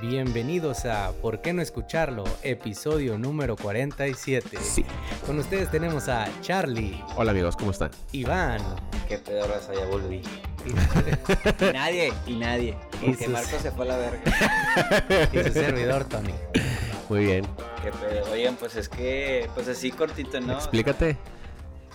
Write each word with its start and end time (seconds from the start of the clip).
Bienvenidos 0.00 0.86
a 0.86 1.12
¿Por 1.20 1.42
qué 1.42 1.52
no 1.52 1.60
escucharlo? 1.60 2.24
Episodio 2.42 3.18
número 3.18 3.56
47. 3.56 4.56
Sí. 4.60 4.84
Con 5.26 5.38
ustedes 5.38 5.70
tenemos 5.70 6.08
a 6.08 6.26
Charlie, 6.40 7.02
Hola 7.16 7.32
amigos, 7.32 7.56
¿cómo 7.56 7.70
están? 7.70 7.90
Iván, 8.12 8.60
Qué 9.08 9.18
pedo, 9.18 9.46
raza, 9.46 9.74
ya 9.74 9.84
volví. 9.86 10.16
y, 10.66 11.64
Y 11.64 11.72
nadie, 11.72 12.12
y 12.26 12.34
nadie. 12.36 12.76
Porque 13.04 13.24
sus- 13.24 13.28
Marco 13.32 13.58
se 13.58 13.70
fue 13.72 13.84
a 13.84 13.88
la 13.88 13.96
verga. 13.98 15.28
y 15.32 15.38
su 15.48 15.52
servidor 15.52 16.04
Tony. 16.04 16.34
Muy 17.08 17.24
bien. 17.24 17.46
Qué 17.82 17.90
pedo. 17.90 18.30
Oigan, 18.32 18.56
pues 18.56 18.76
es 18.76 18.88
que, 18.88 19.50
pues 19.54 19.68
así 19.68 19.90
cortito, 19.90 20.40
¿no? 20.40 20.54
Explícate. 20.54 21.16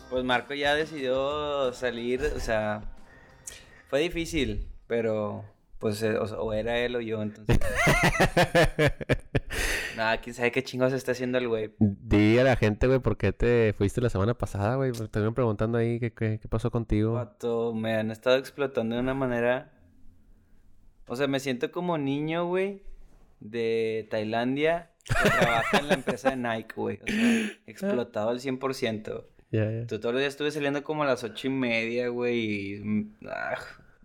Pues 0.09 0.23
Marco 0.23 0.53
ya 0.53 0.75
decidió 0.75 1.73
salir, 1.73 2.33
o 2.35 2.39
sea, 2.39 2.81
fue 3.89 4.01
difícil, 4.01 4.67
pero 4.87 5.43
pues 5.79 6.01
eh, 6.03 6.17
o, 6.17 6.53
era 6.53 6.77
él 6.79 6.95
o 6.95 7.01
yo, 7.01 7.21
entonces. 7.21 7.59
Nada, 9.97 10.19
quién 10.19 10.33
sabe 10.33 10.51
qué 10.51 10.63
chingos 10.63 10.93
está 10.93 11.13
haciendo 11.13 11.37
el 11.37 11.47
güey. 11.47 11.71
Di 11.79 12.37
a 12.37 12.43
la 12.43 12.55
gente, 12.55 12.87
güey, 12.87 12.99
por 12.99 13.17
qué 13.17 13.33
te 13.33 13.73
fuiste 13.77 14.01
la 14.01 14.09
semana 14.09 14.33
pasada, 14.33 14.75
güey. 14.75 14.91
Te 14.91 15.19
iban 15.19 15.33
preguntando 15.33 15.77
ahí 15.77 15.99
qué, 15.99 16.13
qué, 16.13 16.39
qué 16.41 16.47
pasó 16.47 16.71
contigo. 16.71 17.13
Vato, 17.13 17.73
me 17.73 17.95
han 17.95 18.11
estado 18.11 18.37
explotando 18.37 18.95
de 18.95 19.01
una 19.01 19.13
manera. 19.13 19.71
O 21.07 21.15
sea, 21.15 21.27
me 21.27 21.39
siento 21.39 21.71
como 21.71 21.97
niño, 21.97 22.47
güey, 22.47 22.81
de 23.39 24.07
Tailandia 24.09 24.91
que 25.05 25.29
trabaja 25.29 25.77
en 25.77 25.87
la 25.87 25.93
empresa 25.93 26.31
de 26.31 26.37
Nike, 26.37 26.73
güey. 26.75 26.99
O 27.03 27.07
sea, 27.07 27.51
explotado 27.67 28.29
al 28.29 28.39
100%. 28.39 29.23
Ya, 29.51 29.71
ya. 29.71 29.87
Tú 29.87 29.99
todos 29.99 30.13
los 30.13 30.21
días 30.21 30.33
estuve 30.33 30.51
saliendo 30.51 30.83
como 30.83 31.03
a 31.03 31.05
las 31.05 31.23
ocho 31.23 31.47
y 31.47 31.51
media, 31.51 32.09
güey. 32.09 32.73
y, 32.73 32.79
mm, 32.83 33.15
ah, 33.27 33.55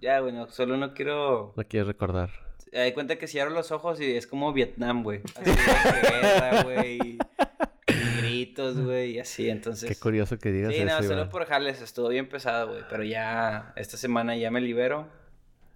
ya, 0.00 0.20
güey, 0.20 0.32
no, 0.32 0.48
solo 0.50 0.76
no 0.76 0.94
quiero. 0.94 1.52
No 1.56 1.64
quieres 1.64 1.86
recordar. 1.86 2.30
Doy 2.72 2.92
cuenta 2.92 3.16
que 3.16 3.26
cierro 3.26 3.50
los 3.50 3.72
ojos 3.72 4.00
y 4.00 4.16
es 4.16 4.26
como 4.26 4.52
Vietnam, 4.52 5.02
güey. 5.02 5.22
Así 5.34 5.50
de 5.50 6.20
guerra, 6.20 6.62
güey. 6.62 7.18
gritos, 8.20 8.80
güey, 8.80 9.12
y 9.12 9.18
así, 9.18 9.50
entonces. 9.50 9.88
Qué 9.88 9.96
curioso 9.96 10.38
que 10.38 10.52
digas 10.52 10.72
Sí, 10.72 10.80
eso, 10.80 10.86
no, 10.86 11.02
solo 11.02 11.14
Iván. 11.14 11.28
por 11.30 11.46
jales, 11.46 11.80
estuvo 11.80 12.08
bien 12.08 12.28
pesado, 12.28 12.68
güey. 12.68 12.82
Pero 12.88 13.02
ya, 13.02 13.72
esta 13.76 13.96
semana 13.96 14.36
ya 14.36 14.50
me 14.50 14.60
libero 14.60 15.08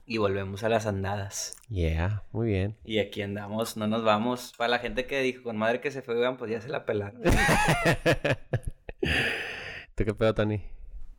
y 0.07 0.19
volvemos 0.19 0.63
a 0.63 0.69
las 0.69 0.87
andadas. 0.87 1.57
Yeah, 1.69 2.23
muy 2.33 2.49
bien. 2.49 2.77
Y 2.85 2.99
aquí 2.99 3.23
andamos, 3.23 3.77
no 3.77 3.87
nos 3.87 4.05
vamos. 4.05 4.53
Para 4.57 4.69
la 4.69 4.79
gente 4.79 5.07
que 5.07 5.21
dijo, 5.21 5.43
con 5.43 5.57
madre 5.57 5.81
que 5.81 5.91
se 5.91 6.03
fue, 6.03 6.19
weón, 6.19 6.37
pues 6.37 6.51
ya 6.51 6.61
se 6.61 6.69
la 6.69 6.85
pelaron. 6.85 7.23
¿Tú 9.95 10.05
qué 10.05 10.15
pedo, 10.15 10.35
Tani? 10.35 10.63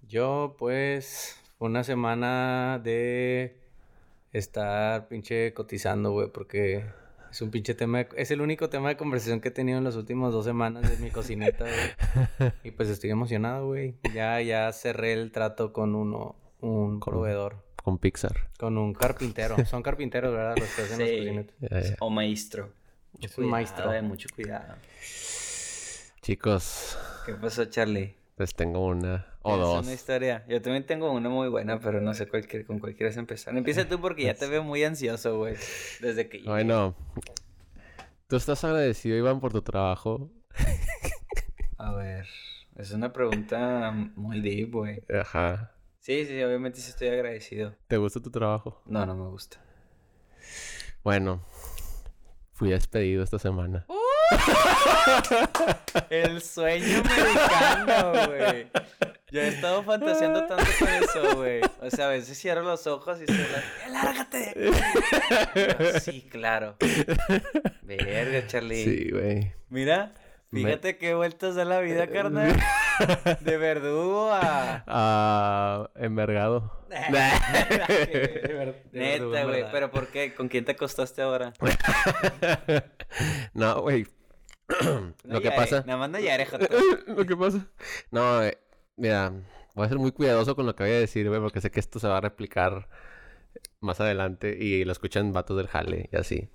Yo, 0.07 0.55
pues, 0.59 1.41
una 1.59 1.83
semana 1.83 2.79
de 2.83 3.57
estar 4.33 5.07
pinche 5.07 5.53
cotizando, 5.53 6.11
güey, 6.11 6.29
porque 6.31 6.85
es 7.31 7.41
un 7.41 7.51
pinche 7.51 7.73
tema, 7.73 7.99
de- 7.99 8.09
es 8.17 8.31
el 8.31 8.41
único 8.41 8.69
tema 8.69 8.89
de 8.89 8.97
conversación 8.97 9.39
que 9.41 9.49
he 9.49 9.51
tenido 9.51 9.77
en 9.77 9.83
las 9.83 9.95
últimas 9.95 10.31
dos 10.33 10.45
semanas 10.45 10.89
de 10.89 10.97
mi 11.03 11.11
cocineta, 11.11 11.65
güey. 11.65 12.51
Y 12.63 12.71
pues 12.71 12.89
estoy 12.89 13.09
emocionado, 13.11 13.67
güey. 13.67 13.95
Ya, 14.13 14.41
ya 14.41 14.71
cerré 14.73 15.13
el 15.13 15.31
trato 15.31 15.71
con 15.73 15.95
uno, 15.95 16.35
un 16.61 16.99
Con- 16.99 17.13
proveedor, 17.13 17.63
Con 17.83 17.97
Pixar. 17.97 18.49
con 18.57 18.77
un 18.77 18.93
carpintero. 18.93 19.55
Son 19.65 19.81
carpinteros, 19.83 20.33
¿verdad? 20.33 20.55
Los 20.57 20.69
que 20.69 20.81
hacen 20.81 20.99
las 20.99 21.09
Sí. 21.09 21.17
cocinetas. 21.17 21.55
Ya, 21.59 21.79
ya. 21.81 21.95
O 21.99 22.09
maestro. 22.09 22.69
Es 23.21 23.29
un 23.31 23.35
Cuidado, 23.45 23.51
maestro. 23.51 23.93
eh, 23.93 24.01
mucho 24.01 24.27
cuidado. 24.35 24.75
Chicos, 26.21 26.97
¿Qué 27.25 27.33
pasó, 27.33 27.65
Charlie? 27.65 28.15
les 28.37 28.53
tengo 28.55 28.85
una 28.85 29.25
o 29.47 29.49
¿Tienes 29.49 29.67
dos. 29.67 29.85
una 29.85 29.93
historia? 29.93 30.43
Yo 30.47 30.59
también 30.59 30.87
tengo 30.87 31.11
una 31.11 31.29
muy 31.29 31.49
buena, 31.49 31.79
pero 31.79 32.01
no 32.01 32.15
sé 32.15 32.27
cuál, 32.27 32.47
con 32.65 32.79
cuál 32.79 32.95
quieres 32.95 33.15
empezar. 33.15 33.55
Empieza 33.55 33.87
tú 33.87 34.01
porque 34.01 34.23
ya 34.23 34.33
te 34.33 34.47
veo 34.49 34.63
muy 34.63 34.83
ansioso, 34.83 35.37
güey. 35.37 35.53
Desde 36.01 36.27
que 36.27 36.39
llegué. 36.39 36.49
Bueno, 36.49 36.95
¿tú 38.27 38.37
estás 38.37 38.63
agradecido, 38.63 39.15
Iván, 39.15 39.39
por 39.39 39.51
tu 39.51 39.61
trabajo? 39.61 40.31
A 41.77 41.93
ver, 41.93 42.25
es 42.75 42.91
una 42.91 43.13
pregunta 43.13 43.91
muy 44.15 44.41
deep, 44.41 44.71
güey. 44.71 45.03
Ajá. 45.13 45.73
Sí, 45.99 46.25
sí, 46.25 46.41
obviamente 46.41 46.79
sí 46.79 46.89
estoy 46.89 47.09
agradecido. 47.09 47.75
¿Te 47.87 47.97
gusta 47.97 48.19
tu 48.19 48.31
trabajo? 48.31 48.81
No, 48.87 49.05
no 49.05 49.15
me 49.15 49.29
gusta. 49.29 49.63
Bueno, 51.03 51.43
fui 52.53 52.71
despedido 52.71 53.23
esta 53.23 53.37
semana. 53.37 53.85
El 56.09 56.41
sueño 56.41 56.99
americano, 56.99 58.27
güey. 58.27 58.67
Yo 59.31 59.41
he 59.41 59.47
estado 59.49 59.83
fantaseando 59.83 60.45
tanto 60.45 60.65
con 60.79 60.87
eso, 60.89 61.35
güey. 61.35 61.61
O 61.81 61.89
sea, 61.89 62.05
a 62.07 62.09
veces 62.09 62.37
cierro 62.39 62.61
los 62.63 62.85
ojos 62.87 63.19
y 63.21 63.25
se 63.25 63.33
la... 63.33 63.63
¡Lárgate! 63.91 64.49
aquí". 64.49 64.59
Yo, 65.93 65.99
Sí, 65.99 66.21
claro. 66.29 66.75
Verga, 67.81 68.47
Charlie. 68.47 68.83
Sí, 68.83 69.09
güey. 69.11 69.53
Mira, 69.69 70.13
Me- 70.51 70.61
fíjate 70.61 70.97
qué 70.97 71.13
vueltas 71.15 71.55
da 71.55 71.65
la 71.65 71.79
vida, 71.81 72.07
carnal. 72.07 72.55
De 73.41 73.57
verdugo 73.57 74.31
a... 74.31 74.83
Ah, 74.87 75.89
envergado. 75.95 76.71
Neta, 78.91 79.43
güey. 79.43 79.65
Pero 79.71 79.91
¿por 79.91 80.07
qué? 80.07 80.33
¿Con 80.33 80.47
quién 80.47 80.63
te 80.65 80.71
acostaste 80.73 81.21
ahora? 81.21 81.53
no, 83.53 83.81
güey. 83.81 84.07
No 85.23 85.33
Lo 85.33 85.41
que 85.41 85.51
pasa. 85.51 85.83
Nada 85.85 85.99
más 85.99 86.09
no. 86.09 86.17
Lo 87.15 87.25
que 87.25 87.37
pasa. 87.37 87.67
No, 88.11 88.43
eh, 88.43 88.57
mira, 88.95 89.31
voy 89.75 89.85
a 89.85 89.89
ser 89.89 89.99
muy 89.99 90.11
cuidadoso 90.11 90.55
con 90.55 90.65
lo 90.65 90.75
que 90.75 90.83
voy 90.83 90.93
a 90.93 90.99
decir, 90.99 91.27
güey, 91.29 91.39
porque 91.41 91.61
sé 91.61 91.71
que 91.71 91.79
esto 91.79 91.99
se 91.99 92.07
va 92.07 92.17
a 92.17 92.21
replicar 92.21 92.89
más 93.79 93.99
adelante 94.01 94.57
y 94.59 94.83
lo 94.85 94.91
escuchan 94.91 95.33
vatos 95.33 95.57
del 95.57 95.67
jale 95.67 96.09
y 96.11 96.15
así. 96.17 96.49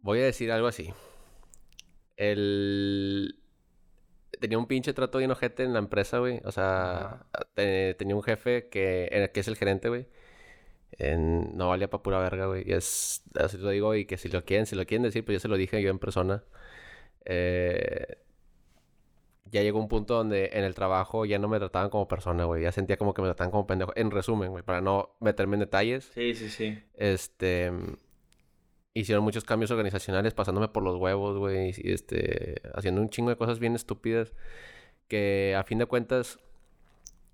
Voy 0.00 0.20
a 0.20 0.24
decir 0.24 0.52
algo 0.52 0.66
así. 0.66 0.92
El... 2.16 3.40
Tenía 4.40 4.58
un 4.58 4.66
pinche 4.66 4.92
trato 4.92 5.18
bien 5.18 5.30
ojete 5.30 5.62
en 5.62 5.72
la 5.72 5.78
empresa, 5.78 6.18
güey. 6.18 6.40
O 6.44 6.52
sea, 6.52 7.26
te- 7.54 7.94
tenía 7.94 8.16
un 8.16 8.22
jefe 8.22 8.68
que, 8.68 9.08
eh, 9.10 9.30
que 9.32 9.40
es 9.40 9.48
el 9.48 9.56
gerente, 9.56 9.88
güey. 9.88 10.06
En- 10.98 11.56
no 11.56 11.68
valía 11.68 11.88
pa' 11.90 12.02
pura 12.02 12.18
verga, 12.20 12.46
güey. 12.46 12.64
Y 12.68 12.72
es, 12.72 13.22
así 13.34 13.58
lo 13.58 13.70
digo, 13.70 13.94
y 13.94 14.04
que 14.06 14.16
si 14.16 14.28
lo 14.28 14.44
quieren, 14.44 14.66
si 14.66 14.76
lo 14.76 14.84
quieren 14.86 15.02
decir, 15.02 15.24
pues 15.24 15.34
yo 15.36 15.40
se 15.40 15.48
lo 15.48 15.56
dije 15.56 15.82
yo 15.82 15.90
en 15.90 15.98
persona. 15.98 16.44
Eh, 17.24 18.18
ya 19.50 19.62
llegó 19.62 19.78
un 19.78 19.88
punto 19.88 20.14
donde 20.14 20.50
en 20.54 20.64
el 20.64 20.74
trabajo 20.74 21.24
ya 21.26 21.38
no 21.38 21.48
me 21.48 21.58
trataban 21.58 21.90
como 21.90 22.08
persona, 22.08 22.44
güey. 22.44 22.62
Ya 22.62 22.72
sentía 22.72 22.96
como 22.96 23.14
que 23.14 23.22
me 23.22 23.28
trataban 23.28 23.50
como 23.50 23.66
pendejo. 23.66 23.92
En 23.96 24.10
resumen, 24.10 24.50
güey, 24.50 24.64
para 24.64 24.80
no 24.80 25.16
meterme 25.20 25.54
en 25.54 25.60
detalles. 25.60 26.10
Sí, 26.14 26.34
sí, 26.34 26.48
sí. 26.50 26.78
Este. 26.94 27.70
Hicieron 28.94 29.24
muchos 29.24 29.44
cambios 29.44 29.70
organizacionales 29.72 30.34
pasándome 30.34 30.68
por 30.68 30.82
los 30.82 30.96
huevos, 30.96 31.38
güey. 31.38 31.72
Y 31.76 31.92
este. 31.92 32.62
Haciendo 32.74 33.00
un 33.00 33.10
chingo 33.10 33.30
de 33.30 33.36
cosas 33.36 33.58
bien 33.58 33.74
estúpidas. 33.74 34.32
Que 35.08 35.54
a 35.56 35.62
fin 35.64 35.78
de 35.78 35.86
cuentas. 35.86 36.38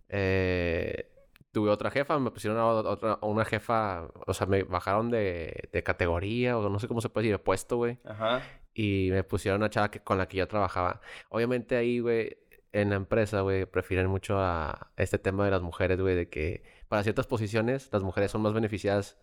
eh, 0.08 1.09
tuve 1.52 1.70
otra 1.70 1.90
jefa, 1.90 2.18
me 2.18 2.30
pusieron 2.30 2.58
a 2.58 2.66
otra, 2.66 3.12
a 3.20 3.26
una 3.26 3.44
jefa. 3.44 4.08
O 4.26 4.34
sea, 4.34 4.46
me 4.46 4.62
bajaron 4.62 5.10
de, 5.10 5.68
de 5.72 5.82
categoría, 5.82 6.58
o 6.58 6.68
no 6.68 6.78
sé 6.78 6.88
cómo 6.88 7.00
se 7.00 7.08
puede 7.08 7.24
decir, 7.26 7.38
de 7.38 7.44
puesto, 7.44 7.76
güey. 7.76 7.98
Ajá. 8.04 8.42
Y 8.74 9.08
me 9.10 9.24
pusieron 9.24 9.60
a 9.60 9.64
una 9.64 9.70
chava 9.70 9.90
que, 9.90 10.00
con 10.00 10.18
la 10.18 10.28
que 10.28 10.38
yo 10.38 10.48
trabajaba. 10.48 11.00
Obviamente 11.28 11.76
ahí, 11.76 12.00
güey, 12.00 12.38
en 12.72 12.90
la 12.90 12.96
empresa, 12.96 13.40
güey, 13.40 13.66
prefieren 13.66 14.06
mucho 14.06 14.38
a 14.38 14.90
este 14.96 15.18
tema 15.18 15.44
de 15.44 15.50
las 15.50 15.62
mujeres, 15.62 16.00
güey, 16.00 16.14
de 16.14 16.28
que 16.28 16.62
para 16.88 17.02
ciertas 17.02 17.26
posiciones 17.26 17.88
las 17.92 18.02
mujeres 18.02 18.30
son 18.30 18.42
más 18.42 18.52
beneficiadas, 18.52 19.18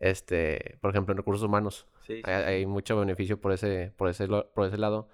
este, 0.00 0.78
por 0.80 0.90
ejemplo, 0.90 1.12
en 1.12 1.18
recursos 1.18 1.44
humanos. 1.44 1.86
Sí, 2.00 2.16
sí, 2.16 2.22
Hay, 2.24 2.34
hay 2.34 2.66
mucho 2.66 2.98
beneficio 2.98 3.40
por 3.40 3.52
ese, 3.52 3.92
por 3.96 4.08
ese, 4.08 4.26
por 4.26 4.66
ese 4.66 4.78
lado. 4.78 5.08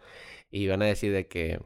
Y 0.51 0.69
van 0.69 0.83
a 0.83 0.87
decir 0.87 1.13
de 1.13 1.27
que 1.27 1.61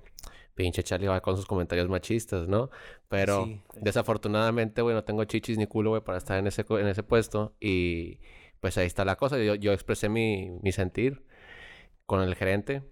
pinche 0.58 0.82
Charlie 0.82 1.06
va 1.06 1.20
con 1.20 1.36
sus 1.36 1.46
comentarios 1.46 1.88
machistas, 1.88 2.48
¿no? 2.48 2.68
Pero 3.08 3.44
Sí. 3.44 3.60
desafortunadamente, 3.76 4.82
güey, 4.82 4.94
no 4.96 5.04
tengo 5.04 5.22
chichis 5.24 5.56
ni 5.56 5.66
culo, 5.68 5.90
güey, 5.90 6.02
para 6.02 6.18
estar 6.18 6.36
en 6.36 6.48
ese, 6.48 6.64
en 6.68 6.88
ese 6.88 7.04
puesto. 7.04 7.54
Y 7.60 8.18
pues 8.60 8.76
ahí 8.76 8.86
está 8.86 9.04
la 9.04 9.14
cosa. 9.16 9.38
Yo, 9.38 9.54
yo 9.54 9.72
expresé 9.72 10.08
mi, 10.08 10.50
mi 10.62 10.72
sentir 10.72 11.22
con 12.06 12.20
el 12.22 12.34
gerente. 12.34 12.82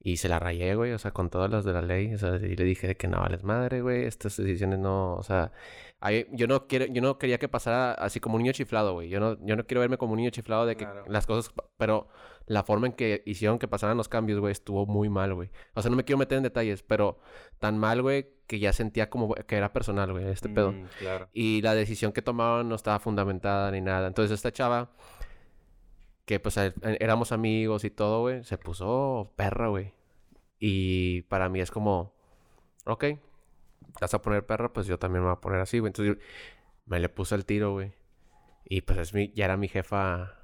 Y 0.00 0.16
se 0.18 0.28
la 0.28 0.38
rayé, 0.38 0.74
güey, 0.76 0.92
o 0.92 0.98
sea, 0.98 1.10
con 1.10 1.28
todas 1.28 1.50
las 1.50 1.64
de 1.64 1.72
la 1.72 1.82
ley. 1.82 2.14
O 2.14 2.18
sea, 2.18 2.36
y 2.36 2.56
le 2.56 2.64
dije 2.64 2.96
que 2.96 3.08
no 3.08 3.20
vales 3.20 3.42
madre, 3.44 3.80
güey. 3.82 4.04
Estas 4.04 4.36
decisiones 4.36 4.78
no, 4.78 5.14
o 5.14 5.22
sea, 5.22 5.52
ahí- 6.00 6.26
yo 6.32 6.46
no 6.46 6.66
quiero, 6.66 6.86
yo 6.86 7.02
no 7.02 7.18
quería 7.18 7.38
que 7.38 7.48
pasara 7.48 7.92
así 7.92 8.18
como 8.20 8.36
un 8.36 8.42
niño 8.42 8.52
chiflado, 8.52 8.94
güey. 8.94 9.08
Yo 9.08 9.20
no, 9.20 9.36
yo 9.44 9.56
no 9.56 9.64
quiero 9.66 9.80
verme 9.80 9.98
como 9.98 10.12
un 10.12 10.18
niño 10.18 10.30
chiflado 10.30 10.66
de 10.66 10.76
que 10.76 10.84
Claro. 10.84 11.04
las 11.08 11.26
cosas, 11.26 11.52
pero 11.76 12.08
la 12.48 12.64
forma 12.64 12.86
en 12.86 12.94
que 12.94 13.22
hicieron 13.26 13.58
que 13.58 13.68
pasaran 13.68 13.96
los 13.96 14.08
cambios, 14.08 14.40
güey, 14.40 14.52
estuvo 14.52 14.86
muy 14.86 15.08
mal, 15.08 15.34
güey. 15.34 15.50
O 15.74 15.82
sea, 15.82 15.90
no 15.90 15.96
me 15.96 16.04
quiero 16.04 16.18
meter 16.18 16.38
en 16.38 16.44
detalles, 16.44 16.82
pero 16.82 17.20
tan 17.58 17.78
mal, 17.78 18.02
güey, 18.02 18.26
que 18.46 18.58
ya 18.58 18.72
sentía 18.72 19.10
como 19.10 19.34
que 19.34 19.56
era 19.56 19.72
personal, 19.72 20.12
güey, 20.12 20.26
este 20.28 20.48
pedo. 20.48 20.72
Mm, 20.72 20.86
claro. 20.98 21.28
Y 21.32 21.60
la 21.62 21.74
decisión 21.74 22.12
que 22.12 22.22
tomaron 22.22 22.68
no 22.68 22.74
estaba 22.74 22.98
fundamentada 22.98 23.70
ni 23.70 23.82
nada. 23.82 24.08
Entonces 24.08 24.34
esta 24.34 24.50
chava, 24.50 24.90
que 26.24 26.40
pues 26.40 26.56
éramos 26.56 27.32
amigos 27.32 27.84
y 27.84 27.90
todo, 27.90 28.22
güey, 28.22 28.42
se 28.44 28.56
puso 28.56 29.32
perra, 29.36 29.68
güey. 29.68 29.92
Y 30.58 31.22
para 31.22 31.48
mí 31.50 31.60
es 31.60 31.70
como, 31.70 32.14
ok, 32.86 33.04
vas 34.00 34.14
a 34.14 34.22
poner 34.22 34.46
perra, 34.46 34.72
pues 34.72 34.86
yo 34.86 34.98
también 34.98 35.22
me 35.22 35.28
voy 35.28 35.36
a 35.36 35.40
poner 35.40 35.60
así, 35.60 35.78
güey. 35.78 35.90
Entonces 35.90 36.16
me 36.86 36.98
le 36.98 37.10
puse 37.10 37.34
el 37.34 37.44
tiro, 37.44 37.72
güey. 37.72 37.92
Y 38.64 38.80
pues 38.80 38.98
es 38.98 39.14
mi, 39.14 39.32
ya 39.32 39.44
era 39.44 39.56
mi 39.58 39.68
jefa 39.68 40.37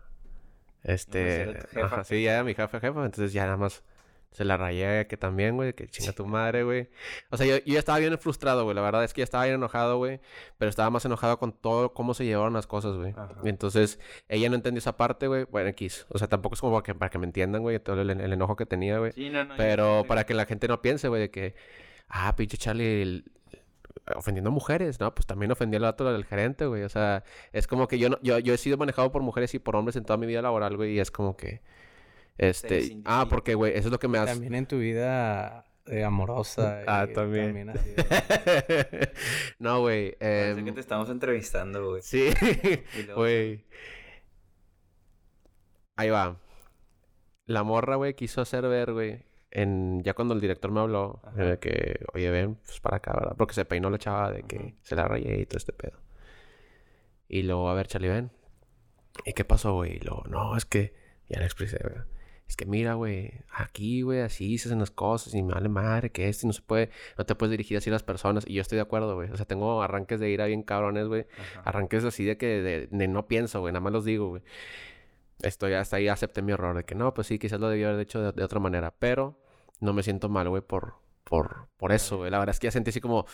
Este, 0.84 1.56
ajá, 1.82 2.04
sí, 2.04 2.22
ya 2.22 2.34
era 2.34 2.44
mi 2.44 2.54
jefa, 2.54 2.78
jefa, 2.80 3.04
entonces 3.04 3.32
ya 3.32 3.44
nada 3.44 3.56
más 3.56 3.82
se 4.30 4.44
la 4.44 4.56
rayé 4.56 5.06
que 5.06 5.16
también, 5.16 5.54
güey, 5.56 5.74
que 5.74 5.86
chinga 5.86 6.12
tu 6.12 6.26
madre, 6.26 6.64
güey. 6.64 6.88
O 7.30 7.36
sea, 7.36 7.46
yo, 7.46 7.56
yo 7.58 7.72
ya 7.74 7.78
estaba 7.78 7.98
bien 8.00 8.18
frustrado, 8.18 8.64
güey, 8.64 8.74
la 8.74 8.82
verdad 8.82 9.04
es 9.04 9.14
que 9.14 9.20
ya 9.20 9.24
estaba 9.24 9.44
bien 9.44 9.54
enojado, 9.54 9.96
güey, 9.98 10.20
pero 10.58 10.68
estaba 10.68 10.90
más 10.90 11.04
enojado 11.04 11.38
con 11.38 11.52
todo 11.52 11.94
cómo 11.94 12.14
se 12.14 12.24
llevaron 12.24 12.52
las 12.52 12.66
cosas, 12.66 12.96
güey. 12.96 13.14
Y 13.44 13.48
entonces 13.48 14.00
ella 14.28 14.48
no 14.50 14.56
entendió 14.56 14.78
esa 14.78 14.96
parte, 14.96 15.28
güey, 15.28 15.44
bueno, 15.44 15.68
X. 15.70 16.06
O 16.10 16.18
sea, 16.18 16.28
tampoco 16.28 16.54
es 16.54 16.60
como 16.60 16.72
para 16.74 16.82
que, 16.82 16.94
para 16.96 17.10
que 17.10 17.18
me 17.18 17.26
entiendan, 17.26 17.62
güey, 17.62 17.78
todo 17.78 18.02
el, 18.02 18.10
el 18.10 18.32
enojo 18.32 18.56
que 18.56 18.66
tenía, 18.66 18.98
güey. 18.98 19.12
Sí, 19.12 19.30
no, 19.30 19.44
no. 19.44 19.54
Pero 19.56 20.04
para 20.08 20.26
que 20.26 20.34
la 20.34 20.46
gente 20.46 20.66
no 20.66 20.82
piense, 20.82 21.06
güey, 21.08 21.20
de 21.22 21.30
que, 21.30 21.54
ah, 22.08 22.34
pinche 22.36 22.56
Charlie, 22.58 23.02
el- 23.02 23.24
ofendiendo 24.16 24.50
a 24.50 24.52
mujeres, 24.52 25.00
¿no? 25.00 25.14
Pues 25.14 25.26
también 25.26 25.50
ofendió 25.52 25.78
al 25.78 25.84
otro 25.84 26.12
del 26.12 26.24
gerente, 26.24 26.66
güey. 26.66 26.82
O 26.82 26.88
sea, 26.88 27.24
es 27.52 27.66
como 27.66 27.88
que 27.88 27.98
yo, 27.98 28.08
no, 28.10 28.18
yo, 28.22 28.38
yo 28.38 28.54
he 28.54 28.58
sido 28.58 28.76
manejado 28.76 29.10
por 29.12 29.22
mujeres 29.22 29.54
y 29.54 29.58
por 29.58 29.76
hombres 29.76 29.96
en 29.96 30.04
toda 30.04 30.16
mi 30.16 30.26
vida 30.26 30.42
laboral, 30.42 30.76
güey, 30.76 30.92
y 30.94 31.00
es 31.00 31.10
como 31.10 31.36
que, 31.36 31.62
este, 32.38 32.98
ah, 33.04 33.26
porque, 33.30 33.54
güey, 33.54 33.72
eso 33.72 33.88
es 33.88 33.92
lo 33.92 33.98
que 33.98 34.08
me 34.08 34.18
hace. 34.18 34.32
También 34.32 34.54
en 34.54 34.66
tu 34.66 34.78
vida 34.78 35.64
eh, 35.86 36.02
amorosa. 36.04 36.82
Ah, 36.86 37.06
y 37.08 37.12
también. 37.12 37.70
ha 37.70 37.74
sido- 37.76 38.04
no, 39.58 39.80
güey. 39.80 40.12
Parece 40.18 40.58
em, 40.58 40.64
que 40.64 40.72
te 40.72 40.80
estamos 40.80 41.08
entrevistando, 41.10 41.90
güey. 41.90 42.02
Sí, 42.02 42.30
güey. 43.16 43.64
Ahí 45.96 46.10
va. 46.10 46.36
La 47.46 47.62
morra, 47.62 47.96
güey, 47.96 48.14
quiso 48.14 48.40
hacer 48.40 48.66
ver, 48.66 48.92
güey. 48.92 49.22
En, 49.54 50.02
ya 50.02 50.14
cuando 50.14 50.34
el 50.34 50.40
director 50.40 50.70
me 50.72 50.80
habló, 50.80 51.22
de 51.36 51.58
que, 51.60 52.04
oye, 52.12 52.28
ven, 52.28 52.56
pues 52.56 52.80
para 52.80 52.96
acá, 52.96 53.12
¿verdad? 53.14 53.36
Porque 53.38 53.54
se 53.54 53.64
peinó 53.64 53.88
la 53.88 53.98
chava 53.98 54.32
de 54.32 54.42
que 54.42 54.56
Ajá. 54.56 54.68
se 54.82 54.96
la 54.96 55.06
rayé 55.06 55.40
y 55.40 55.46
todo 55.46 55.58
este 55.58 55.72
pedo. 55.72 56.00
Y 57.28 57.42
luego, 57.44 57.70
a 57.70 57.74
ver, 57.74 57.86
Charlie, 57.86 58.08
ven. 58.08 58.32
¿Y 59.24 59.32
qué 59.32 59.44
pasó, 59.44 59.74
güey? 59.74 59.96
Y 59.96 60.00
luego, 60.00 60.24
no, 60.28 60.56
es 60.56 60.64
que, 60.64 60.92
ya 61.28 61.38
le 61.38 61.44
expresé, 61.44 61.78
güey. 61.82 61.94
Es 62.48 62.56
que 62.56 62.66
mira, 62.66 62.94
güey, 62.94 63.32
aquí, 63.50 64.02
güey, 64.02 64.20
así 64.20 64.58
se 64.58 64.68
hacen 64.68 64.80
las 64.80 64.90
cosas 64.90 65.34
y 65.34 65.42
me 65.42 65.54
vale 65.54 65.68
madre 65.68 66.10
que 66.10 66.28
este 66.28 66.46
no 66.46 66.52
se 66.52 66.60
puede, 66.60 66.90
no 67.16 67.24
te 67.24 67.34
puedes 67.34 67.52
dirigir 67.52 67.78
así 67.78 67.88
a 67.90 67.92
las 67.92 68.02
personas. 68.02 68.44
Y 68.46 68.54
yo 68.54 68.60
estoy 68.60 68.76
de 68.76 68.82
acuerdo, 68.82 69.14
güey. 69.14 69.30
O 69.30 69.36
sea, 69.36 69.46
tengo 69.46 69.82
arranques 69.82 70.20
de 70.20 70.30
ira 70.30 70.46
bien 70.46 70.62
cabrones, 70.62 71.06
güey. 71.06 71.26
Arranques 71.64 72.04
así 72.04 72.24
de 72.24 72.36
que 72.36 72.46
de, 72.46 72.86
de 72.88 73.08
no 73.08 73.26
pienso, 73.28 73.60
güey, 73.60 73.72
nada 73.72 73.82
más 73.82 73.92
los 73.92 74.04
digo, 74.04 74.28
güey. 74.28 74.42
Estoy 75.42 75.72
hasta 75.74 75.96
ahí, 75.96 76.08
acepté 76.08 76.42
mi 76.42 76.52
error 76.52 76.76
de 76.76 76.84
que 76.84 76.94
no, 76.94 77.14
pues 77.14 77.28
sí, 77.28 77.38
quizás 77.38 77.60
lo 77.60 77.68
debía 77.68 77.88
haber 77.88 78.00
hecho 78.00 78.20
de, 78.20 78.32
de 78.32 78.44
otra 78.44 78.60
manera, 78.60 78.92
pero 78.98 79.38
no 79.80 79.92
me 79.92 80.02
siento 80.02 80.28
mal, 80.28 80.48
güey, 80.48 80.62
por, 80.62 80.94
por, 81.24 81.68
por 81.76 81.92
eso, 81.92 82.18
güey. 82.18 82.30
La 82.30 82.38
verdad 82.38 82.54
es 82.54 82.60
que 82.60 82.66
ya 82.66 82.70
sentí 82.70 82.90
así 82.90 83.00
como, 83.00 83.26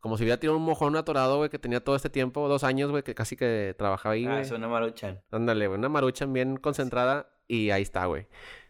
como 0.00 0.16
si 0.16 0.24
hubiera 0.24 0.38
tirado 0.40 0.56
un 0.58 0.64
mojón 0.64 0.96
atorado, 0.96 1.36
güey, 1.38 1.50
que 1.50 1.58
tenía 1.58 1.82
todo 1.82 1.96
este 1.96 2.10
tiempo, 2.10 2.48
dos 2.48 2.64
años, 2.64 2.90
güey, 2.90 3.02
que 3.02 3.14
casi 3.14 3.36
que 3.36 3.74
trabajaba 3.76 4.14
ahí, 4.14 4.26
Ah, 4.26 4.40
es 4.40 4.50
una 4.50 4.68
maruchan. 4.68 5.20
Ándale, 5.30 5.66
güey, 5.66 5.78
una 5.78 5.88
maruchan 5.88 6.32
bien 6.32 6.56
concentrada 6.56 7.28
y 7.46 7.70
ahí 7.70 7.82
está, 7.82 8.06
güey. 8.06 8.26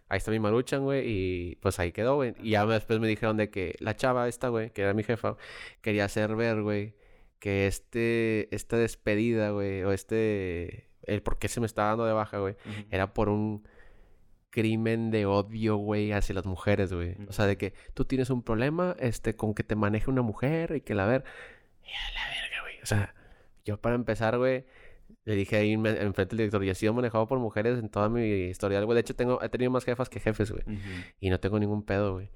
Ahí 0.08 0.18
está 0.18 0.30
mi 0.30 0.38
maruchan, 0.38 0.82
güey, 0.84 1.02
y 1.06 1.56
pues 1.56 1.78
ahí 1.78 1.90
quedó, 1.92 2.16
güey. 2.16 2.34
Y 2.42 2.50
ya 2.50 2.66
después 2.66 3.00
me 3.00 3.08
dijeron 3.08 3.36
de 3.36 3.50
que 3.50 3.74
la 3.80 3.96
chava 3.96 4.28
esta, 4.28 4.48
güey, 4.48 4.70
que 4.70 4.82
era 4.82 4.92
mi 4.92 5.02
jefa, 5.02 5.36
quería 5.80 6.04
hacer 6.04 6.36
ver, 6.36 6.62
güey, 6.62 6.94
que 7.38 7.66
este, 7.66 8.54
esta 8.54 8.76
despedida, 8.76 9.50
güey, 9.50 9.82
o 9.82 9.92
este, 9.92 10.90
el 11.02 11.22
por 11.22 11.38
qué 11.38 11.48
se 11.48 11.60
me 11.60 11.66
estaba 11.66 11.88
dando 11.88 12.04
de 12.04 12.12
baja, 12.12 12.38
güey, 12.38 12.56
era 12.90 13.14
por 13.14 13.28
un 13.30 13.66
crimen 14.54 15.10
de 15.10 15.26
odio, 15.26 15.76
güey, 15.76 16.12
hacia 16.12 16.32
las 16.36 16.46
mujeres, 16.46 16.92
güey. 16.92 17.16
O 17.28 17.32
sea, 17.32 17.46
de 17.46 17.56
que 17.58 17.72
tú 17.92 18.04
tienes 18.04 18.30
un 18.30 18.42
problema, 18.44 18.94
este, 19.00 19.34
con 19.34 19.52
que 19.52 19.64
te 19.64 19.74
maneje 19.74 20.08
una 20.10 20.22
mujer 20.22 20.76
y 20.76 20.80
que 20.80 20.94
la 20.94 21.06
ver... 21.06 21.24
Y 21.82 21.88
a 21.88 22.14
la 22.14 22.28
verga, 22.28 22.62
güey. 22.62 22.76
O 22.80 22.86
sea, 22.86 23.14
yo 23.64 23.80
para 23.80 23.96
empezar, 23.96 24.38
güey, 24.38 24.64
le 25.24 25.34
dije 25.34 25.56
ahí 25.56 25.72
en- 25.72 25.84
enfrente 25.86 26.36
del 26.36 26.46
director, 26.46 26.62
yo 26.62 26.70
he 26.70 26.74
sido 26.76 26.94
manejado 26.94 27.26
por 27.26 27.40
mujeres 27.40 27.80
en 27.80 27.88
toda 27.88 28.08
mi 28.08 28.22
historial, 28.22 28.84
güey. 28.84 28.94
De 28.94 29.00
hecho, 29.00 29.16
tengo, 29.16 29.42
he 29.42 29.48
tenido 29.48 29.72
más 29.72 29.84
jefas 29.84 30.08
que 30.08 30.20
jefes, 30.20 30.52
güey. 30.52 30.62
Y 31.18 31.30
no 31.30 31.40
tengo 31.40 31.58
ningún 31.58 31.82
pedo, 31.82 32.12
güey. 32.12 32.30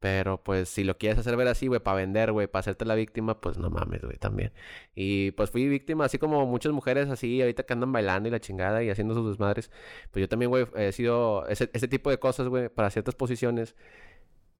Pero 0.00 0.42
pues 0.42 0.68
si 0.68 0.84
lo 0.84 0.96
quieres 0.96 1.18
hacer 1.18 1.36
ver 1.36 1.48
así, 1.48 1.66
güey, 1.66 1.80
para 1.80 1.96
vender, 1.96 2.32
güey, 2.32 2.46
para 2.46 2.60
hacerte 2.60 2.84
la 2.84 2.94
víctima, 2.94 3.40
pues 3.40 3.58
no 3.58 3.68
mames, 3.68 4.02
güey, 4.02 4.16
también. 4.16 4.52
Y 4.94 5.32
pues 5.32 5.50
fui 5.50 5.68
víctima, 5.68 6.04
así 6.04 6.18
como 6.18 6.46
muchas 6.46 6.72
mujeres 6.72 7.08
así, 7.10 7.40
ahorita 7.40 7.64
que 7.64 7.72
andan 7.72 7.90
bailando 7.92 8.28
y 8.28 8.32
la 8.32 8.40
chingada 8.40 8.82
y 8.84 8.90
haciendo 8.90 9.14
sus 9.14 9.28
desmadres. 9.28 9.70
Pues 10.12 10.20
yo 10.20 10.28
también, 10.28 10.50
güey, 10.50 10.66
he 10.76 10.92
sido 10.92 11.46
ese, 11.48 11.68
ese 11.72 11.88
tipo 11.88 12.10
de 12.10 12.18
cosas, 12.18 12.48
güey, 12.48 12.68
para 12.68 12.90
ciertas 12.90 13.16
posiciones. 13.16 13.74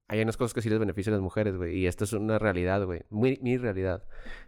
Hay 0.09 0.23
unas 0.23 0.37
cosas 0.37 0.55
que 0.55 0.63
sí 0.63 0.71
les 0.71 0.79
benefician 0.79 1.13
a 1.13 1.19
las 1.19 1.23
mujeres, 1.23 1.57
güey. 1.57 1.77
Y 1.77 1.87
esta 1.87 2.05
es 2.05 2.13
una 2.15 2.39
realidad, 2.39 2.85
güey. 2.85 3.03
Muy, 3.11 3.39
mi 3.43 3.59
realidad. 3.59 4.05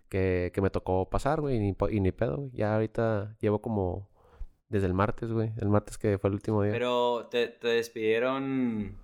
Que, 0.09 0.51
que 0.55 0.63
me 0.63 0.71
tocó 0.71 1.11
pasar, 1.11 1.43
güey. 1.43 1.57
Y 1.57 1.61
ni, 1.61 1.77
y 1.91 2.01
ni 2.01 2.13
pedo, 2.13 2.37
güey. 2.39 2.51
Ya 2.55 2.75
ahorita 2.75 3.37
llevo 3.41 3.61
como... 3.61 4.09
Desde 4.71 4.87
el 4.87 4.95
martes, 4.95 5.33
güey. 5.33 5.51
El 5.61 5.69
martes 5.69 5.99
que 5.99 6.17
fue 6.17 6.29
el 6.29 6.35
último 6.35 6.63
día. 6.63 6.73
Pero 6.73 7.27
te, 7.29 7.49
te 7.49 7.69
despidieron 7.69 8.97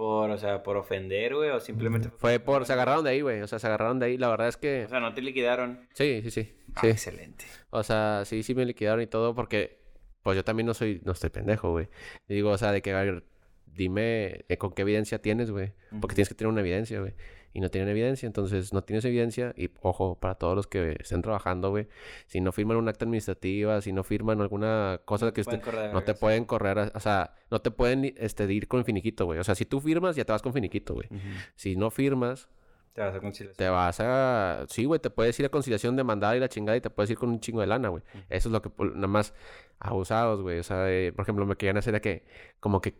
por, 0.00 0.30
o 0.30 0.38
sea, 0.38 0.62
por 0.62 0.78
ofender, 0.78 1.34
güey, 1.34 1.50
o 1.50 1.60
simplemente 1.60 2.08
Fue 2.08 2.38
por... 2.40 2.64
Se 2.64 2.72
agarraron 2.72 3.04
de 3.04 3.10
ahí, 3.10 3.20
güey. 3.20 3.42
O 3.42 3.46
sea, 3.46 3.58
se 3.58 3.66
agarraron 3.66 3.98
de 3.98 4.06
ahí. 4.06 4.16
La 4.16 4.30
verdad 4.30 4.48
es 4.48 4.56
que... 4.56 4.86
O 4.86 4.88
sea, 4.88 4.98
no 4.98 5.12
te 5.12 5.20
liquidaron. 5.20 5.86
Sí, 5.92 6.22
sí, 6.22 6.30
sí. 6.30 6.54
Ah, 6.74 6.80
Sí. 6.80 6.86
excelente. 6.86 7.44
O 7.68 7.82
sea, 7.82 8.22
sí, 8.24 8.42
sí 8.42 8.54
me 8.54 8.64
liquidaron 8.64 9.02
y 9.02 9.06
todo 9.06 9.34
porque... 9.34 9.78
Pues 10.22 10.36
yo 10.36 10.42
también 10.42 10.66
no 10.66 10.72
soy... 10.72 11.02
No 11.04 11.12
estoy 11.12 11.28
pendejo, 11.28 11.72
güey. 11.72 11.88
Digo, 12.26 12.48
o 12.48 12.56
sea, 12.56 12.72
de 12.72 12.80
que... 12.80 12.94
a 12.94 13.02
ver, 13.02 13.24
dime 13.66 14.46
eh, 14.48 14.56
con 14.56 14.72
qué 14.72 14.80
evidencia 14.80 15.20
tienes, 15.20 15.50
güey. 15.50 15.74
Porque 16.00 16.14
tienes 16.14 16.30
que 16.30 16.34
tener 16.34 16.50
una 16.50 16.62
evidencia, 16.62 16.98
güey. 16.98 17.12
Y 17.52 17.60
no 17.60 17.68
tienen 17.68 17.88
evidencia, 17.88 18.26
entonces 18.26 18.72
no 18.72 18.82
tienes 18.84 19.04
evidencia. 19.04 19.52
Y 19.56 19.70
ojo, 19.82 20.14
para 20.20 20.36
todos 20.36 20.54
los 20.54 20.66
que 20.68 20.96
estén 21.00 21.20
trabajando, 21.22 21.70
güey. 21.70 21.88
Si 22.26 22.40
no 22.40 22.52
firman 22.52 22.76
un 22.76 22.88
acta 22.88 23.04
administrativa, 23.04 23.80
si 23.80 23.92
no 23.92 24.04
firman 24.04 24.40
alguna 24.40 25.00
cosa 25.04 25.26
No 25.26 25.32
que 25.32 25.40
usted... 25.40 25.60
correr 25.60 25.92
No 25.92 26.02
te 26.04 26.14
pueden 26.14 26.44
correr, 26.44 26.78
a- 26.78 26.92
o 26.94 27.00
sea, 27.00 27.34
no 27.50 27.60
te 27.60 27.70
pueden 27.72 28.14
este, 28.18 28.44
ir 28.52 28.68
con 28.68 28.84
finiquito, 28.84 29.24
güey. 29.26 29.40
O 29.40 29.44
sea, 29.44 29.54
si 29.56 29.64
tú 29.64 29.80
firmas, 29.80 30.14
ya 30.14 30.24
te 30.24 30.32
vas 30.32 30.42
con 30.42 30.52
finiquito, 30.52 30.94
güey. 30.94 31.08
Si 31.56 31.74
no 31.74 31.90
firmas, 31.90 32.48
Te 32.92 33.00
vas 33.00 33.14
a 33.16 33.20
conciliar. 33.20 33.54
te 33.56 33.68
vas 33.68 33.98
a... 34.00 34.64
Sí, 34.68 34.84
güey, 34.84 35.00
te 35.00 35.10
puedes 35.10 35.38
ir 35.40 35.46
a 35.46 35.48
conciliación 35.48 35.96
de 35.96 36.04
mandada 36.04 36.36
y 36.36 36.40
la 36.40 36.48
chingada 36.48 36.76
y 36.76 36.80
te 36.80 36.90
puedes 36.90 37.10
ir 37.10 37.18
con 37.18 37.30
un 37.30 37.40
chingo 37.40 37.60
de 37.60 37.66
lana, 37.66 37.88
güey. 37.88 38.02
Eso 38.28 38.48
es 38.48 38.52
lo 38.52 38.62
que... 38.62 38.70
Nada 38.94 39.06
más 39.08 39.34
abusados, 39.80 40.40
güey. 40.42 40.58
O 40.60 40.62
sea, 40.62 40.86
por 41.16 41.22
ejemplo, 41.24 41.46
me 41.46 41.56
querían 41.56 41.76
hacer 41.78 41.94
de 41.94 42.00
que... 42.00 42.24
Como 42.60 42.80
que 42.80 42.94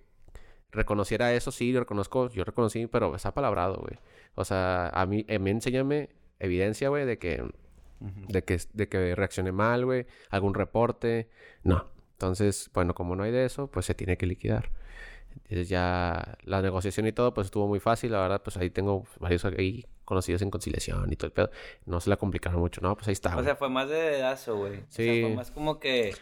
reconociera 0.72 1.32
eso, 1.34 1.50
sí, 1.52 1.72
yo 1.72 1.80
reconozco, 1.80 2.30
yo 2.30 2.44
reconocí, 2.44 2.86
pero 2.86 3.14
está 3.14 3.32
palabrado, 3.34 3.76
güey. 3.76 3.98
O 4.34 4.44
sea, 4.44 4.88
a 4.88 5.06
mí, 5.06 5.26
a 5.28 5.38
mí 5.38 5.50
enséñame 5.50 6.10
evidencia, 6.38 6.88
güey, 6.88 7.04
de 7.06 7.18
que... 7.18 7.42
Ujú. 7.42 8.12
De 8.28 8.42
que, 8.44 8.58
de 8.72 8.88
que 8.88 9.14
reaccioné 9.14 9.52
mal, 9.52 9.84
güey. 9.84 10.06
Algún 10.30 10.54
reporte. 10.54 11.28
No. 11.64 11.84
Entonces, 12.12 12.70
bueno, 12.72 12.94
como 12.94 13.14
no 13.14 13.24
hay 13.24 13.30
de 13.32 13.44
eso, 13.44 13.66
pues 13.70 13.84
se 13.86 13.94
tiene 13.94 14.16
que 14.16 14.24
liquidar. 14.26 14.70
Entonces 15.34 15.68
ya 15.68 16.38
la 16.44 16.62
negociación 16.62 17.06
y 17.06 17.12
todo, 17.12 17.34
pues 17.34 17.46
estuvo 17.46 17.68
muy 17.68 17.78
fácil. 17.78 18.12
La 18.12 18.20
verdad, 18.20 18.42
pues 18.42 18.56
ahí 18.56 18.70
tengo 18.70 19.04
varios 19.18 19.44
ahí 19.44 19.84
conocidos 20.06 20.40
en 20.42 20.50
conciliación 20.50 21.12
y 21.12 21.16
todo 21.16 21.26
el 21.26 21.32
pedo. 21.32 21.50
No 21.84 22.00
se 22.00 22.08
la 22.10 22.16
complicaron 22.16 22.60
mucho, 22.60 22.80
¿no? 22.80 22.94
Pues 22.96 23.08
ahí 23.08 23.12
está, 23.12 23.30
O 23.30 23.34
güey. 23.34 23.44
sea, 23.44 23.56
fue 23.56 23.68
más 23.68 23.88
de 23.90 23.96
dedazo, 23.96 24.56
güey. 24.56 24.78
O 24.78 24.84
sea, 24.88 25.04
Sí. 25.04 25.20
fue 25.22 25.34
más 25.34 25.50
como 25.50 25.78
que 25.78 26.14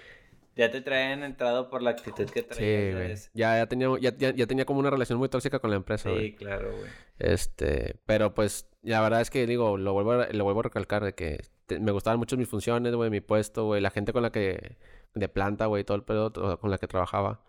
ya 0.59 0.71
te 0.71 0.83
traen 0.83 1.23
entrado 1.23 1.71
por 1.71 1.81
la 1.83 1.91
actitud 1.91 2.29
que 2.29 2.41
Sí, 2.43 2.47
traías. 2.49 2.93
güey. 2.95 3.05
¿sabes? 3.07 3.31
Ya, 3.33 3.57
ya, 3.57 3.67
tenía, 3.67 3.88
ya, 4.00 4.15
ya, 4.15 4.35
ya 4.35 4.47
tenía 4.47 4.67
como 4.67 4.81
una 4.81 4.91
relación 4.91 5.19
muy 5.19 5.31
tóxica 5.31 5.59
con 5.61 5.71
la 5.71 5.77
empresa, 5.77 6.11
güey. 6.11 6.33
Sí, 6.33 6.37
claro, 6.37 6.71
güey. 6.77 6.91
Este, 7.19 7.97
pero 8.05 8.35
pues 8.35 8.69
la 8.83 9.00
verdad 9.00 9.21
es 9.23 9.31
que 9.31 9.47
digo, 9.47 9.79
lo 9.79 9.93
vuelvo 9.95 10.12
a, 10.12 10.27
lo 10.31 10.45
vuelvo 10.45 10.61
a 10.61 10.65
recalcar 10.65 11.03
de 11.05 11.15
que 11.15 11.41
te- 11.67 11.81
me 11.81 11.93
gustaban 11.93 12.19
mucho 12.19 12.37
mis 12.37 12.49
funciones, 12.49 12.95
güey, 12.95 13.09
mi 13.09 13.21
puesto, 13.23 13.65
güey, 13.65 13.81
la 13.81 13.91
gente 13.91 14.12
con 14.12 14.23
la 14.23 14.31
que 14.33 14.77
de 15.15 15.29
planta, 15.29 15.67
güey, 15.67 15.85
todo 15.85 15.97
el 15.97 16.03
pedo 16.03 16.33
con 16.61 16.71
la 16.71 16.79
que 16.79 16.87
trabajaba. 16.88 17.41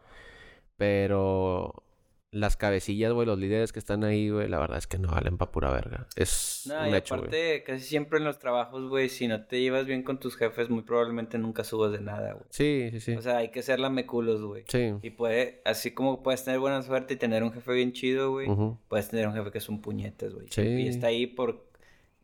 Pero 0.78 1.74
las 2.32 2.58
cabecillas, 2.58 3.12
güey, 3.12 3.26
los 3.26 3.40
líderes 3.40 3.74
que 3.74 3.80
están 3.80 4.04
ahí, 4.04 4.30
güey, 4.30 4.48
la 4.48 4.60
verdad 4.60 4.78
es 4.78 4.86
que 4.86 5.00
no 5.00 5.10
valen 5.10 5.38
pa' 5.38 5.52
pura 5.52 5.72
verga. 5.72 6.06
Es 6.16 6.64
No, 6.68 6.80
un 6.82 6.90
y 6.90 6.96
hecho, 6.96 7.16
güey. 7.16 7.28
aparte, 7.28 7.64
casi 7.64 7.84
siempre 7.86 8.20
en 8.20 8.26
los 8.26 8.38
trabajos, 8.38 8.88
güey, 8.88 9.10
si 9.10 9.28
no 9.28 9.46
te 9.46 9.60
llevas 9.60 9.88
bien 9.88 10.04
con 10.04 10.20
tus 10.20 10.36
jefes, 10.38 10.70
muy 10.70 10.84
probablemente 10.84 11.40
nunca 11.40 11.64
subas 11.64 11.92
de 11.92 12.02
nada, 12.02 12.34
güey. 12.34 12.46
Sí, 12.52 12.90
sí, 12.92 13.00
sí. 13.00 13.12
O 13.14 13.22
sea, 13.24 13.38
hay 13.38 13.50
que 13.50 13.64
ser 13.64 13.80
lameculos, 13.80 14.42
güey. 14.44 14.64
sí. 14.68 14.94
Y 15.02 15.10
puede, 15.10 15.62
así 15.66 15.92
como 15.92 16.22
puedes 16.22 16.44
tener 16.44 16.60
buena 16.60 16.84
suerte 16.84 17.16
y 17.16 17.18
tener 17.18 17.42
un 17.44 17.52
jefe 17.52 17.74
bien 17.74 17.94
chido, 17.94 18.30
güey, 18.32 18.48
puedes 18.88 19.10
tener 19.10 19.28
un 19.28 19.34
jefe 19.34 19.50
que 19.52 19.58
es 19.58 19.68
un 19.70 19.82
puñetes, 19.82 20.34
güey. 20.34 20.46
Sí. 20.52 20.62
Y 20.62 20.88
está 20.88 21.08
ahí 21.08 21.26
por 21.26 21.66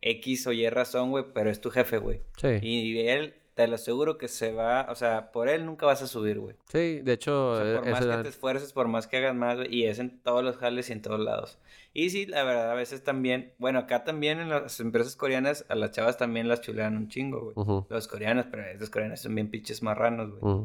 X 0.02 0.46
o 0.46 0.52
Y 0.52 0.68
razón, 0.68 1.10
güey, 1.10 1.24
pero 1.34 1.50
es 1.50 1.60
tu 1.60 1.70
jefe, 1.70 1.98
güey. 1.98 2.20
Sí. 2.36 2.48
Y 2.62 3.00
él, 3.08 3.34
te 3.56 3.66
lo 3.66 3.76
aseguro 3.76 4.18
que 4.18 4.28
se 4.28 4.52
va, 4.52 4.86
o 4.90 4.94
sea, 4.94 5.32
por 5.32 5.48
él 5.48 5.64
nunca 5.64 5.86
vas 5.86 6.02
a 6.02 6.06
subir, 6.06 6.38
güey. 6.38 6.56
Sí, 6.68 7.00
de 7.00 7.14
hecho, 7.14 7.52
O 7.52 7.56
sea, 7.56 7.80
por 7.80 7.88
más 7.90 8.04
que 8.04 8.22
te 8.22 8.28
esfuerces, 8.28 8.74
por 8.74 8.86
más 8.86 9.06
que 9.06 9.16
hagas 9.16 9.34
más, 9.34 9.56
güey, 9.56 9.74
y 9.74 9.86
es 9.86 9.98
en 9.98 10.20
todos 10.20 10.44
los 10.44 10.58
jales 10.58 10.90
y 10.90 10.92
en 10.92 11.00
todos 11.00 11.18
lados. 11.18 11.58
Y 11.94 12.10
sí, 12.10 12.26
la 12.26 12.44
verdad, 12.44 12.70
a 12.70 12.74
veces 12.74 13.02
también, 13.02 13.54
bueno, 13.56 13.78
acá 13.78 14.04
también 14.04 14.40
en 14.40 14.50
las 14.50 14.78
empresas 14.78 15.16
coreanas, 15.16 15.64
a 15.70 15.74
las 15.74 15.92
chavas 15.92 16.18
también 16.18 16.48
las 16.48 16.60
chulean 16.60 16.98
un 16.98 17.08
chingo, 17.08 17.54
güey. 17.54 17.84
Los 17.88 18.08
coreanos, 18.08 18.44
pero 18.50 18.62
los 18.78 18.90
coreanos 18.90 19.20
son 19.20 19.34
bien 19.34 19.48
pinches 19.48 19.82
marranos, 19.82 20.38
güey. 20.38 20.64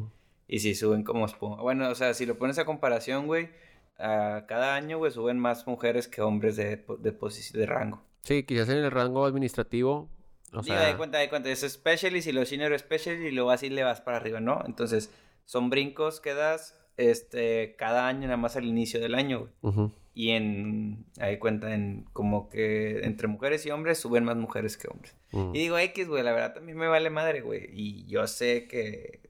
Y 0.50 0.60
sí 0.60 0.76
suben 0.76 1.06
como 1.06 1.26
espuma. 1.26 1.62
Bueno, 1.62 1.90
o 1.90 1.96
sea, 1.96 2.14
si 2.14 2.26
lo 2.26 2.38
pones 2.38 2.60
a 2.60 2.66
comparación, 2.66 3.26
güey, 3.26 3.52
a 4.00 4.44
cada 4.50 4.76
año, 4.76 4.98
güey, 4.98 5.14
suben 5.14 5.40
más 5.40 5.66
mujeres 5.66 6.10
que 6.10 6.22
hombres 6.22 6.58
de, 6.58 6.84
de 7.00 7.12
posición 7.14 7.58
de 7.62 7.68
rango. 7.68 8.02
Sí, 8.20 8.44
quizás 8.44 8.68
en 8.68 8.80
el 8.80 8.92
rango 8.92 9.26
administrativo, 9.26 10.10
o 10.54 10.62
Diga, 10.62 10.80
sea... 10.80 10.88
de 10.88 10.98
cuenta, 10.98 11.18
de 11.18 11.30
cuenta, 11.30 11.50
es 11.50 11.62
specialist 11.62 12.28
y 12.28 12.32
los 12.32 12.50
senior 12.50 12.78
specialist 12.78 13.24
y 13.24 13.32
luego 13.32 13.52
así 13.52 13.70
le 13.70 13.84
vas 13.84 14.02
para 14.02 14.18
arriba, 14.18 14.40
¿no? 14.40 14.62
Entonces, 14.66 15.12
son 15.46 15.70
brincos 15.70 16.20
que 16.20 16.34
das 16.34 16.78
este, 16.98 17.76
cada 17.78 18.08
año, 18.08 18.22
nada 18.22 18.38
más 18.38 18.56
al 18.56 18.66
inicio 18.66 19.00
del 19.00 19.16
año, 19.16 19.40
güey. 19.40 19.52
Ujú. 19.62 19.92
Y 20.14 20.32
en, 20.32 21.06
ahí 21.20 21.38
cuenta, 21.38 21.74
en 21.74 22.06
como 22.12 22.50
que 22.50 23.00
entre 23.06 23.28
mujeres 23.28 23.66
y 23.66 23.72
hombres 23.72 23.98
suben 23.98 24.26
más 24.26 24.36
mujeres 24.36 24.76
que 24.78 24.90
hombres. 24.90 25.16
Mm. 25.32 25.56
Y 25.56 25.60
digo, 25.60 25.78
X, 25.78 26.08
güey, 26.08 26.22
la 26.22 26.34
verdad 26.34 26.54
también 26.54 26.78
me 26.78 26.88
vale 26.88 27.10
madre, 27.10 27.42
güey. 27.42 27.70
Y 27.72 28.06
yo 28.08 28.28
sé 28.28 28.68
que 28.68 29.22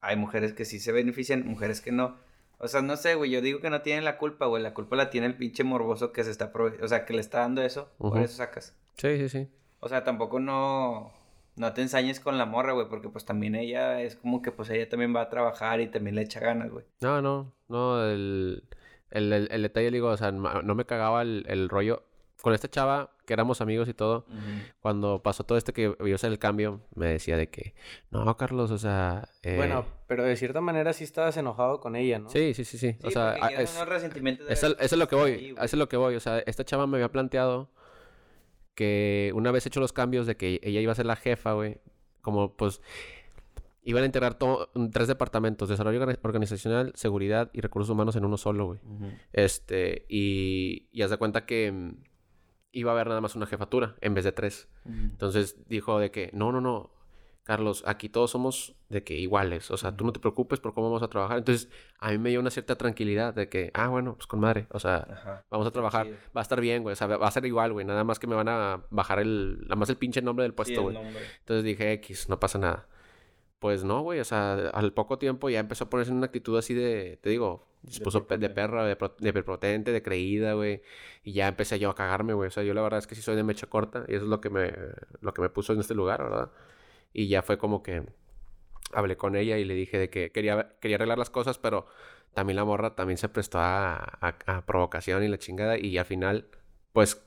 hay 0.00 0.16
mujeres 0.16 0.52
que 0.52 0.64
sí 0.64 0.78
se 0.78 0.92
benefician, 0.92 1.46
mujeres 1.46 1.80
que 1.80 1.90
no. 1.90 2.16
O 2.58 2.68
sea, 2.68 2.80
no 2.80 2.96
sé, 2.96 3.16
güey, 3.16 3.30
yo 3.30 3.40
digo 3.40 3.60
que 3.60 3.70
no 3.70 3.82
tienen 3.82 4.04
la 4.04 4.18
culpa, 4.18 4.46
güey. 4.46 4.62
La 4.62 4.72
culpa 4.72 4.94
la 4.94 5.10
tiene 5.10 5.26
el 5.26 5.36
pinche 5.36 5.64
morboso 5.64 6.12
que 6.12 6.22
se 6.22 6.30
está, 6.30 6.52
o 6.54 6.88
sea, 6.88 7.04
que 7.04 7.14
le 7.14 7.20
está 7.20 7.40
dando 7.40 7.62
eso. 7.62 7.90
Por 7.98 8.20
eso 8.20 8.36
sacas. 8.36 8.76
Sí, 8.96 9.16
sí, 9.16 9.28
sí. 9.28 9.48
O 9.80 9.88
sea, 9.88 10.04
tampoco 10.04 10.40
no, 10.40 11.12
no 11.56 11.72
te 11.72 11.82
ensañes 11.82 12.20
con 12.20 12.38
la 12.38 12.46
morra, 12.46 12.72
güey, 12.72 12.88
porque 12.88 13.08
pues 13.08 13.24
también 13.24 13.54
ella 13.54 14.00
es 14.02 14.16
como 14.16 14.42
que 14.42 14.52
pues 14.52 14.70
ella 14.70 14.88
también 14.88 15.14
va 15.14 15.22
a 15.22 15.28
trabajar 15.30 15.80
y 15.80 15.88
también 15.88 16.16
le 16.16 16.22
echa 16.22 16.40
ganas, 16.40 16.70
güey. 16.70 16.84
No, 17.00 17.20
no, 17.22 17.52
no, 17.68 18.04
el, 18.04 18.64
el, 19.10 19.32
el, 19.32 19.48
el 19.50 19.62
detalle, 19.62 19.90
digo, 19.90 20.08
o 20.08 20.16
sea, 20.16 20.32
no 20.32 20.74
me 20.74 20.84
cagaba 20.84 21.22
el, 21.22 21.44
el 21.48 21.68
rollo. 21.68 22.04
Con 22.42 22.54
esta 22.54 22.70
chava, 22.70 23.10
que 23.26 23.34
éramos 23.34 23.60
amigos 23.60 23.86
y 23.90 23.92
todo, 23.92 24.24
cuando 24.80 25.22
pasó 25.22 25.44
todo 25.44 25.58
esto 25.58 25.74
que 25.74 25.94
a 26.14 26.16
ser 26.18 26.32
el 26.32 26.38
cambio, 26.38 26.80
me 26.94 27.04
decía 27.06 27.36
de 27.36 27.50
que, 27.50 27.74
no, 28.10 28.34
Carlos, 28.38 28.70
o 28.70 28.78
sea... 28.78 29.28
eh, 29.42 29.56
Bueno, 29.58 29.84
pero 30.06 30.24
de 30.24 30.34
cierta 30.36 30.62
manera 30.62 30.94
sí 30.94 31.04
estabas 31.04 31.36
enojado 31.36 31.80
con 31.80 31.96
ella, 31.96 32.18
¿no? 32.18 32.30
Sí, 32.30 32.54
sí, 32.54 32.64
sí, 32.64 32.78
sí. 32.78 32.92
Sí, 32.94 32.98
o 33.06 33.10
sea, 33.10 33.34
es, 33.34 33.74
de 33.76 34.52
eso, 34.54 34.74
es 34.78 34.92
lo 34.96 35.06
que 35.06 35.16
voy, 35.16 35.30
ahí, 35.32 35.50
eso 35.50 35.62
es 35.64 35.74
lo 35.74 35.86
que 35.90 35.98
voy. 35.98 36.14
O 36.14 36.20
sea, 36.20 36.38
esta 36.38 36.64
chava 36.64 36.86
me 36.86 36.96
había 36.96 37.12
planteado 37.12 37.68
que 38.80 39.30
una 39.34 39.50
vez 39.52 39.66
hecho 39.66 39.78
los 39.78 39.92
cambios 39.92 40.26
de 40.26 40.38
que 40.38 40.58
ella 40.62 40.80
iba 40.80 40.90
a 40.92 40.94
ser 40.94 41.04
la 41.04 41.16
jefa, 41.16 41.52
güey, 41.52 41.82
como 42.22 42.56
pues 42.56 42.80
iban 43.82 44.04
a 44.04 44.06
integrar 44.06 44.34
todo, 44.38 44.70
tres 44.90 45.06
departamentos, 45.06 45.68
desarrollo 45.68 46.00
orga- 46.00 46.18
organizacional, 46.22 46.92
seguridad 46.94 47.50
y 47.52 47.60
recursos 47.60 47.90
humanos 47.90 48.16
en 48.16 48.24
uno 48.24 48.38
solo, 48.38 48.64
güey. 48.68 48.80
Este, 49.34 50.06
y, 50.08 50.88
y 50.92 51.02
haz 51.02 51.10
de 51.10 51.18
cuenta 51.18 51.44
que 51.44 51.70
mm, 51.70 51.90
iba 52.72 52.90
a 52.90 52.94
haber 52.94 53.08
nada 53.08 53.20
más 53.20 53.36
una 53.36 53.44
jefatura 53.44 53.96
en 54.00 54.14
vez 54.14 54.24
de 54.24 54.32
tres. 54.32 54.66
Entonces 54.86 55.58
dijo 55.68 55.98
de 55.98 56.10
que, 56.10 56.30
no, 56.32 56.50
no, 56.52 56.62
no, 56.62 56.90
Carlos, 57.50 57.82
aquí 57.84 58.08
todos 58.08 58.30
somos 58.30 58.76
de 58.90 59.02
que 59.02 59.14
iguales, 59.18 59.72
o 59.72 59.76
sea, 59.76 59.96
tú 59.96 60.04
no 60.04 60.12
te 60.12 60.20
preocupes 60.20 60.60
por 60.60 60.72
cómo 60.72 60.86
vamos 60.86 61.02
a 61.02 61.08
trabajar. 61.08 61.38
Entonces, 61.38 61.68
a 61.98 62.12
mí 62.12 62.18
me 62.18 62.30
dio 62.30 62.38
una 62.38 62.50
cierta 62.50 62.76
tranquilidad 62.76 63.34
de 63.34 63.48
que, 63.48 63.72
ah, 63.74 63.88
bueno, 63.88 64.14
pues 64.14 64.28
con 64.28 64.38
madre, 64.38 64.68
o 64.70 64.78
sea, 64.78 64.98
Ajá. 65.10 65.44
vamos 65.50 65.66
a 65.66 65.72
trabajar, 65.72 66.06
chido. 66.06 66.16
va 66.36 66.40
a 66.40 66.42
estar 66.42 66.60
bien, 66.60 66.84
güey, 66.84 66.92
o 66.92 66.96
sea, 66.96 67.08
va 67.08 67.26
a 67.26 67.30
ser 67.32 67.44
igual, 67.46 67.72
güey, 67.72 67.84
nada 67.84 68.04
más 68.04 68.20
que 68.20 68.28
me 68.28 68.36
van 68.36 68.48
a 68.48 68.84
bajar 68.90 69.18
el, 69.18 69.58
nada 69.62 69.74
más 69.74 69.88
el 69.90 69.96
pinche 69.96 70.22
nombre 70.22 70.44
del 70.44 70.54
puesto, 70.54 70.80
güey. 70.82 70.94
nombre. 70.94 71.20
Entonces 71.40 71.64
dije, 71.64 71.90
X, 71.94 72.28
no 72.28 72.38
pasa 72.38 72.58
nada. 72.60 72.86
Pues 73.58 73.82
no, 73.82 74.00
güey, 74.02 74.20
o 74.20 74.24
sea, 74.24 74.54
al 74.72 74.92
poco 74.92 75.18
tiempo 75.18 75.50
ya 75.50 75.58
empezó 75.58 75.84
a 75.84 75.90
ponerse 75.90 76.12
en 76.12 76.18
una 76.18 76.26
actitud 76.26 76.56
así 76.56 76.72
de, 76.72 77.18
te 77.20 77.30
digo, 77.30 77.66
se 77.88 77.98
De 77.98 78.04
puso 78.04 78.20
de 78.20 78.48
perra, 78.50 78.84
de, 78.84 78.94
pro- 78.94 79.16
de 79.18 79.32
prepotente, 79.32 79.90
de 79.92 80.02
creída, 80.02 80.52
güey. 80.54 80.82
Y 81.24 81.32
ya 81.32 81.48
empecé 81.48 81.78
yo 81.80 81.90
a 81.90 81.94
cagarme, 81.94 82.32
güey. 82.32 82.46
O 82.48 82.50
sea, 82.50 82.62
yo 82.62 82.72
la 82.74 82.80
verdad 82.82 82.98
es 82.98 83.06
que 83.06 83.14
sí 83.16 83.22
soy 83.22 83.34
de 83.36 83.42
mecha 83.42 83.66
corta 83.66 84.04
y 84.08 84.14
eso 84.14 84.24
es 84.24 84.30
lo 84.30 84.40
que 84.40 84.48
me, 84.50 84.72
lo 85.20 85.34
que 85.34 85.42
me 85.42 85.50
puso 85.50 85.72
en 85.74 85.80
este 85.80 85.94
lugar, 85.94 86.22
¿verdad? 86.22 86.50
Y 87.12 87.28
ya 87.28 87.42
fue 87.42 87.58
como 87.58 87.82
que 87.82 88.04
hablé 88.92 89.16
con 89.16 89.36
ella 89.36 89.58
y 89.58 89.64
le 89.64 89.74
dije 89.74 89.98
de 89.98 90.10
que 90.10 90.32
quería, 90.32 90.74
quería 90.80 90.96
arreglar 90.96 91.18
las 91.18 91.30
cosas, 91.30 91.58
pero 91.58 91.86
también 92.34 92.56
la 92.56 92.64
morra 92.64 92.94
también 92.96 93.18
se 93.18 93.28
prestó 93.28 93.58
a, 93.60 93.94
a- 93.96 94.36
a 94.46 94.66
provocación 94.66 95.22
y 95.24 95.28
la 95.28 95.38
chingada. 95.38 95.78
Y 95.78 95.98
al 95.98 96.04
final, 96.06 96.48
pues, 96.92 97.22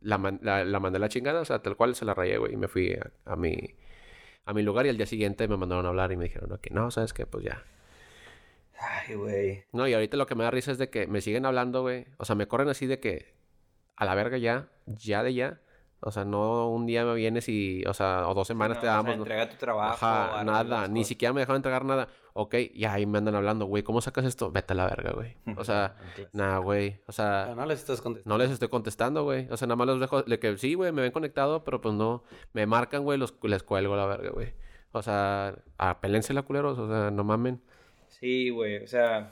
la, 0.00 0.18
man- 0.18 0.40
la, 0.42 0.64
la 0.64 0.80
mandé 0.80 0.98
a 0.98 1.00
la 1.00 1.08
chingada, 1.08 1.40
o 1.40 1.44
sea, 1.44 1.62
tal 1.62 1.76
cual 1.76 1.94
se 1.96 2.04
la 2.04 2.14
rayé, 2.14 2.38
güey. 2.38 2.54
Y 2.54 2.56
me 2.56 2.68
fui 2.68 2.94
a, 2.94 3.12
a 3.32 3.36
mi, 3.36 3.56
a 4.46 4.54
mi 4.54 4.62
lugar 4.62 4.86
y 4.86 4.90
al 4.90 4.96
día 4.98 5.06
siguiente 5.06 5.48
me 5.48 5.56
mandaron 5.58 5.86
a 5.86 5.90
hablar 5.90 6.12
y 6.12 6.16
me 6.16 6.24
dijeron, 6.24 6.52
ok, 6.52 6.68
no, 6.72 6.90
¿sabes 6.90 7.12
qué? 7.12 7.26
Pues 7.26 7.44
ya. 7.44 7.64
Ay, 8.78 9.14
güey. 9.14 9.64
No, 9.72 9.88
y 9.88 9.94
ahorita 9.94 10.16
lo 10.16 10.26
que 10.26 10.34
me 10.34 10.44
da 10.44 10.50
risa 10.50 10.72
es 10.72 10.78
de 10.78 10.90
que 10.90 11.06
me 11.06 11.20
siguen 11.20 11.46
hablando, 11.46 11.82
güey. 11.82 12.06
O 12.18 12.24
sea, 12.24 12.34
me 12.36 12.46
corren 12.46 12.68
así 12.68 12.86
de 12.86 13.00
que 13.00 13.34
a 13.96 14.04
la 14.04 14.14
verga 14.14 14.38
ya, 14.38 14.68
ya 14.86 15.22
de 15.22 15.34
ya. 15.34 15.60
O 16.00 16.10
sea, 16.10 16.24
no 16.24 16.68
un 16.68 16.86
día 16.86 17.04
me 17.04 17.14
vienes 17.14 17.48
y, 17.48 17.82
o 17.86 17.94
sea, 17.94 18.28
o 18.28 18.34
dos 18.34 18.46
semanas 18.46 18.76
No, 18.76 18.80
te 18.82 18.86
o 18.86 18.90
sea, 18.90 18.96
damos. 18.96 19.16
¿no? 19.16 19.22
entrega 19.22 19.48
tu 19.48 19.56
trabajo. 19.56 20.04
Ajá, 20.06 20.44
nada, 20.44 20.88
ni 20.88 21.04
siquiera 21.04 21.32
me 21.32 21.40
dejaron 21.40 21.56
entregar 21.56 21.84
nada. 21.84 22.08
Ok, 22.34 22.54
ya 22.74 22.92
ahí 22.92 23.06
me 23.06 23.18
andan 23.18 23.34
hablando, 23.34 23.64
güey, 23.64 23.82
¿cómo 23.82 24.00
sacas 24.02 24.26
esto? 24.26 24.50
Vete 24.52 24.74
a 24.74 24.76
la 24.76 24.84
verga, 24.86 25.12
güey. 25.12 25.36
O 25.56 25.64
sea, 25.64 25.96
nada, 26.32 26.58
güey. 26.58 27.00
O 27.06 27.12
sea, 27.12 27.44
Pero 27.46 27.56
no 27.56 27.66
les 27.66 27.80
estás 27.80 28.02
contestando. 28.02 28.36
no 28.36 28.42
les 28.42 28.50
estoy 28.52 28.68
contestando, 28.68 29.24
güey. 29.24 29.48
O 29.50 29.56
sea, 29.56 29.66
nada 29.66 29.76
más 29.76 29.86
los 29.86 30.00
dejo, 30.00 30.22
de 30.22 30.38
que 30.38 30.56
sí, 30.58 30.74
güey, 30.74 30.92
me 30.92 31.02
ven 31.02 31.12
conectado, 31.12 31.64
pero 31.64 31.80
pues 31.80 31.94
no. 31.94 32.24
Me 32.52 32.66
marcan, 32.66 33.02
güey, 33.02 33.18
los, 33.18 33.34
les 33.42 33.62
cuelgo 33.62 33.94
a 33.94 33.96
la 33.96 34.06
verga, 34.06 34.30
güey. 34.30 34.52
O 34.92 35.02
sea, 35.02 35.54
apélense 35.78 36.34
culeros, 36.42 36.78
o 36.78 36.88
sea, 36.88 37.10
no 37.10 37.24
mamen. 37.24 37.62
Sí, 38.08 38.50
güey, 38.50 38.84
o 38.84 38.86
sea. 38.86 39.30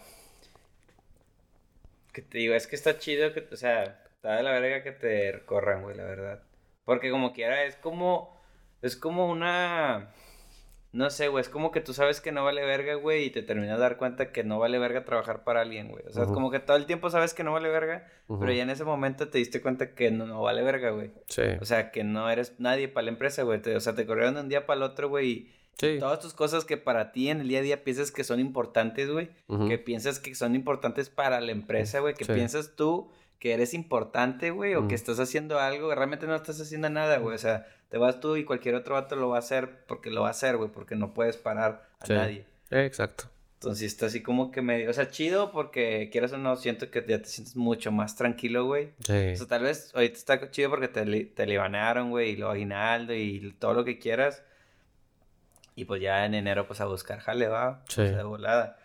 Que 2.12 2.22
te 2.22 2.38
digo, 2.38 2.54
es 2.54 2.66
que 2.66 2.76
está 2.76 2.98
chido 2.98 3.32
que, 3.32 3.48
o 3.52 3.56
sea, 3.56 3.82
está 4.14 4.36
de 4.36 4.42
la 4.42 4.52
verga 4.52 4.82
que 4.82 4.92
te 4.92 5.44
corran, 5.44 5.82
güey, 5.82 5.96
la 5.96 6.04
verdad. 6.04 6.42
Porque 6.84 7.10
como 7.10 7.32
quiera, 7.32 7.64
es 7.64 7.76
como. 7.76 8.34
Es 8.82 8.96
como 8.96 9.28
una. 9.30 10.10
No 10.92 11.10
sé, 11.10 11.26
güey, 11.26 11.42
es 11.42 11.48
como 11.48 11.72
que 11.72 11.80
tú 11.80 11.92
sabes 11.92 12.20
que 12.20 12.30
no 12.30 12.44
vale 12.44 12.64
verga, 12.64 12.94
güey, 12.94 13.24
y 13.24 13.30
te 13.30 13.42
terminas 13.42 13.78
de 13.78 13.82
dar 13.82 13.96
cuenta 13.96 14.30
que 14.30 14.44
no 14.44 14.60
vale 14.60 14.78
verga 14.78 15.04
trabajar 15.04 15.42
para 15.42 15.62
alguien, 15.62 15.88
güey. 15.88 16.04
O 16.06 16.12
sea, 16.12 16.22
es 16.22 16.30
como 16.30 16.52
que 16.52 16.60
todo 16.60 16.76
el 16.76 16.86
tiempo 16.86 17.10
sabes 17.10 17.34
que 17.34 17.42
no 17.42 17.52
vale 17.52 17.68
verga, 17.68 18.06
Ujú. 18.28 18.38
pero 18.38 18.52
ya 18.52 18.62
en 18.62 18.70
ese 18.70 18.84
momento 18.84 19.28
te 19.28 19.38
diste 19.38 19.60
cuenta 19.60 19.92
que 19.96 20.12
no, 20.12 20.24
no 20.24 20.40
vale 20.42 20.62
verga, 20.62 20.90
güey. 20.90 21.10
Sí. 21.28 21.42
O 21.60 21.64
sea, 21.64 21.90
que 21.90 22.04
no 22.04 22.30
eres 22.30 22.60
nadie 22.60 22.86
para 22.86 23.06
la 23.06 23.10
empresa, 23.10 23.42
güey. 23.42 23.60
O 23.74 23.80
sea, 23.80 23.96
te 23.96 24.06
corrieron 24.06 24.34
de 24.34 24.42
un 24.42 24.48
día 24.48 24.66
para 24.66 24.76
el 24.76 24.82
otro, 24.84 25.08
güey. 25.08 25.28
y 25.30 25.54
Sí. 25.76 25.96
Todas 25.98 26.20
tus 26.20 26.32
cosas 26.34 26.64
que 26.64 26.76
para 26.76 27.10
ti 27.10 27.28
en 27.28 27.40
el 27.40 27.48
día 27.48 27.58
a 27.58 27.62
día 27.62 27.82
piensas 27.82 28.12
que 28.12 28.22
son 28.22 28.38
importantes, 28.38 29.10
güey. 29.10 29.30
Que 29.68 29.76
piensas 29.78 30.20
que 30.20 30.36
son 30.36 30.54
importantes 30.54 31.10
para 31.10 31.40
la 31.40 31.50
empresa, 31.50 31.98
güey. 31.98 32.14
Que 32.14 32.24
Sí. 32.24 32.32
piensas 32.32 32.76
tú 32.76 33.10
que 33.38 33.52
eres 33.54 33.74
importante, 33.74 34.50
güey. 34.50 34.74
O 34.74 34.80
Ujú. 34.80 34.88
que 34.88 34.94
estás 34.94 35.18
haciendo 35.20 35.58
algo. 35.58 35.94
Realmente 35.94 36.26
no 36.26 36.34
estás 36.34 36.60
haciendo 36.60 36.88
nada, 36.90 37.18
güey. 37.18 37.34
O 37.34 37.38
sea, 37.38 37.66
te 37.90 37.98
vas 37.98 38.20
tú 38.20 38.36
y 38.36 38.44
cualquier 38.44 38.74
otro 38.74 38.94
vato 38.94 39.16
lo 39.16 39.28
va 39.28 39.36
a 39.36 39.40
hacer 39.40 39.84
porque 39.86 40.10
lo 40.10 40.22
va 40.22 40.28
a 40.28 40.30
hacer, 40.32 40.56
güey. 40.56 40.70
Porque 40.70 40.96
no 40.96 41.12
puedes 41.14 41.36
parar 41.36 41.88
a 42.00 42.06
Sí. 42.06 42.12
nadie. 42.14 42.46
Eh, 42.70 42.84
exacto. 42.86 43.24
Entonces 43.54 43.86
está 43.92 44.06
así 44.06 44.22
como 44.22 44.50
que 44.50 44.60
medio... 44.60 44.90
O 44.90 44.92
sea, 44.92 45.08
chido 45.10 45.50
porque 45.50 46.10
quieras 46.12 46.32
o 46.34 46.38
no, 46.38 46.54
siento 46.56 46.90
que 46.90 47.02
ya 47.08 47.18
te 47.22 47.28
sientes 47.28 47.56
mucho 47.56 47.92
más 47.92 48.14
tranquilo, 48.14 48.66
güey. 48.66 48.90
Sí. 49.06 49.32
O 49.32 49.36
sea, 49.36 49.46
tal 49.46 49.62
vez 49.62 49.90
ahorita 49.94 50.16
está 50.18 50.50
chido 50.50 50.68
porque 50.68 50.88
te, 50.88 51.06
li- 51.06 51.24
te 51.24 51.46
libanearon, 51.46 52.10
güey, 52.10 52.30
y 52.32 52.36
lo 52.36 52.50
aguinaldo 52.50 53.14
y 53.14 53.54
todo 53.58 53.72
lo 53.72 53.84
que 53.84 53.98
quieras. 53.98 54.42
Y 55.76 55.86
pues 55.86 56.02
ya 56.02 56.26
en 56.26 56.34
enero, 56.34 56.66
pues 56.66 56.80
a 56.82 56.84
buscar 56.86 57.20
jale, 57.20 57.48
va. 57.48 57.82
Sí. 57.88 58.02
O 58.02 58.06
sea, 58.08 58.16
de 58.18 58.22
volada. 58.22 58.78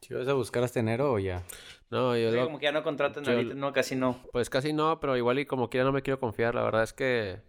¿Si 0.00 0.14
vas 0.14 0.26
a 0.28 0.32
buscar 0.32 0.62
hasta 0.64 0.80
enero 0.80 1.12
o 1.12 1.18
ya? 1.18 1.42
No, 1.90 2.16
yo 2.16 2.30
lo- 2.32 2.44
como 2.46 2.58
que 2.58 2.64
ya 2.64 2.72
no 2.72 2.82
contratan 2.82 3.22
yo- 3.24 3.32
ahorita, 3.32 3.54
no, 3.54 3.72
casi 3.72 3.94
no. 3.96 4.18
Pues 4.32 4.50
casi 4.50 4.72
no, 4.72 4.98
pero 5.00 5.16
igual 5.16 5.38
y 5.38 5.46
como 5.46 5.70
quiera 5.70 5.84
no 5.84 5.92
me 5.92 6.02
quiero 6.02 6.18
confiar. 6.18 6.54
La 6.54 6.62
verdad 6.62 6.82
es 6.82 6.92
que... 6.92 7.40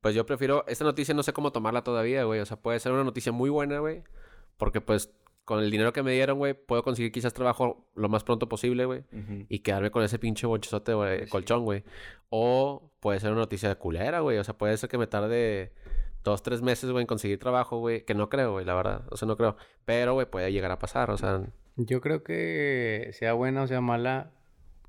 Pues 0.00 0.14
yo 0.14 0.24
prefiero... 0.26 0.64
Esta 0.68 0.84
noticia 0.84 1.12
no 1.14 1.22
sé 1.24 1.32
cómo 1.32 1.50
tomarla 1.50 1.82
todavía, 1.82 2.22
güey. 2.24 2.38
O 2.40 2.46
sea, 2.46 2.56
puede 2.56 2.78
ser 2.78 2.92
una 2.92 3.02
noticia 3.02 3.32
muy 3.32 3.50
buena, 3.50 3.80
güey. 3.80 4.04
Porque 4.56 4.80
pues 4.80 5.12
con 5.44 5.60
el 5.60 5.70
dinero 5.70 5.92
que 5.92 6.02
me 6.02 6.12
dieron, 6.12 6.38
güey, 6.38 6.52
puedo 6.54 6.82
conseguir 6.84 7.10
quizás 7.10 7.32
trabajo 7.34 7.88
lo 7.94 8.08
más 8.10 8.22
pronto 8.22 8.48
posible, 8.48 8.84
güey. 8.84 9.02
y 9.48 9.60
quedarme 9.60 9.90
con 9.90 10.02
ese 10.04 10.18
pinche 10.18 10.46
bochezote, 10.46 10.92
güey, 10.94 11.24
Sí. 11.24 11.30
colchón, 11.30 11.64
güey. 11.64 11.84
O 12.28 12.92
puede 13.00 13.18
ser 13.18 13.30
una 13.32 13.40
noticia 13.40 13.68
de 13.70 13.76
culera, 13.76 14.20
güey. 14.20 14.38
O 14.38 14.44
sea, 14.44 14.56
puede 14.56 14.76
ser 14.76 14.88
que 14.90 14.98
me 14.98 15.06
tarde 15.06 15.72
dos, 16.22 16.42
tres 16.42 16.60
meses, 16.62 16.90
güey, 16.90 17.02
en 17.02 17.06
conseguir 17.06 17.38
trabajo, 17.38 17.78
güey. 17.78 18.04
Que 18.04 18.14
no 18.14 18.28
creo, 18.28 18.52
güey, 18.52 18.64
la 18.66 18.74
verdad. 18.74 19.04
O 19.10 19.16
sea, 19.16 19.26
no 19.26 19.36
creo. 19.38 19.56
Pero, 19.86 20.12
güey, 20.12 20.26
puede 20.30 20.52
llegar 20.52 20.70
a 20.70 20.78
pasar, 20.78 21.10
o 21.10 21.16
sea. 21.16 21.42
Yo 21.78 22.00
creo 22.00 22.22
que 22.22 23.10
sea 23.12 23.32
buena 23.32 23.62
o 23.62 23.66
sea 23.66 23.80
mala, 23.80 24.30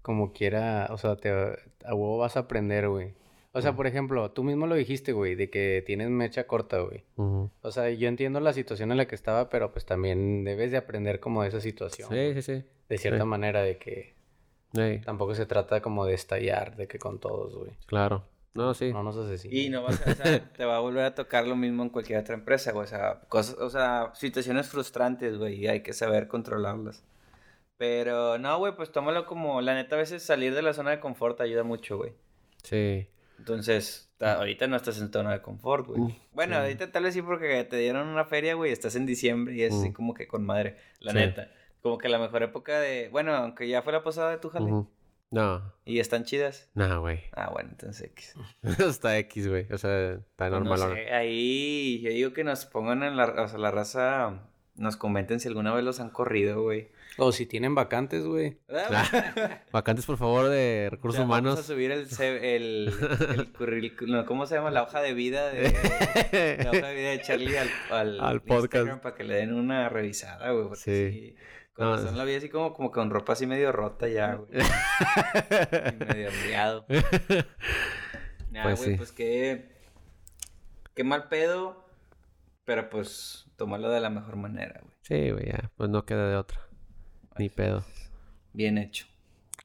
como 0.01 0.33
quiera, 0.33 0.87
o 0.91 0.97
sea, 0.97 1.15
te, 1.15 1.29
a 1.29 1.93
huevo 1.93 2.17
vas 2.17 2.35
a 2.35 2.41
aprender, 2.41 2.89
güey. 2.89 3.13
O 3.51 3.61
sea, 3.61 3.75
por 3.75 3.87
ejemplo, 3.87 4.29
tú 4.31 4.43
mismo 4.43 4.67
lo 4.67 4.75
dijiste, 4.75 5.11
güey, 5.11 5.35
de 5.35 5.49
que 5.49 5.83
tienes 5.85 6.09
mecha 6.09 6.45
corta, 6.45 6.79
güey. 6.79 7.03
O 7.15 7.71
sea, 7.71 7.89
yo 7.89 8.07
entiendo 8.07 8.39
la 8.39 8.53
situación 8.53 8.91
en 8.91 8.97
la 8.97 9.07
que 9.07 9.15
estaba, 9.15 9.49
pero 9.49 9.71
pues 9.71 9.85
también 9.85 10.43
debes 10.43 10.71
de 10.71 10.77
aprender 10.77 11.19
como 11.19 11.41
de 11.41 11.49
esa 11.49 11.59
situación. 11.59 12.09
Sí, 12.09 12.33
sí, 12.35 12.41
sí. 12.41 12.63
De 12.89 12.97
cierta 12.97 13.23
sí. 13.23 13.27
manera, 13.27 13.61
de 13.61 13.77
que 13.77 14.15
Sí, 14.73 15.01
tampoco 15.03 15.33
se 15.33 15.47
trata 15.47 15.81
como 15.81 16.05
de 16.05 16.13
estallar, 16.13 16.75
de 16.75 16.87
que 16.87 16.99
con 16.99 17.19
todos, 17.19 17.55
güey. 17.55 17.71
claro. 17.87 18.23
No, 18.53 18.73
sí. 18.73 18.91
No 18.91 19.03
nos 19.03 19.15
asesinen. 19.17 19.57
Y 19.57 19.69
no 19.69 19.83
vas 19.83 20.05
a, 20.05 20.11
o 20.11 20.15
sea, 20.15 20.51
te 20.57 20.65
va 20.65 20.77
a 20.77 20.79
volver 20.79 21.03
a 21.05 21.15
tocar 21.15 21.45
lo 21.47 21.55
mismo 21.55 21.83
en 21.83 21.89
cualquier 21.89 22.19
otra 22.19 22.35
empresa, 22.35 22.71
güey. 22.71 22.85
O 22.85 22.87
sea, 22.87 23.21
cosas, 23.29 23.55
o 23.59 23.69
sea, 23.69 24.11
situaciones 24.15 24.67
frustrantes, 24.67 25.37
güey, 25.37 25.55
y 25.55 25.67
hay 25.67 25.81
que 25.83 25.93
saber 25.93 26.27
controlarlas. 26.27 27.03
Pero 27.77 28.37
no, 28.37 28.57
güey, 28.57 28.75
pues 28.75 28.91
tómalo 28.91 29.25
como, 29.25 29.61
la 29.61 29.73
neta, 29.73 29.95
a 29.95 29.99
veces 29.99 30.23
salir 30.23 30.53
de 30.53 30.61
la 30.61 30.73
zona 30.73 30.91
de 30.91 30.99
confort 30.99 31.39
ayuda 31.41 31.63
mucho, 31.63 31.97
güey. 31.97 32.13
Sí. 32.63 33.07
Entonces, 33.37 34.11
ta- 34.17 34.33
ahorita 34.33 34.67
no 34.67 34.75
estás 34.75 34.99
en 34.99 35.13
zona 35.13 35.31
de 35.31 35.41
confort, 35.41 35.87
güey. 35.87 36.19
Bueno, 36.33 36.55
sí. 36.55 36.61
ahorita 36.61 36.91
tal 36.91 37.03
vez 37.03 37.13
sí 37.13 37.21
porque 37.21 37.63
te 37.63 37.77
dieron 37.77 38.07
una 38.09 38.25
feria, 38.25 38.55
güey, 38.55 38.73
estás 38.73 38.95
en 38.95 39.05
diciembre 39.05 39.55
y 39.55 39.63
es 39.63 39.73
así 39.73 39.93
como 39.93 40.13
que 40.13 40.27
con 40.27 40.45
madre, 40.45 40.75
la 40.99 41.11
Sí. 41.13 41.17
neta. 41.19 41.49
Como 41.81 41.97
que 41.97 42.09
la 42.09 42.19
mejor 42.19 42.43
época 42.43 42.77
de, 42.81 43.07
bueno, 43.09 43.33
aunque 43.33 43.69
ya 43.69 43.81
fue 43.81 43.93
la 43.93 44.03
posada 44.03 44.31
de 44.31 44.37
tu 44.39 44.49
jale. 44.49 44.71
No, 45.31 45.73
Y 45.85 45.99
están 45.99 46.23
chidas. 46.23 46.69
no, 46.73 47.01
güey. 47.01 47.21
Ah, 47.33 47.49
bueno, 47.51 47.69
entonces 47.71 48.01
X. 48.07 48.33
está 48.79 49.17
X, 49.19 49.47
güey. 49.47 49.67
O 49.71 49.77
sea, 49.77 50.13
está 50.13 50.49
Pues 50.49 50.51
no 50.51 50.59
normal. 50.61 50.95
sé, 50.95 51.13
ahí 51.13 52.01
yo 52.01 52.09
digo 52.09 52.33
que 52.33 52.43
nos 52.43 52.65
pongan 52.65 53.03
en 53.03 53.15
la, 53.15 53.25
o 53.43 53.47
sea, 53.47 53.59
la 53.59 53.69
raza 53.71 54.45
nos 54.75 54.95
comenten 54.97 55.39
si 55.39 55.47
alguna 55.49 55.73
vez 55.73 55.83
los 55.83 55.99
han 55.99 56.09
corrido, 56.09 56.61
güey. 56.63 56.89
O 57.17 57.31
si 57.33 57.45
tienen 57.45 57.75
vacantes, 57.75 58.23
güey. 58.25 58.59
¿Verdad? 58.69 59.61
Vacantes, 59.73 60.05
por 60.05 60.17
favor, 60.17 60.47
de 60.47 60.85
O 60.87 60.89
recursos 60.91 61.17
sea, 61.17 61.25
Vamos 61.27 61.35
a 61.35 61.41
humanos. 61.49 61.65
subir 61.65 61.91
el, 61.91 62.07
el, 62.43 62.93
el 63.37 63.51
currículum, 63.57 64.23
¿cómo 64.25 64.45
se 64.45 64.55
llama? 64.55 64.71
La 64.71 64.83
hoja 64.83 65.01
de 65.01 65.13
vida 65.13 65.49
de, 65.49 65.63
la 66.63 66.69
hoja 66.71 66.87
de 66.87 66.95
vida 66.95 67.09
de 67.09 67.21
Charlie 67.21 67.57
al, 67.57 67.69
al, 67.91 68.19
Al 68.21 68.41
podcast. 68.41 68.75
Instagram 68.75 69.01
para 69.01 69.15
que 69.15 69.23
le 69.25 69.35
den 69.35 69.53
una 69.53 69.89
revisada, 69.89 70.49
güey. 70.51 70.69
sí, 70.75 71.35
Con 71.73 71.87
razón 71.87 72.17
la 72.17 72.25
vi 72.25 72.35
así 72.35 72.49
como, 72.49 72.73
como 72.73 72.91
con 72.91 73.09
ropa 73.09 73.33
así 73.33 73.45
medio 73.47 73.71
rota 73.71 74.07
ya, 74.07 74.35
güey. 74.35 74.49
y 74.51 76.05
medio 76.05 76.29
hambriado. 76.29 76.85
Nah, 78.51 78.63
Pues 78.63 78.79
güey, 78.79 78.91
sí. 78.91 78.97
pues 78.97 79.11
qué, 79.11 79.69
qué 80.95 81.03
mal 81.03 81.27
pedo, 81.29 81.85
pero 82.65 82.89
pues 82.89 83.45
tomarlo 83.57 83.89
de 83.91 83.99
la 84.01 84.09
mejor 84.09 84.37
manera, 84.37 84.79
güey. 84.81 84.93
Sí, 85.01 85.29
güey, 85.31 85.45
ya. 85.49 85.69
Pues 85.77 85.89
no 85.91 86.03
queda 86.05 86.27
de 86.29 86.35
otra. 86.35 86.59
Ni 87.37 87.49
pedo. 87.49 87.85
Bien 88.53 88.79
hecho. 88.79 89.05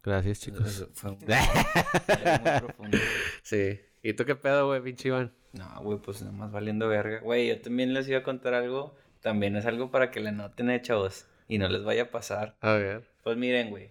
Gracias, 0.03 0.41
chicos. 0.41 0.67
Eso 0.67 0.91
fue 0.93 1.13
un- 1.13 1.19
muy 1.27 2.61
profundo. 2.61 2.99
Sí. 3.43 3.81
¿Y 4.03 4.13
tú 4.13 4.27
qué 4.27 4.35
pedo, 4.35 4.67
güey, 4.67 4.83
pinche 4.83 5.09
Iván? 5.09 5.33
No, 5.55 5.81
güey, 5.81 5.99
pues 5.99 6.21
nada 6.21 6.33
más 6.35 6.53
valiendo 6.53 6.87
verga. 6.87 7.21
Güey, 7.21 7.49
yo 7.49 7.61
también 7.63 7.95
les 7.95 8.07
iba 8.07 8.19
a 8.19 8.23
contar 8.23 8.53
algo. 8.53 8.95
También 9.23 9.57
es 9.57 9.65
algo 9.65 9.91
para 9.91 10.11
que 10.11 10.21
le 10.21 10.31
noten, 10.33 10.69
eh, 10.69 10.83
chavos. 10.83 11.27
Y 11.49 11.59
no 11.59 11.69
les 11.69 11.83
vaya 11.85 12.05
a 12.05 12.11
pasar. 12.11 12.57
A 12.61 12.73
ver. 12.75 13.05
Pues 13.23 13.37
miren, 13.37 13.71
güey. 13.71 13.91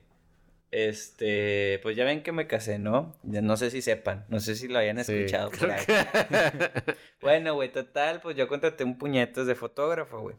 Este, 0.71 1.79
pues 1.83 1.95
ya 1.95 2.03
ven 2.03 2.23
que 2.23 2.31
me 2.31 2.47
casé, 2.47 2.79
¿no? 2.79 3.15
Ya 3.21 3.41
no 3.43 3.57
sé 3.57 3.69
si 3.69 3.83
sepan, 3.83 4.25
no 4.29 4.39
sé 4.39 4.55
si 4.55 4.67
lo 4.67 4.79
hayan 4.79 5.03
Sí. 5.03 5.13
escuchado 5.13 5.51
por 5.51 5.69
ahí. 5.69 5.83
Bueno, 7.21 7.53
güey, 7.53 7.71
total, 7.71 8.19
pues 8.21 8.35
yo 8.35 8.47
contraté 8.47 8.83
un 8.83 8.97
puñetas 8.97 9.45
de 9.45 9.53
fotógrafo, 9.55 10.19
güey. 10.21 10.35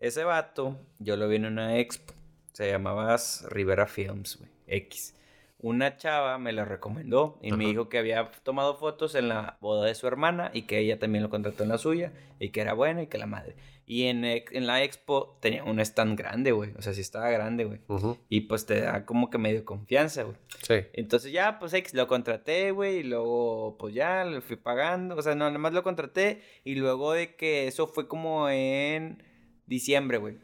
Ese 0.00 0.24
vato, 0.24 0.76
yo 0.98 1.16
lo 1.16 1.28
vi 1.28 1.36
en 1.36 1.46
una 1.46 1.78
expo. 1.78 2.12
Se 2.52 2.68
llamaba 2.70 3.16
Rivera 3.48 3.86
Films, 3.86 4.36
güey. 4.38 4.50
X. 4.66 5.14
Una 5.62 5.96
chava 5.96 6.38
me 6.38 6.52
lo 6.52 6.64
recomendó 6.64 7.38
y 7.42 7.52
me 7.52 7.66
dijo 7.66 7.88
que 7.90 7.98
había 7.98 8.30
tomado 8.42 8.76
fotos 8.76 9.14
en 9.14 9.28
la 9.28 9.58
boda 9.60 9.86
de 9.86 9.94
su 9.94 10.06
hermana 10.06 10.50
y 10.54 10.62
que 10.62 10.78
ella 10.78 10.98
también 10.98 11.22
lo 11.22 11.28
contrató 11.30 11.62
en 11.62 11.68
la 11.68 11.76
suya 11.78 12.12
y 12.38 12.48
que 12.48 12.62
era 12.62 12.72
bueno 12.72 13.02
y 13.02 13.08
que 13.08 13.18
la 13.18 13.26
madre. 13.26 13.56
Y 13.84 14.04
en, 14.04 14.24
en 14.24 14.66
la 14.66 14.82
expo 14.84 15.36
tenía 15.42 15.64
un 15.64 15.78
stand 15.80 16.16
grande, 16.16 16.52
güey. 16.52 16.72
O 16.78 16.82
sea, 16.82 16.94
sí 16.94 17.00
estaba 17.00 17.28
grande, 17.30 17.64
güey. 17.64 17.80
Y 18.28 18.42
pues 18.42 18.64
te 18.64 18.80
da 18.80 19.04
como 19.04 19.28
que 19.30 19.36
medio 19.38 19.64
confianza, 19.64 20.22
güey. 20.22 20.36
Sí. 20.62 20.74
Entonces 20.94 21.32
ya, 21.32 21.58
pues 21.58 21.92
lo 21.92 22.06
contraté, 22.06 22.70
güey, 22.70 22.98
y 22.98 23.02
luego, 23.02 23.76
pues 23.78 23.92
ya, 23.92 24.24
le 24.24 24.40
fui 24.42 24.56
pagando, 24.56 25.16
o 25.16 25.22
sea, 25.22 25.34
no, 25.34 25.46
nada 25.46 25.58
más 25.58 25.72
lo 25.72 25.82
contraté, 25.82 26.40
y 26.64 26.76
luego 26.76 27.12
de 27.12 27.34
que 27.34 27.66
eso 27.66 27.86
fue 27.88 28.06
como 28.06 28.48
en 28.48 29.22
diciembre, 29.66 30.18
güey. 30.18 30.38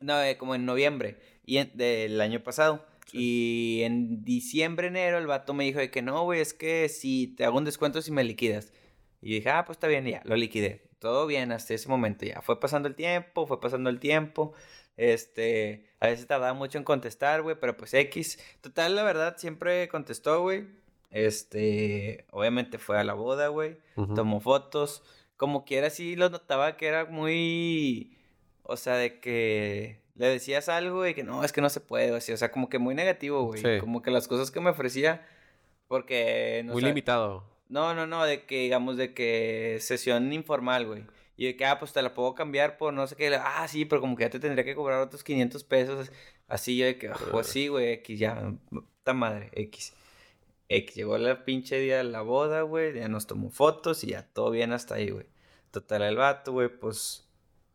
No, 0.00 0.20
eh, 0.22 0.36
como 0.38 0.54
en 0.54 0.64
noviembre, 0.64 1.18
y 1.44 1.58
en- 1.58 1.70
del 1.76 2.20
año 2.20 2.40
pasado. 2.42 2.86
Y 3.12 3.80
en 3.82 4.24
diciembre, 4.24 4.88
enero, 4.88 5.18
el 5.18 5.26
vato 5.26 5.54
me 5.54 5.64
dijo 5.64 5.78
de 5.78 5.90
que 5.90 6.02
no, 6.02 6.22
güey, 6.24 6.40
es 6.40 6.54
que 6.54 6.88
si 6.88 7.28
te 7.28 7.44
hago 7.44 7.58
un 7.58 7.64
descuento 7.64 8.02
si 8.02 8.10
me 8.12 8.24
liquidas. 8.24 8.72
Y 9.20 9.34
dije, 9.34 9.50
ah, 9.50 9.64
pues 9.64 9.76
está 9.76 9.86
bien, 9.86 10.06
y 10.06 10.12
ya, 10.12 10.22
lo 10.24 10.36
liquidé. 10.36 10.90
Todo 10.98 11.26
bien 11.26 11.52
hasta 11.52 11.74
ese 11.74 11.88
momento, 11.88 12.24
ya. 12.24 12.42
Fue 12.42 12.60
pasando 12.60 12.88
el 12.88 12.94
tiempo, 12.94 13.46
fue 13.46 13.60
pasando 13.60 13.90
el 13.90 14.00
tiempo. 14.00 14.54
Este, 14.96 15.90
a 16.00 16.06
veces 16.06 16.26
tardaba 16.26 16.54
mucho 16.54 16.78
en 16.78 16.84
contestar, 16.84 17.42
güey, 17.42 17.56
pero 17.58 17.76
pues 17.76 17.94
X. 17.94 18.38
Total, 18.60 18.94
la 18.94 19.02
verdad, 19.02 19.36
siempre 19.36 19.88
contestó, 19.88 20.42
güey. 20.42 20.66
Este, 21.10 22.26
obviamente 22.30 22.78
fue 22.78 22.98
a 22.98 23.04
la 23.04 23.14
boda, 23.14 23.48
güey. 23.48 23.78
Tomó 24.14 24.40
fotos. 24.40 25.02
Como 25.36 25.64
quiera, 25.64 25.90
sí 25.90 26.16
lo 26.16 26.30
notaba 26.30 26.76
que 26.76 26.86
era 26.86 27.04
muy. 27.04 28.16
O 28.62 28.76
sea, 28.76 28.96
de 28.96 29.20
que 29.20 30.01
le 30.14 30.28
decías 30.28 30.68
algo 30.68 31.06
y 31.06 31.14
que 31.14 31.22
no, 31.24 31.44
es 31.44 31.52
que 31.52 31.60
no 31.60 31.70
se 31.70 31.80
puede, 31.80 32.12
o 32.12 32.16
así, 32.16 32.32
o 32.32 32.36
sea, 32.36 32.50
como 32.52 32.68
que 32.68 32.78
muy 32.78 32.94
negativo, 32.94 33.44
güey. 33.44 33.60
Sí. 33.60 33.78
Como 33.80 34.02
que 34.02 34.10
las 34.10 34.28
cosas 34.28 34.50
que 34.50 34.60
me 34.60 34.70
ofrecía, 34.70 35.26
porque. 35.88 36.62
no 36.64 36.72
Muy 36.74 36.82
sé, 36.82 36.88
limitado. 36.88 37.44
no, 37.68 37.94
no, 37.94 38.06
no, 38.06 38.24
de 38.24 38.44
que, 38.44 38.60
digamos, 38.60 38.96
de 38.96 39.14
que 39.14 39.78
sesión 39.80 40.32
informal, 40.32 40.86
güey. 40.86 41.04
Y 41.36 41.46
de 41.46 41.56
que, 41.56 41.64
ah, 41.64 41.78
pues 41.78 41.92
te 41.92 42.02
la 42.02 42.14
puedo 42.14 42.34
cambiar 42.34 42.76
por 42.76 42.92
no 42.92 43.06
sé 43.06 43.16
qué. 43.16 43.34
Ah, 43.36 43.66
sí, 43.68 43.84
pero 43.86 44.00
como 44.00 44.16
que 44.16 44.24
ya 44.24 44.30
te 44.30 44.38
tendría 44.38 44.64
que 44.64 44.74
cobrar 44.74 45.00
otros 45.00 45.24
500 45.24 45.64
pesos. 45.64 46.10
Así 46.46 46.76
yo 46.76 46.84
de 46.86 46.98
que, 46.98 47.10
pues 47.30 47.46
sí, 47.46 47.68
güey, 47.68 47.92
X, 47.94 48.18
ya, 48.18 48.52
puta 48.70 49.12
madre, 49.14 49.50
X. 49.54 49.94
X, 50.68 50.94
llegó 50.94 51.18
la 51.18 51.44
pinche 51.44 51.78
día 51.78 51.98
de 51.98 52.04
la 52.04 52.22
boda, 52.22 52.62
güey, 52.62 52.94
ya 52.94 53.08
nos 53.08 53.26
tomó 53.26 53.50
fotos 53.50 54.04
y 54.04 54.08
ya 54.08 54.22
todo 54.32 54.50
bien 54.50 54.72
hasta 54.72 54.96
ahí, 54.96 55.10
güey. 55.10 55.26
Total, 55.70 56.02
el 56.02 56.16
vato, 56.16 56.52
güey, 56.52 56.68
pues 56.68 57.26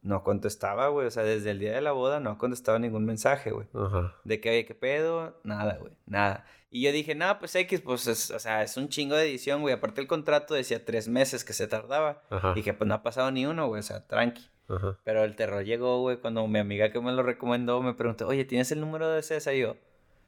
no 0.07 0.23
contestaba, 0.23 0.87
güey. 0.87 1.07
O 1.07 1.11
sea, 1.11 1.23
desde 1.23 1.51
el 1.51 1.59
día 1.59 1.73
de 1.73 1.81
la 1.81 1.91
boda 1.91 2.19
no 2.19 2.37
contestaba 2.37 2.79
ningún 2.79 3.05
mensaje, 3.05 3.51
güey. 3.51 3.67
Ajá. 3.73 4.15
De 4.23 4.39
que, 4.39 4.49
oye, 4.49 4.65
¿qué 4.65 4.73
pedo? 4.73 5.39
Nada, 5.43 5.77
güey, 5.77 5.93
nada. 6.05 6.45
Y 6.69 6.81
yo 6.81 6.91
dije, 6.91 7.15
no, 7.15 7.37
pues 7.39 7.55
X, 7.55 7.81
pues, 7.81 8.07
es, 8.07 8.31
o 8.31 8.39
sea, 8.39 8.63
es 8.63 8.75
un 8.77 8.89
chingo 8.89 9.15
de 9.15 9.29
edición, 9.29 9.61
güey. 9.61 9.73
Aparte 9.73 10.01
el 10.01 10.07
contrato 10.07 10.53
decía 10.53 10.83
tres 10.83 11.07
meses 11.07 11.43
que 11.43 11.53
se 11.53 11.67
tardaba. 11.67 12.23
Ajá. 12.29 12.53
Dije, 12.53 12.73
pues 12.73 12.87
no 12.87 12.95
ha 12.95 13.03
pasado 13.03 13.31
ni 13.31 13.45
uno, 13.45 13.67
güey, 13.67 13.79
o 13.79 13.83
sea, 13.83 14.05
tranqui. 14.07 14.49
Ajá. 14.67 14.97
Pero 15.03 15.23
el 15.23 15.35
terror 15.35 15.63
llegó, 15.63 16.01
güey, 16.01 16.17
cuando 16.17 16.45
mi 16.47 16.59
amiga 16.59 16.91
que 16.91 16.99
me 16.99 17.11
lo 17.11 17.23
recomendó 17.23 17.81
me 17.81 17.93
preguntó, 17.93 18.27
oye, 18.27 18.43
¿tienes 18.45 18.71
el 18.71 18.81
número 18.81 19.09
de 19.09 19.23
César? 19.23 19.55
Y 19.55 19.61
yo, 19.61 19.77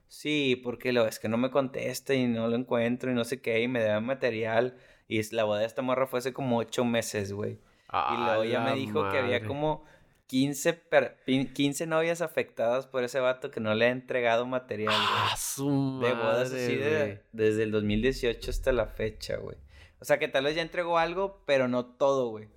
sí, 0.08 0.60
porque 0.64 0.94
lo 0.94 1.06
es 1.06 1.20
que 1.20 1.28
no 1.28 1.38
me 1.38 1.52
contesta 1.52 2.14
y 2.14 2.28
no 2.28 2.48
lo 2.48 2.56
encuentro 2.56 3.12
y 3.12 3.14
no 3.16 3.26
sé 3.26 3.42
qué, 3.42 3.62
y 3.62 3.68
me 3.68 3.82
debe 3.82 4.00
material. 4.00 4.78
Y 5.10 5.22
la 5.36 5.44
boda 5.44 5.60
de 5.60 5.66
esta 5.66 5.82
morra 5.82 6.08
fue 6.08 6.20
hace 6.20 6.34
como 6.34 6.58
ocho 6.58 6.86
meses, 6.86 7.34
güey. 7.34 7.60
Y 7.92 8.18
luego 8.24 8.44
ya 8.44 8.60
me 8.62 8.76
dijo 8.76 9.10
que 9.10 9.18
había 9.18 9.44
como 9.46 9.84
15, 10.28 10.74
per- 10.74 11.18
pin- 11.26 11.52
15 11.54 11.88
novias 11.88 12.22
afectadas 12.22 12.86
por 12.86 13.04
ese 13.04 13.20
vato 13.20 13.50
que 13.50 13.60
no 13.60 13.74
le 13.74 13.86
ha 13.86 13.90
entregado 13.90 14.46
material, 14.46 14.94
Ah, 14.96 15.34
su 15.38 16.00
De 16.02 16.14
bodas 16.14 16.50
madre, 16.52 16.66
así 16.66 16.76
de- 16.76 17.24
desde 17.32 17.64
el 17.64 17.72
2018 17.72 18.52
hasta 18.52 18.72
la 18.72 18.86
fecha, 18.86 19.38
güey. 19.38 19.58
O 20.00 20.06
sea 20.06 20.20
que 20.20 20.28
tal 20.28 20.44
vez 20.46 20.56
ya 20.56 20.62
entregó 20.62 20.98
algo, 21.00 21.42
pero 21.46 21.68
no 21.68 21.86
todo, 21.86 22.30
güey. 22.30 22.48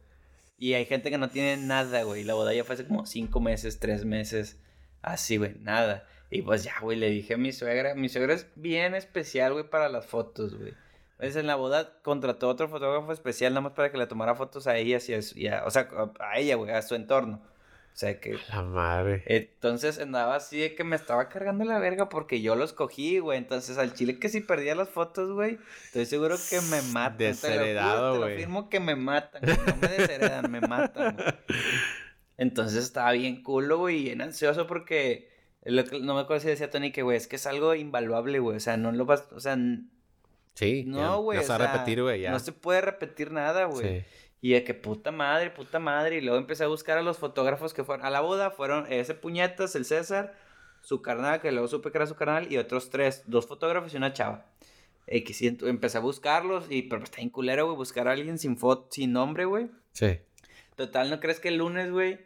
Y 0.58 0.74
hay 0.74 0.84
gente 0.84 1.10
que 1.10 1.18
no 1.18 1.28
tiene 1.30 1.56
nada, 1.56 2.02
güey. 2.04 2.24
La 2.24 2.34
boda 2.34 2.52
ya 2.54 2.62
fue 2.62 2.74
hace 2.74 2.86
como 2.86 3.06
5 3.06 3.40
meses, 3.40 3.80
3 3.80 4.04
meses. 4.04 4.60
Así, 5.00 5.38
güey, 5.38 5.54
nada. 5.58 6.06
Y 6.30 6.42
pues 6.42 6.62
ya, 6.64 6.74
güey, 6.80 6.96
le 6.98 7.10
dije 7.10 7.34
a 7.34 7.36
mi 7.38 7.52
suegra. 7.52 7.94
Mi 7.94 8.08
suegra 8.08 8.34
es 8.34 8.46
bien 8.54 8.94
especial, 8.94 9.54
güey, 9.54 9.68
para 9.68 9.88
las 9.88 10.06
fotos, 10.06 10.54
güey. 10.56 10.72
Entonces 11.22 11.40
en 11.40 11.46
la 11.46 11.54
boda 11.54 12.00
contrató 12.02 12.48
otro 12.48 12.68
fotógrafo 12.68 13.12
especial 13.12 13.52
nada 13.52 13.60
más 13.60 13.72
para 13.74 13.92
que 13.92 13.96
le 13.98 14.08
tomara 14.08 14.34
fotos 14.34 14.66
a 14.66 14.76
ella 14.76 14.98
y 15.06 15.12
a, 15.14 15.22
su- 15.22 15.38
y 15.38 15.46
a- 15.46 15.64
o 15.64 15.70
sea, 15.70 15.88
a- 16.18 16.38
ella, 16.40 16.56
güey, 16.56 16.72
a 16.72 16.82
su 16.82 16.96
entorno. 16.96 17.40
O 17.44 17.94
sea 17.94 18.18
que 18.18 18.38
La 18.48 18.62
madre. 18.62 19.22
entonces 19.26 20.00
andaba 20.00 20.34
así 20.34 20.58
de 20.58 20.74
que 20.74 20.82
me 20.82 20.96
estaba 20.96 21.28
cargando 21.28 21.62
la 21.64 21.78
verga 21.78 22.08
porque 22.08 22.40
yo 22.40 22.56
los 22.56 22.72
cogí, 22.72 23.18
güey. 23.20 23.38
Entonces 23.38 23.78
al 23.78 23.92
chile 23.92 24.18
que 24.18 24.28
si 24.30 24.40
perdía 24.40 24.74
las 24.74 24.88
fotos, 24.88 25.30
güey, 25.32 25.58
estoy 25.84 26.06
seguro 26.06 26.36
que 26.50 26.60
me 26.62 26.80
matan. 26.92 27.18
Desheredado, 27.18 28.14
Te 28.14 28.18
lo 28.18 28.24
güey. 28.24 28.36
firmo 28.38 28.68
que 28.68 28.80
me 28.80 28.96
matan. 28.96 29.42
güey, 29.44 29.56
No 29.66 29.76
me 29.76 29.88
desheredan, 29.88 30.50
me 30.50 30.60
matan, 30.62 31.14
güey. 31.16 31.26
Entonces 32.38 32.82
estaba 32.82 33.12
bien 33.12 33.42
culo, 33.42 33.78
güey, 33.78 33.98
y 33.98 34.02
bien 34.04 34.22
ansioso 34.22 34.66
porque 34.66 35.30
lo 35.64 35.84
que- 35.84 36.00
no 36.00 36.14
me 36.14 36.22
acuerdo 36.22 36.40
si 36.40 36.48
decía 36.48 36.70
Tony 36.70 36.90
que, 36.92 37.02
güey, 37.02 37.16
es 37.16 37.28
que 37.28 37.36
es 37.36 37.46
algo 37.46 37.74
invaluable, 37.74 38.38
güey. 38.40 38.56
O 38.56 38.60
sea, 38.60 38.76
no 38.76 38.90
lo 38.90 39.04
vas, 39.04 39.28
o 39.32 39.38
sea, 39.40 39.56
Sí. 40.54 40.84
no, 40.86 41.22
güey. 41.22 41.38
No 41.38 41.42
se 41.42 41.48
va 41.48 41.54
a 41.54 41.72
repetir, 41.72 42.02
güey, 42.02 42.20
ya. 42.20 42.30
No 42.30 42.38
se 42.38 42.52
puede 42.52 42.80
repetir 42.80 43.30
nada, 43.30 43.64
güey. 43.64 44.00
Sí. 44.00 44.04
Y 44.40 44.52
de 44.52 44.64
que 44.64 44.74
puta 44.74 45.12
madre, 45.12 45.50
puta 45.50 45.78
madre. 45.78 46.16
Y 46.16 46.20
luego 46.20 46.38
empecé 46.38 46.64
a 46.64 46.68
buscar 46.68 46.98
a 46.98 47.02
los 47.02 47.18
fotógrafos 47.18 47.72
que 47.72 47.84
fueron 47.84 48.04
a 48.04 48.10
la 48.10 48.20
boda. 48.20 48.50
Fueron 48.50 48.92
ese 48.92 49.14
puñetas, 49.14 49.74
el 49.76 49.84
César, 49.84 50.34
su 50.82 51.00
carnal, 51.00 51.40
que 51.40 51.52
luego 51.52 51.68
supe 51.68 51.90
que 51.90 51.98
era 51.98 52.06
su 52.06 52.16
carnal, 52.16 52.52
y 52.52 52.58
otros 52.58 52.90
tres, 52.90 53.22
dos 53.26 53.46
fotógrafos 53.46 53.94
y 53.94 53.96
una 53.96 54.12
chava. 54.12 54.46
Y 55.06 55.22
que 55.22 55.32
sí, 55.32 55.56
empecé 55.62 55.98
a 55.98 56.00
buscarlos, 56.00 56.66
y 56.70 56.82
pero 56.82 57.02
está 57.04 57.18
bien 57.18 57.30
culero, 57.30 57.66
güey, 57.66 57.76
buscar 57.76 58.08
a 58.08 58.12
alguien 58.12 58.38
sin 58.38 58.56
foto, 58.56 58.88
sin 58.90 59.12
nombre, 59.12 59.44
güey. 59.44 59.70
Sí. 59.92 60.18
Total, 60.76 61.10
¿no 61.10 61.20
crees 61.20 61.38
que 61.38 61.48
el 61.48 61.58
lunes, 61.58 61.90
güey? 61.90 62.18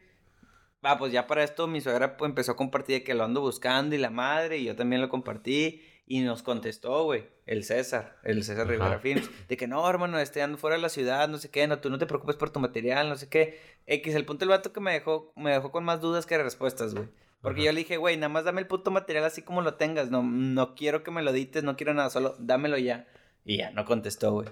Ah, 0.82 0.98
pues 0.98 1.12
ya 1.12 1.26
para 1.26 1.42
esto 1.42 1.66
mi 1.66 1.80
suegra 1.80 2.16
pues, 2.16 2.28
empezó 2.28 2.52
a 2.52 2.56
compartir 2.56 2.98
de 2.98 3.04
que 3.04 3.14
lo 3.14 3.24
ando 3.24 3.40
buscando 3.40 3.94
y 3.94 3.98
la 3.98 4.10
madre, 4.10 4.58
y 4.58 4.64
yo 4.64 4.76
también 4.76 5.02
lo 5.02 5.08
compartí. 5.08 5.82
Y 6.08 6.20
nos 6.20 6.44
contestó, 6.44 7.02
güey, 7.02 7.24
el 7.46 7.64
César, 7.64 8.16
el 8.22 8.44
César. 8.44 8.68
Rivera 8.68 9.00
Films, 9.00 9.28
de 9.48 9.56
que 9.56 9.66
no, 9.66 9.88
hermano, 9.90 10.20
este 10.20 10.40
ando 10.40 10.56
fuera 10.56 10.76
de 10.76 10.82
la 10.82 10.88
ciudad, 10.88 11.28
no 11.28 11.38
sé 11.38 11.50
qué, 11.50 11.66
no, 11.66 11.80
tú 11.80 11.90
no 11.90 11.98
te 11.98 12.06
preocupes 12.06 12.36
por 12.36 12.50
tu 12.50 12.60
material, 12.60 13.08
no 13.08 13.16
sé 13.16 13.28
qué. 13.28 13.58
X, 13.86 14.14
el 14.14 14.24
punto 14.24 14.40
del 14.40 14.50
vato 14.50 14.72
que 14.72 14.80
me 14.80 14.92
dejó, 14.92 15.32
me 15.34 15.50
dejó 15.50 15.72
con 15.72 15.82
más 15.84 16.00
dudas 16.00 16.24
que 16.24 16.38
respuestas, 16.38 16.94
güey. 16.94 17.08
Porque 17.40 17.60
Ajá. 17.60 17.66
yo 17.66 17.72
le 17.72 17.78
dije, 17.80 17.96
güey, 17.96 18.16
nada 18.16 18.28
más 18.28 18.44
dame 18.44 18.60
el 18.60 18.68
puto 18.68 18.90
material 18.92 19.24
así 19.24 19.42
como 19.42 19.62
lo 19.62 19.74
tengas, 19.74 20.10
no, 20.10 20.22
no 20.22 20.76
quiero 20.76 21.02
que 21.02 21.10
me 21.10 21.22
lo 21.22 21.30
edites, 21.30 21.64
no 21.64 21.76
quiero 21.76 21.92
nada, 21.92 22.08
solo 22.10 22.36
dámelo 22.38 22.78
ya. 22.78 23.06
Y 23.44 23.58
ya, 23.58 23.70
no 23.70 23.84
contestó, 23.84 24.32
güey. 24.32 24.48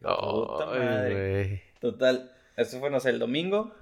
Puta 0.00 0.66
madre. 0.66 1.44
güey. 1.46 1.62
Total, 1.80 2.32
eso 2.56 2.80
fue, 2.80 2.90
no 2.90 3.00
sé, 3.00 3.10
el 3.10 3.18
domingo. 3.18 3.74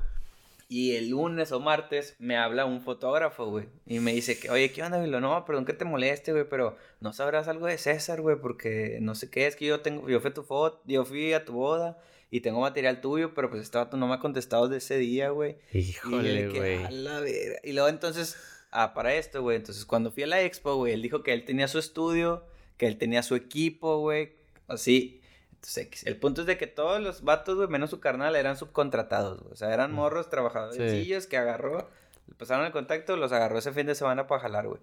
Y 0.72 0.96
el 0.96 1.10
lunes 1.10 1.52
o 1.52 1.60
martes 1.60 2.16
me 2.18 2.38
habla 2.38 2.64
un 2.64 2.80
fotógrafo, 2.80 3.44
güey. 3.44 3.66
Y 3.86 3.98
me 3.98 4.14
dice 4.14 4.38
que, 4.38 4.48
oye, 4.48 4.72
¿qué 4.72 4.82
onda, 4.82 4.96
güey? 4.96 5.10
Lo, 5.10 5.20
No, 5.20 5.44
perdón 5.44 5.66
que 5.66 5.74
te 5.74 5.84
moleste, 5.84 6.32
güey, 6.32 6.48
pero 6.48 6.78
no 6.98 7.12
sabrás 7.12 7.46
algo 7.46 7.66
de 7.66 7.76
César, 7.76 8.22
güey, 8.22 8.36
porque 8.40 8.96
no 9.02 9.14
sé 9.14 9.28
qué, 9.28 9.46
es 9.46 9.54
que 9.54 9.66
yo 9.66 9.80
tengo, 9.80 10.08
yo 10.08 10.18
fui 10.20 10.30
a 10.30 10.32
tu 10.34 10.44
foto, 10.44 10.80
yo 10.86 11.04
fui 11.04 11.34
a 11.34 11.44
tu 11.44 11.52
boda 11.52 11.98
y 12.30 12.40
tengo 12.40 12.62
material 12.62 13.02
tuyo, 13.02 13.34
pero 13.34 13.50
pues 13.50 13.60
este 13.60 13.76
vato 13.76 13.98
no 13.98 14.08
me 14.08 14.14
ha 14.14 14.18
contestado 14.18 14.66
de 14.70 14.78
ese 14.78 14.96
día, 14.96 15.28
güey. 15.28 15.58
Híjole, 15.74 16.48
güey. 16.48 16.78
Y 17.64 17.72
luego 17.74 17.88
entonces, 17.90 18.38
ah, 18.70 18.94
para 18.94 19.14
esto, 19.14 19.42
güey, 19.42 19.58
entonces 19.58 19.84
cuando 19.84 20.10
fui 20.10 20.22
a 20.22 20.26
la 20.26 20.40
expo, 20.40 20.74
güey, 20.76 20.94
él 20.94 21.02
dijo 21.02 21.22
que 21.22 21.34
él 21.34 21.44
tenía 21.44 21.68
su 21.68 21.78
estudio, 21.78 22.46
que 22.78 22.86
él 22.86 22.96
tenía 22.96 23.22
su 23.22 23.34
equipo, 23.34 23.98
güey, 23.98 24.36
así. 24.68 25.20
Entonces, 25.62 26.04
el 26.06 26.16
punto 26.16 26.40
es 26.40 26.48
de 26.48 26.58
que 26.58 26.66
todos 26.66 27.00
los 27.00 27.22
vatos, 27.22 27.54
güey, 27.54 27.68
menos 27.68 27.90
su 27.90 28.00
carnal, 28.00 28.34
eran 28.34 28.56
subcontratados, 28.56 29.40
güey. 29.40 29.52
O 29.52 29.56
sea, 29.56 29.72
eran 29.72 29.92
morros 29.92 30.28
trabajadores 30.28 31.26
que 31.28 31.36
agarró, 31.36 31.88
le 32.26 32.34
pasaron 32.34 32.66
el 32.66 32.72
contacto, 32.72 33.16
los 33.16 33.30
agarró 33.30 33.58
ese 33.58 33.70
fin 33.72 33.86
de 33.86 33.94
semana 33.94 34.26
para 34.26 34.40
jalar, 34.40 34.66
güey. 34.66 34.80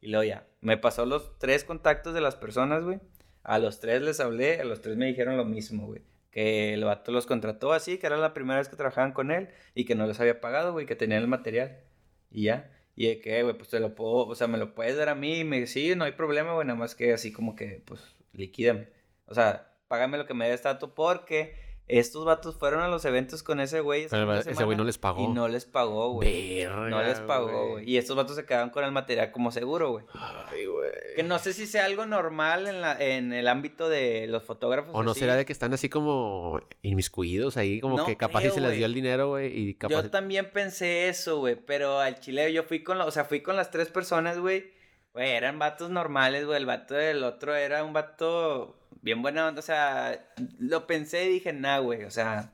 Y 0.00 0.08
luego 0.08 0.24
ya, 0.24 0.48
me 0.60 0.76
pasó 0.78 1.06
los 1.06 1.38
tres 1.38 1.62
contactos 1.62 2.12
de 2.12 2.20
las 2.20 2.34
personas, 2.34 2.82
güey. 2.82 2.98
A 3.44 3.60
los 3.60 3.78
tres 3.78 4.02
les 4.02 4.18
hablé, 4.18 4.60
a 4.60 4.64
los 4.64 4.80
tres 4.80 4.96
me 4.96 5.06
dijeron 5.06 5.36
lo 5.36 5.44
mismo, 5.44 5.86
güey. 5.86 6.02
Que 6.32 6.74
el 6.74 6.84
vato 6.84 7.12
los 7.12 7.26
contrató 7.26 7.72
así, 7.72 7.98
que 7.98 8.08
era 8.08 8.16
la 8.16 8.34
primera 8.34 8.58
vez 8.58 8.68
que 8.68 8.74
trabajaban 8.74 9.12
con 9.12 9.30
él 9.30 9.50
y 9.74 9.84
que 9.84 9.94
no 9.94 10.08
les 10.08 10.18
había 10.18 10.40
pagado, 10.40 10.72
güey, 10.72 10.86
que 10.86 10.96
tenían 10.96 11.22
el 11.22 11.28
material. 11.28 11.84
Y 12.32 12.44
ya. 12.44 12.72
Y 12.96 13.06
de 13.06 13.20
que, 13.20 13.44
güey, 13.44 13.56
pues 13.56 13.68
te 13.70 13.78
lo 13.78 13.94
puedo, 13.94 14.26
o 14.26 14.34
sea, 14.34 14.48
me 14.48 14.58
lo 14.58 14.74
puedes 14.74 14.96
dar 14.96 15.08
a 15.08 15.14
mí. 15.14 15.38
Y 15.38 15.44
me 15.44 15.60
dice, 15.60 15.72
sí, 15.72 15.94
no 15.94 16.04
hay 16.04 16.12
problema, 16.12 16.54
güey, 16.54 16.66
nada 16.66 16.78
más 16.78 16.96
que 16.96 17.12
así 17.12 17.32
como 17.32 17.54
que, 17.54 17.82
pues, 17.86 18.00
liquídame. 18.32 18.88
O 19.26 19.34
sea, 19.34 19.75
págame 19.88 20.18
lo 20.18 20.26
que 20.26 20.34
me 20.34 20.48
dé 20.48 20.58
tanto 20.58 20.94
porque 20.94 21.66
estos 21.88 22.24
vatos 22.24 22.56
fueron 22.56 22.82
a 22.82 22.88
los 22.88 23.04
eventos 23.04 23.44
con 23.44 23.60
ese 23.60 23.78
güey. 23.78 24.04
ese 24.04 24.64
güey 24.64 24.76
no 24.76 24.82
les 24.82 24.98
pagó. 24.98 25.22
Y 25.22 25.28
no 25.28 25.46
les 25.46 25.66
pagó, 25.66 26.10
güey. 26.10 26.64
No 26.64 27.00
les 27.00 27.20
pagó, 27.20 27.68
güey. 27.70 27.88
Y 27.88 27.96
estos 27.96 28.16
vatos 28.16 28.34
se 28.34 28.44
quedaron 28.44 28.70
con 28.70 28.84
el 28.84 28.90
material 28.90 29.30
como 29.30 29.52
seguro, 29.52 29.90
güey. 29.90 30.04
Ay, 30.14 30.66
güey. 30.66 30.90
Que 31.14 31.22
no 31.22 31.38
sé 31.38 31.52
si 31.52 31.66
sea 31.66 31.84
algo 31.84 32.04
normal 32.04 32.66
en, 32.66 32.80
la, 32.80 33.00
en 33.00 33.32
el 33.32 33.46
ámbito 33.46 33.88
de 33.88 34.26
los 34.26 34.42
fotógrafos. 34.42 34.90
O 34.94 35.04
no 35.04 35.14
será 35.14 35.36
de 35.36 35.44
que 35.46 35.52
están 35.52 35.72
así 35.74 35.88
como 35.88 36.60
inmiscuidos 36.82 37.56
ahí, 37.56 37.80
como 37.80 38.04
que 38.04 38.16
capaz 38.16 38.44
y 38.44 38.50
se 38.50 38.60
les 38.60 38.72
dio 38.72 38.86
el 38.86 38.94
dinero, 38.94 39.28
güey. 39.28 39.56
Y 39.56 39.74
capaz... 39.74 39.94
Yo 39.94 40.10
también 40.10 40.50
pensé 40.52 41.08
eso, 41.08 41.38
güey. 41.38 41.54
Pero 41.54 42.00
al 42.00 42.18
chile 42.18 42.52
yo 42.52 42.64
fui 42.64 42.82
con, 42.82 43.00
o 43.00 43.10
sea, 43.12 43.26
fui 43.26 43.42
con 43.42 43.54
las 43.54 43.70
tres 43.70 43.90
personas, 43.90 44.40
güey. 44.40 44.72
Güey, 45.12 45.30
eran 45.30 45.60
vatos 45.60 45.88
normales, 45.88 46.46
güey. 46.46 46.58
El 46.58 46.66
vato 46.66 46.94
del 46.94 47.22
otro 47.22 47.54
era 47.54 47.84
un 47.84 47.92
vato 47.92 48.76
bien 49.06 49.22
buena 49.22 49.46
onda, 49.46 49.60
o 49.60 49.62
sea, 49.62 50.20
lo 50.58 50.88
pensé 50.88 51.26
y 51.26 51.34
dije, 51.34 51.52
nah, 51.52 51.78
güey, 51.78 52.02
o 52.02 52.10
sea, 52.10 52.50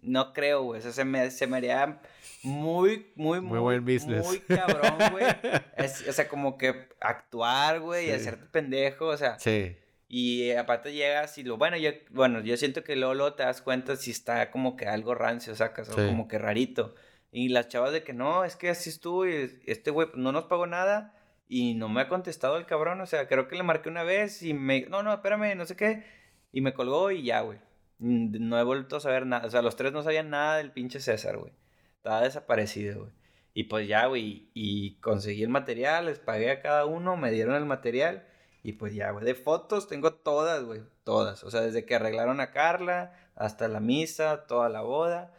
no 0.00 0.32
creo, 0.32 0.62
güey, 0.62 0.78
o 0.78 0.82
sea, 0.82 0.92
se 0.92 1.04
me, 1.04 1.28
se 1.32 1.48
me 1.48 1.56
haría 1.56 2.00
muy, 2.44 3.08
muy, 3.16 3.40
muy, 3.40 3.58
muy, 3.58 3.78
business. 3.80 4.24
muy 4.24 4.38
cabrón, 4.38 4.96
güey. 5.10 5.24
o 6.08 6.12
sea, 6.12 6.28
como 6.28 6.56
que 6.56 6.86
actuar, 7.00 7.80
güey, 7.80 8.06
y 8.06 8.10
hacerte 8.12 8.46
pendejo, 8.46 9.06
o 9.06 9.16
sea. 9.16 9.40
Sí. 9.40 9.76
Y 10.06 10.52
aparte 10.52 10.92
llegas 10.92 11.36
y 11.36 11.42
lo, 11.42 11.56
bueno, 11.56 11.76
yo, 11.76 11.90
bueno, 12.10 12.42
yo 12.42 12.56
siento 12.56 12.84
que 12.84 12.94
luego, 12.94 13.34
te 13.34 13.42
das 13.42 13.60
cuenta 13.60 13.96
si 13.96 14.12
está 14.12 14.52
como 14.52 14.76
que 14.76 14.86
algo 14.86 15.16
rancio, 15.16 15.56
sacas, 15.56 15.90
o 15.90 15.96
como 15.96 16.28
que 16.28 16.38
rarito. 16.38 16.94
Y 17.32 17.48
las 17.48 17.66
chavas 17.66 17.92
de 17.92 18.04
que 18.04 18.12
no, 18.12 18.44
es 18.44 18.54
que 18.54 18.70
así 18.70 18.88
estuvo 18.88 19.26
y 19.26 19.60
este 19.66 19.90
güey 19.90 20.06
no 20.14 20.30
nos 20.30 20.44
pagó 20.44 20.68
nada 20.68 21.17
y 21.48 21.74
no 21.74 21.88
me 21.88 22.02
ha 22.02 22.08
contestado 22.08 22.58
el 22.58 22.66
cabrón, 22.66 23.00
o 23.00 23.06
sea, 23.06 23.26
creo 23.26 23.48
que 23.48 23.56
le 23.56 23.62
marqué 23.62 23.88
una 23.88 24.02
vez 24.02 24.42
y 24.42 24.52
me... 24.52 24.82
No, 24.82 25.02
no, 25.02 25.14
espérame, 25.14 25.56
no 25.56 25.64
sé 25.64 25.76
qué. 25.76 26.04
Y 26.52 26.60
me 26.60 26.74
colgó 26.74 27.10
y 27.10 27.22
ya, 27.22 27.40
güey. 27.40 27.58
No 27.98 28.60
he 28.60 28.64
vuelto 28.64 28.96
a 28.96 29.00
saber 29.00 29.24
nada. 29.24 29.46
O 29.46 29.50
sea, 29.50 29.62
los 29.62 29.74
tres 29.74 29.92
no 29.92 30.02
sabían 30.02 30.28
nada 30.28 30.58
del 30.58 30.72
pinche 30.72 31.00
César, 31.00 31.38
güey. 31.38 31.52
Estaba 31.96 32.20
desaparecido, 32.20 33.00
güey. 33.00 33.12
Y 33.54 33.64
pues 33.64 33.88
ya, 33.88 34.06
güey. 34.06 34.50
Y 34.52 35.00
conseguí 35.00 35.42
el 35.42 35.48
material, 35.48 36.06
les 36.06 36.18
pagué 36.18 36.50
a 36.50 36.60
cada 36.60 36.84
uno, 36.84 37.16
me 37.16 37.30
dieron 37.30 37.54
el 37.54 37.64
material. 37.64 38.26
Y 38.62 38.72
pues 38.74 38.94
ya, 38.94 39.10
güey. 39.10 39.24
De 39.24 39.34
fotos 39.34 39.88
tengo 39.88 40.12
todas, 40.12 40.64
güey. 40.64 40.82
Todas. 41.02 41.44
O 41.44 41.50
sea, 41.50 41.62
desde 41.62 41.86
que 41.86 41.94
arreglaron 41.94 42.40
a 42.40 42.50
Carla 42.50 43.14
hasta 43.34 43.68
la 43.68 43.80
misa, 43.80 44.46
toda 44.46 44.68
la 44.68 44.82
boda. 44.82 45.32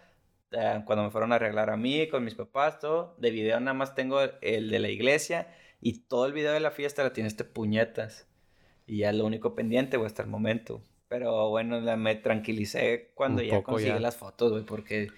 Eh, 0.51 0.81
cuando 0.85 1.03
me 1.03 1.11
fueron 1.11 1.31
a 1.33 1.35
arreglar 1.35 1.69
a 1.69 1.77
mí, 1.77 2.09
con 2.09 2.23
mis 2.23 2.35
papás, 2.35 2.79
todo. 2.79 3.15
De 3.19 3.29
video 3.29 3.59
nada 3.59 3.75
más 3.75 3.93
tengo 3.93 4.19
el 4.41 4.71
de 4.71 4.79
la 4.79 4.89
iglesia 4.89 5.47
y 5.81 5.99
todo 5.99 6.25
el 6.25 6.33
video 6.33 6.53
de 6.53 6.59
la 6.59 6.71
fiesta 6.71 7.03
la 7.03 7.13
tiene 7.13 7.27
este 7.27 7.43
puñetas. 7.43 8.27
Y 8.85 8.99
ya 8.99 9.13
lo 9.13 9.25
único 9.25 9.55
pendiente, 9.55 9.97
güey, 9.97 10.07
hasta 10.07 10.23
el 10.23 10.29
momento. 10.29 10.81
Pero 11.07 11.49
bueno, 11.49 11.79
me 11.97 12.15
tranquilicé 12.15 13.11
cuando 13.15 13.41
ya 13.41 13.63
conseguí 13.63 13.99
las 13.99 14.17
fotos, 14.17 14.51
güey, 14.51 14.63
porque 14.63 15.09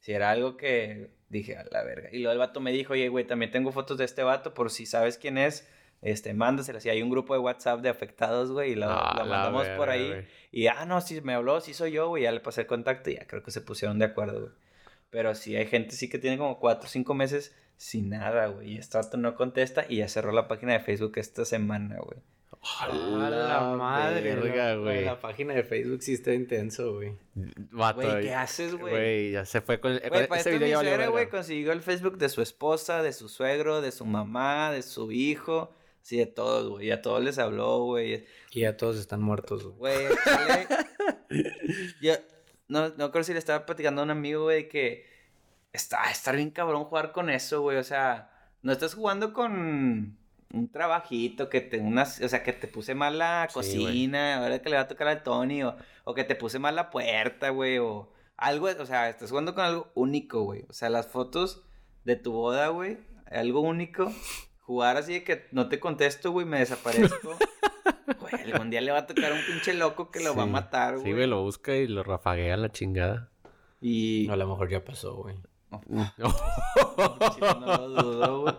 si 0.00 0.12
era 0.12 0.30
algo 0.30 0.56
que 0.56 1.10
dije, 1.28 1.56
a 1.56 1.64
la 1.70 1.82
verga. 1.82 2.08
Y 2.12 2.18
luego 2.18 2.32
el 2.32 2.38
vato 2.38 2.60
me 2.60 2.72
dijo, 2.72 2.92
oye, 2.92 3.08
güey, 3.08 3.26
también 3.26 3.50
tengo 3.50 3.72
fotos 3.72 3.96
de 3.98 4.04
este 4.04 4.22
vato, 4.22 4.52
por 4.52 4.70
si 4.70 4.84
sabes 4.84 5.16
quién 5.16 5.38
es, 5.38 5.68
este, 6.02 6.34
mándaselas. 6.34 6.84
Y 6.84 6.90
hay 6.90 7.02
un 7.02 7.10
grupo 7.10 7.34
de 7.34 7.40
WhatsApp 7.40 7.80
de 7.80 7.88
afectados, 7.88 8.50
güey, 8.50 8.72
y 8.72 8.74
lo, 8.74 8.86
ah, 8.88 9.14
mandamos 9.26 9.68
por 9.70 9.90
ahí. 9.90 10.26
Y, 10.50 10.66
ah, 10.66 10.84
no, 10.84 11.00
sí, 11.00 11.20
me 11.20 11.34
habló, 11.34 11.60
sí 11.60 11.72
soy 11.72 11.92
yo, 11.92 12.08
güey, 12.08 12.24
ya 12.24 12.32
le 12.32 12.40
pasé 12.40 12.62
el 12.62 12.66
contacto 12.66 13.10
y 13.10 13.14
ya 13.14 13.26
creo 13.26 13.42
que 13.42 13.52
se 13.52 13.60
pusieron 13.60 13.98
de 13.98 14.06
acuerdo, 14.06 14.40
güey. 14.40 14.52
Pero 15.10 15.34
sí 15.34 15.56
hay 15.56 15.66
gente 15.66 15.96
sí 15.96 16.08
que 16.08 16.18
tiene 16.18 16.38
como 16.38 16.60
cuatro 16.60 16.86
o 16.86 16.88
cinco 16.88 17.14
meses 17.14 17.52
sin 17.80 18.10
nada, 18.10 18.48
güey. 18.48 18.74
Y 18.74 18.76
este 18.76 18.98
vato 18.98 19.16
no 19.16 19.34
contesta 19.34 19.86
y 19.88 19.96
ya 19.96 20.08
cerró 20.08 20.32
la 20.32 20.48
página 20.48 20.74
de 20.74 20.80
Facebook 20.80 21.12
esta 21.16 21.46
semana, 21.46 21.96
güey. 21.98 22.20
A 22.78 22.88
la 23.30 23.74
madre, 23.74 24.36
güey. 24.76 25.02
La 25.06 25.18
página 25.18 25.54
de 25.54 25.62
Facebook 25.62 26.02
sí 26.02 26.12
está 26.12 26.34
intenso, 26.34 26.92
güey. 26.92 27.14
Güey, 27.34 28.20
¿qué 28.20 28.34
haces, 28.34 28.74
güey? 28.74 28.92
Güey, 28.92 29.30
ya 29.30 29.46
se 29.46 29.62
fue 29.62 29.80
con, 29.80 29.92
el, 29.92 30.10
güey, 30.10 30.28
ese 30.36 30.58
video 30.58 30.82
ya 30.82 31.06
güey, 31.08 31.30
consiguió 31.30 31.72
el 31.72 31.80
Facebook 31.80 32.18
de 32.18 32.28
su 32.28 32.42
esposa, 32.42 33.02
de 33.02 33.14
su 33.14 33.30
suegro, 33.30 33.80
de 33.80 33.92
su 33.92 34.04
mamá, 34.04 34.72
de 34.72 34.82
su 34.82 35.10
hijo. 35.10 35.74
Sí, 36.02 36.18
de 36.18 36.26
todos, 36.26 36.68
güey. 36.68 36.90
A 36.90 37.00
todos 37.00 37.24
les 37.24 37.38
habló, 37.38 37.78
güey. 37.84 38.26
Y 38.50 38.64
a 38.64 38.76
todos 38.76 38.98
están 38.98 39.22
muertos, 39.22 39.64
güey. 39.64 39.96
Güey, 40.06 40.66
yo 42.02 42.12
no, 42.68 42.90
no 42.90 43.10
creo 43.10 43.24
si 43.24 43.32
le 43.32 43.38
estaba 43.38 43.64
platicando 43.64 44.02
a 44.02 44.04
un 44.04 44.10
amigo, 44.10 44.42
güey, 44.42 44.68
que 44.68 45.08
está 45.72 46.10
estar 46.10 46.36
bien 46.36 46.50
cabrón 46.50 46.84
jugar 46.84 47.12
con 47.12 47.30
eso, 47.30 47.62
güey. 47.62 47.78
O 47.78 47.84
sea, 47.84 48.30
no 48.62 48.72
estás 48.72 48.94
jugando 48.94 49.32
con 49.32 50.18
un 50.52 50.68
trabajito 50.72 51.48
que 51.48 51.60
te 51.60 51.78
unas, 51.78 52.20
o 52.20 52.28
sea, 52.28 52.42
que 52.42 52.52
te 52.52 52.66
puse 52.66 52.94
mal 52.94 53.18
la 53.18 53.48
cocina, 53.52 54.38
ahora 54.38 54.60
que 54.60 54.68
le 54.68 54.76
va 54.76 54.82
a 54.82 54.88
tocar 54.88 55.08
al 55.08 55.22
Tony, 55.22 55.62
o, 55.62 55.76
o 56.04 56.14
que 56.14 56.24
te 56.24 56.34
puse 56.34 56.58
mal 56.58 56.74
la 56.74 56.90
puerta, 56.90 57.50
güey, 57.50 57.78
o 57.78 58.12
algo, 58.36 58.66
o 58.66 58.86
sea, 58.86 59.08
estás 59.08 59.30
jugando 59.30 59.54
con 59.54 59.64
algo 59.64 59.92
único, 59.94 60.42
güey. 60.42 60.64
O 60.68 60.72
sea, 60.72 60.88
las 60.90 61.06
fotos 61.06 61.62
de 62.04 62.16
tu 62.16 62.32
boda, 62.32 62.68
güey, 62.68 62.98
algo 63.30 63.60
único. 63.60 64.12
Jugar 64.62 64.96
así 64.96 65.14
de 65.14 65.24
que 65.24 65.46
no 65.52 65.68
te 65.68 65.80
contesto, 65.80 66.32
güey, 66.32 66.46
me 66.46 66.58
desaparezco. 66.58 67.36
Güey, 68.18 68.52
algún 68.52 68.70
día 68.70 68.80
le 68.80 68.90
va 68.90 68.98
a 68.98 69.06
tocar 69.06 69.32
un 69.32 69.40
pinche 69.46 69.72
loco 69.72 70.10
que 70.10 70.18
lo 70.18 70.34
va 70.34 70.42
a 70.42 70.46
matar, 70.46 70.94
güey. 70.94 71.06
Sí, 71.06 71.12
güey, 71.12 71.26
lo 71.28 71.42
busca 71.42 71.76
y 71.76 71.86
lo 71.86 72.02
rafaguea 72.02 72.56
la 72.56 72.70
chingada. 72.70 73.30
Y... 73.80 74.28
a 74.28 74.34
lo 74.34 74.48
mejor 74.48 74.68
ya 74.68 74.84
pasó, 74.84 75.14
güey. 75.14 75.36
No. 75.70 76.12
lo 77.88 78.02
dudo, 78.02 78.40
güey. 78.42 78.54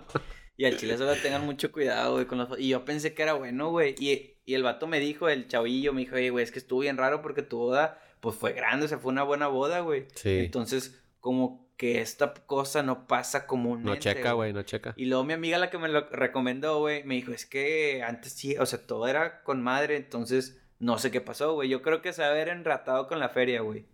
Y 0.58 0.66
al 0.66 0.78
chile 0.78 0.98
solo 0.98 1.16
tengan 1.16 1.46
mucho 1.46 1.72
cuidado, 1.72 2.14
güey, 2.14 2.26
con 2.26 2.38
los... 2.38 2.60
Y 2.60 2.70
yo 2.70 2.86
pensé 2.86 3.14
que 3.14 3.24
era 3.24 3.34
bueno, 3.34 3.70
güey. 3.70 3.96
Y, 4.00 4.38
y 4.46 4.54
el 4.54 4.64
vato 4.64 4.86
me 4.86 5.00
dijo, 5.00 5.28
el 5.28 5.48
chavillo 5.48 5.92
me 5.92 6.02
dijo, 6.02 6.16
güey, 6.32 6.44
es 6.44 6.52
que 6.52 6.60
estuvo 6.60 6.82
bien 6.82 6.98
raro 6.98 7.22
porque 7.22 7.42
tu 7.42 7.58
boda, 7.58 8.00
pues 8.20 8.36
fue 8.36 8.54
grande, 8.54 8.86
o 8.86 8.88
sea, 8.88 9.00
fue 9.00 9.12
una 9.12 9.24
buena 9.24 9.48
boda, 9.48 9.80
güey. 9.80 10.06
Sí. 10.14 10.40
Entonces, 10.40 11.02
como 11.20 11.72
que 11.78 12.00
esta 12.00 12.34
cosa 12.34 12.84
no 12.84 13.08
pasa 13.08 13.48
comúnmente. 13.48 13.90
No 13.90 13.96
checa, 13.96 14.34
güey, 14.34 14.54
no 14.54 14.62
checa. 14.62 14.94
Y 14.98 15.06
luego 15.06 15.24
mi 15.24 15.34
amiga, 15.34 15.58
la 15.58 15.72
que 15.72 15.80
me 15.80 15.88
lo 15.88 16.08
recomendó, 16.10 16.78
güey, 16.78 17.04
me 17.06 17.16
dijo, 17.16 17.32
es 17.32 17.48
que 17.48 18.04
antes 18.04 18.34
sí, 18.34 18.56
o 18.58 18.68
sea, 18.68 18.86
todo 18.86 19.08
era 19.08 19.42
con 19.42 19.64
madre, 19.64 19.96
entonces 19.96 20.62
no 20.78 21.00
sé 21.00 21.10
qué 21.10 21.22
pasó, 21.22 21.54
güey. 21.54 21.70
Yo 21.70 21.82
creo 21.82 22.04
que 22.04 22.14
se 22.14 22.24
haber 22.24 22.50
enratado 22.50 23.08
con 23.08 23.20
la 23.20 23.30
feria, 23.30 23.62
güey. 23.62 23.88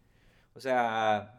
O 0.54 0.60
sea, 0.60 1.37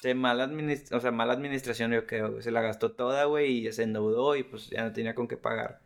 Sí, 0.00 0.14
mala, 0.14 0.48
o 0.92 1.00
sea, 1.00 1.10
mala 1.10 1.32
administración, 1.32 1.90
yo 1.90 2.06
creo. 2.06 2.40
Se 2.40 2.52
la 2.52 2.60
gastó 2.60 2.92
toda, 2.92 3.24
güey, 3.24 3.66
y 3.66 3.72
se 3.72 3.82
endeudó 3.82 4.36
y 4.36 4.44
pues 4.44 4.70
ya 4.70 4.84
no 4.84 4.92
tenía 4.92 5.14
con 5.14 5.26
qué 5.26 5.36
pagar. 5.36 5.80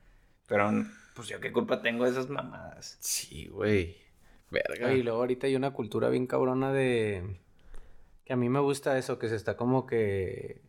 Pero, 0.46 0.70
pues 1.14 1.28
yo 1.28 1.40
qué 1.40 1.50
culpa 1.50 1.80
tengo 1.80 2.04
de 2.04 2.10
esas 2.10 2.28
mamadas. 2.28 2.98
Sí, 3.00 3.46
güey. 3.48 3.96
Verga. 4.50 4.92
Y 4.92 5.02
luego 5.02 5.20
ahorita 5.20 5.46
hay 5.46 5.56
una 5.56 5.72
cultura 5.72 6.10
bien 6.10 6.26
cabrona 6.26 6.72
de. 6.72 7.38
Que 8.26 8.34
a 8.34 8.36
mí 8.36 8.50
me 8.50 8.60
gusta 8.60 8.98
eso, 8.98 9.18
que 9.18 9.30
se 9.30 9.36
está 9.36 9.56
como 9.56 9.86
que. 9.86 10.60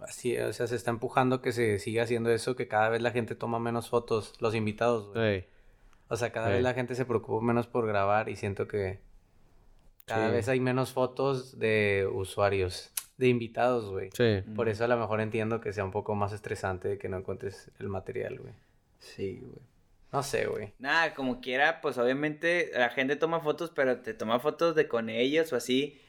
Así, 0.00 0.38
o 0.38 0.52
sea, 0.52 0.68
se 0.68 0.76
está 0.76 0.90
empujando 0.90 1.42
que 1.42 1.52
se 1.52 1.78
siga 1.80 2.04
haciendo 2.04 2.30
eso, 2.30 2.54
que 2.54 2.68
cada 2.68 2.88
vez 2.88 3.02
la 3.02 3.10
gente 3.10 3.34
toma 3.34 3.58
menos 3.58 3.90
fotos, 3.90 4.34
los 4.40 4.54
invitados, 4.54 5.12
güey. 5.12 5.46
O 6.08 6.16
sea, 6.16 6.30
cada 6.32 6.48
vez 6.48 6.62
la 6.62 6.72
gente 6.72 6.94
se 6.94 7.04
preocupa 7.04 7.44
menos 7.44 7.66
por 7.66 7.86
grabar 7.86 8.28
y 8.28 8.36
siento 8.36 8.66
que 8.66 9.00
cada 10.14 10.30
vez 10.30 10.48
hay 10.48 10.60
menos 10.60 10.92
fotos 10.92 11.58
de 11.58 12.08
usuarios, 12.12 12.92
de 13.16 13.28
invitados, 13.28 13.90
güey. 13.90 14.10
Sí. 14.12 14.42
Por 14.54 14.68
eso 14.68 14.84
a 14.84 14.88
lo 14.88 14.96
mejor 14.96 15.20
entiendo 15.20 15.60
que 15.60 15.72
sea 15.72 15.84
un 15.84 15.90
poco 15.90 16.14
más 16.14 16.32
estresante 16.32 16.98
que 16.98 17.08
no 17.08 17.18
encuentres 17.18 17.70
el 17.78 17.88
material, 17.88 18.38
güey. 18.38 18.52
Sí, 18.98 19.40
güey. 19.42 19.62
No 20.12 20.22
sé, 20.22 20.46
güey. 20.46 20.72
Nada, 20.78 21.14
como 21.14 21.40
quiera, 21.40 21.80
pues 21.80 21.96
obviamente 21.96 22.70
la 22.74 22.90
gente 22.90 23.16
toma 23.16 23.40
fotos, 23.40 23.70
pero 23.74 23.98
te 23.98 24.12
toma 24.12 24.40
fotos 24.40 24.74
de 24.74 24.88
con 24.88 25.08
ellos 25.08 25.52
o 25.52 25.56
así. 25.56 26.00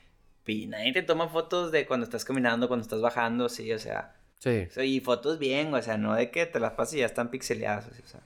Y 0.48 0.68
nadie 0.68 0.92
te 0.92 1.04
toma 1.04 1.30
fotos 1.30 1.72
de 1.72 1.86
cuando 1.86 2.04
estás 2.04 2.26
caminando, 2.26 2.68
cuando 2.68 2.82
estás 2.84 3.02
bajando, 3.02 3.48
sí, 3.48 3.72
o 3.72 3.80
sea. 3.80 4.16
Sí. 4.40 4.68
y 4.84 5.00
fotos 5.02 5.38
bien, 5.38 5.72
o 5.72 5.82
sea, 5.84 6.00
no 6.00 6.16
de 6.16 6.32
que 6.32 6.48
te 6.48 6.60
las 6.60 6.72
pases 6.72 6.96
y 6.96 6.98
ya 7.00 7.06
están 7.06 7.30
pixeleadas, 7.30 7.88
o 7.88 8.08
sea. 8.08 8.22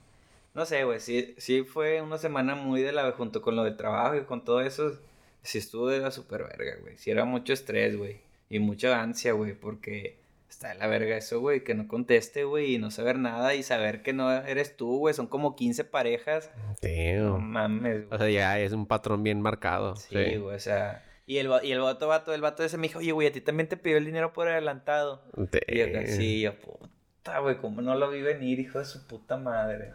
No 0.54 0.64
sé, 0.64 0.84
güey, 0.84 0.98
sí, 0.98 1.34
sí 1.36 1.62
fue 1.64 2.00
una 2.00 2.16
semana 2.16 2.54
muy 2.54 2.80
de 2.80 2.92
la 2.92 3.12
junto 3.12 3.42
con 3.42 3.54
lo 3.54 3.64
del 3.64 3.76
trabajo 3.76 4.16
y 4.16 4.24
con 4.24 4.42
todo 4.42 4.62
eso 4.62 4.98
sí 5.46 5.58
estuvo 5.58 5.88
de 5.88 6.00
la 6.00 6.10
super 6.10 6.42
verga, 6.44 6.76
güey. 6.80 6.96
Sí 6.98 7.10
era 7.10 7.24
mucho 7.24 7.52
estrés, 7.52 7.96
güey. 7.96 8.20
Y 8.48 8.58
mucha 8.58 9.00
ansia, 9.02 9.32
güey, 9.32 9.54
porque 9.54 10.18
está 10.48 10.68
de 10.68 10.76
la 10.76 10.86
verga 10.86 11.16
eso, 11.16 11.40
güey. 11.40 11.64
Que 11.64 11.74
no 11.74 11.88
conteste, 11.88 12.44
güey, 12.44 12.74
y 12.74 12.78
no 12.78 12.90
saber 12.90 13.18
nada 13.18 13.54
y 13.54 13.62
saber 13.62 14.02
que 14.02 14.12
no 14.12 14.30
eres 14.32 14.76
tú, 14.76 14.98
güey. 14.98 15.14
Son 15.14 15.26
como 15.26 15.56
15 15.56 15.84
parejas. 15.84 16.50
No 16.56 16.76
Damn. 16.82 17.50
mames, 17.50 18.04
O 18.04 18.08
güey. 18.08 18.18
sea, 18.20 18.30
ya 18.30 18.60
es 18.60 18.72
un 18.72 18.86
patrón 18.86 19.22
bien 19.22 19.40
marcado. 19.40 19.96
Sí, 19.96 20.14
güey, 20.14 20.54
o 20.56 20.58
sea. 20.60 21.02
Y 21.28 21.38
el, 21.38 21.50
y 21.64 21.72
el 21.72 21.80
vato, 21.80 22.06
vato, 22.06 22.32
el 22.34 22.40
vato 22.40 22.62
ese 22.62 22.76
me 22.78 22.86
dijo, 22.86 23.00
oye, 23.00 23.10
güey, 23.10 23.26
a 23.26 23.32
ti 23.32 23.40
también 23.40 23.68
te 23.68 23.76
pidió 23.76 23.96
el 23.96 24.04
dinero 24.06 24.32
por 24.32 24.46
adelantado. 24.48 25.24
Y 25.66 25.78
yo, 25.78 25.86
Damn. 25.92 26.06
sí, 26.06 26.40
yo, 26.42 26.54
puta, 26.60 27.40
güey, 27.40 27.56
cómo 27.56 27.82
no 27.82 27.96
lo 27.96 28.10
vi 28.10 28.22
venir, 28.22 28.60
hijo 28.60 28.78
de 28.78 28.84
su 28.84 29.04
puta 29.08 29.36
madre. 29.36 29.90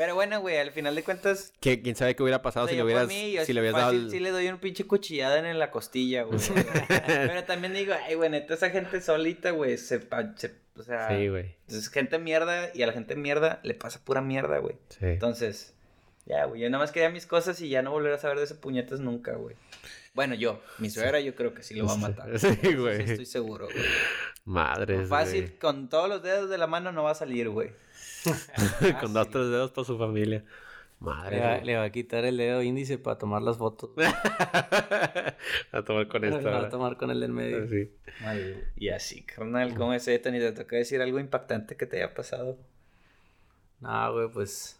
Pero 0.00 0.14
bueno, 0.14 0.40
güey, 0.40 0.56
al 0.56 0.70
final 0.70 0.94
de 0.94 1.02
cuentas, 1.02 1.52
¿Qué- 1.60 1.82
¿Quién 1.82 1.94
sabe 1.94 2.16
qué 2.16 2.22
hubiera 2.22 2.40
pasado 2.40 2.64
o 2.64 2.68
sea, 2.68 2.72
si 2.72 2.76
le 2.78 2.84
hubieras, 2.84 3.06
mí, 3.06 3.36
si 3.44 3.52
le 3.52 3.60
hubieras 3.60 3.78
dado 3.82 3.92
fácil 3.92 4.10
sí 4.10 4.18
le 4.18 4.30
doy 4.30 4.48
un 4.48 4.56
pinche 4.56 4.86
cuchillada 4.86 5.38
en 5.46 5.58
la 5.58 5.70
costilla, 5.70 6.22
güey. 6.22 6.40
Pero 7.06 7.44
también 7.44 7.74
digo, 7.74 7.92
ay, 8.06 8.14
güey, 8.14 8.30
neta, 8.30 8.54
esa 8.54 8.70
gente 8.70 9.02
solita, 9.02 9.50
güey, 9.50 9.76
se, 9.76 10.00
se- 10.36 10.54
o 10.74 10.82
sea, 10.82 11.10
Sí, 11.10 11.28
güey. 11.28 11.54
es 11.68 11.90
gente 11.90 12.18
mierda 12.18 12.70
y 12.74 12.82
a 12.82 12.86
la 12.86 12.94
gente 12.94 13.14
mierda 13.14 13.60
le 13.62 13.74
pasa 13.74 14.00
pura 14.02 14.22
mierda, 14.22 14.56
güey. 14.56 14.76
Sí. 14.88 15.04
Entonces, 15.04 15.74
ya, 16.24 16.46
güey, 16.46 16.62
yo 16.62 16.70
nada 16.70 16.82
más 16.82 16.92
quería 16.92 17.10
mis 17.10 17.26
cosas 17.26 17.60
y 17.60 17.68
ya 17.68 17.82
no 17.82 17.90
volver 17.90 18.14
a 18.14 18.18
saber 18.18 18.38
de 18.38 18.44
ese 18.44 18.54
puñetas 18.54 19.00
nunca, 19.00 19.34
güey. 19.34 19.54
Bueno, 20.14 20.34
yo, 20.34 20.62
mi 20.78 20.88
suegra 20.88 21.20
yo 21.20 21.34
creo 21.34 21.52
que 21.52 21.62
sí 21.62 21.74
lo 21.74 21.84
va 21.84 21.92
a 21.92 21.96
matar. 21.96 22.30
Sí, 22.38 22.74
güey. 22.74 23.02
estoy 23.02 23.26
seguro, 23.26 23.66
güey. 23.66 23.84
Madres, 24.46 25.08
Fácil, 25.10 25.42
güey. 25.48 25.58
con 25.58 25.88
todos 25.90 26.08
los 26.08 26.22
dedos 26.22 26.48
de 26.48 26.56
la 26.56 26.66
mano 26.66 26.90
no 26.90 27.02
va 27.04 27.10
a 27.10 27.14
salir, 27.14 27.50
güey. 27.50 27.70
Con 29.00 29.12
dos, 29.12 29.30
tres 29.30 29.46
dedos 29.50 29.70
para 29.70 29.84
su 29.84 29.98
familia. 29.98 30.44
Madre. 31.00 31.36
Le 31.36 31.42
va, 31.42 31.56
le 31.58 31.76
va 31.76 31.84
a 31.84 31.90
quitar 31.90 32.26
el 32.26 32.36
dedo 32.36 32.62
índice 32.62 32.98
para 32.98 33.16
tomar 33.16 33.40
las 33.40 33.56
fotos. 33.56 33.90
a 35.72 35.82
tomar 35.82 36.08
con 36.08 36.24
esto. 36.24 36.42
va 36.44 36.66
a 36.66 36.68
tomar 36.68 36.98
con 36.98 37.10
el 37.10 37.20
del 37.20 37.32
medio. 37.32 37.66
Sí. 37.68 37.90
Y 38.76 38.90
así, 38.90 39.22
carnal, 39.22 39.74
¿cómo 39.74 39.94
es 39.94 40.06
esto? 40.06 40.30
Ni 40.30 40.38
te 40.38 40.52
toca 40.52 40.76
decir 40.76 41.00
algo 41.00 41.18
impactante 41.18 41.74
que 41.76 41.86
te 41.86 41.96
haya 41.96 42.12
pasado. 42.12 42.58
No, 43.80 44.12
güey, 44.12 44.28
pues. 44.28 44.79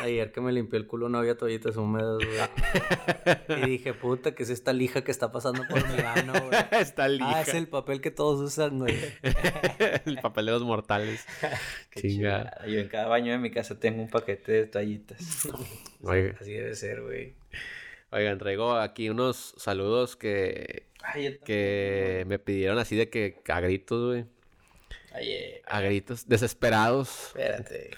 Ayer 0.00 0.32
que 0.32 0.40
me 0.40 0.50
limpió 0.52 0.78
el 0.78 0.86
culo 0.86 1.08
no 1.08 1.18
había 1.18 1.36
toallitas 1.36 1.76
húmedas, 1.76 2.16
güey. 2.16 3.62
Y 3.62 3.66
dije, 3.70 3.92
puta, 3.94 4.34
¿qué 4.34 4.42
es 4.44 4.50
esta 4.50 4.72
lija 4.72 5.02
que 5.04 5.10
está 5.10 5.30
pasando 5.30 5.62
por 5.68 5.86
mi 5.88 6.02
mano, 6.02 6.32
güey? 6.32 6.50
Está 6.80 7.06
lija. 7.08 7.36
Ah, 7.36 7.40
es 7.42 7.54
el 7.54 7.68
papel 7.68 8.00
que 8.00 8.10
todos 8.10 8.40
usan, 8.40 8.78
güey. 8.78 8.96
el 10.06 10.18
papel 10.20 10.46
de 10.46 10.52
los 10.52 10.62
mortales. 10.62 11.26
Qué 11.90 12.00
Chinga. 12.02 12.64
Yo 12.66 12.78
en 12.80 12.88
cada 12.88 13.08
baño 13.08 13.32
de 13.32 13.38
mi 13.38 13.50
casa 13.50 13.78
tengo 13.78 14.00
un 14.02 14.08
paquete 14.08 14.52
de 14.52 14.66
toallitas. 14.66 15.48
Oiga- 16.02 16.34
Así 16.40 16.52
debe 16.52 16.74
ser, 16.74 17.02
güey. 17.02 17.34
Oigan, 18.12 18.38
traigo 18.38 18.72
aquí 18.76 19.08
unos 19.10 19.54
saludos 19.56 20.16
que, 20.16 20.86
Ay, 21.02 21.24
yo 21.24 21.40
que 21.44 22.24
me 22.26 22.38
pidieron 22.40 22.78
así 22.78 22.96
de 22.96 23.08
que 23.08 23.40
a 23.48 23.60
gritos, 23.60 24.08
güey. 24.08 24.24
Ay, 25.12 25.30
eh, 25.32 25.62
A 25.66 25.80
gritos 25.80 26.28
desesperados. 26.28 27.26
espérate. 27.28 27.90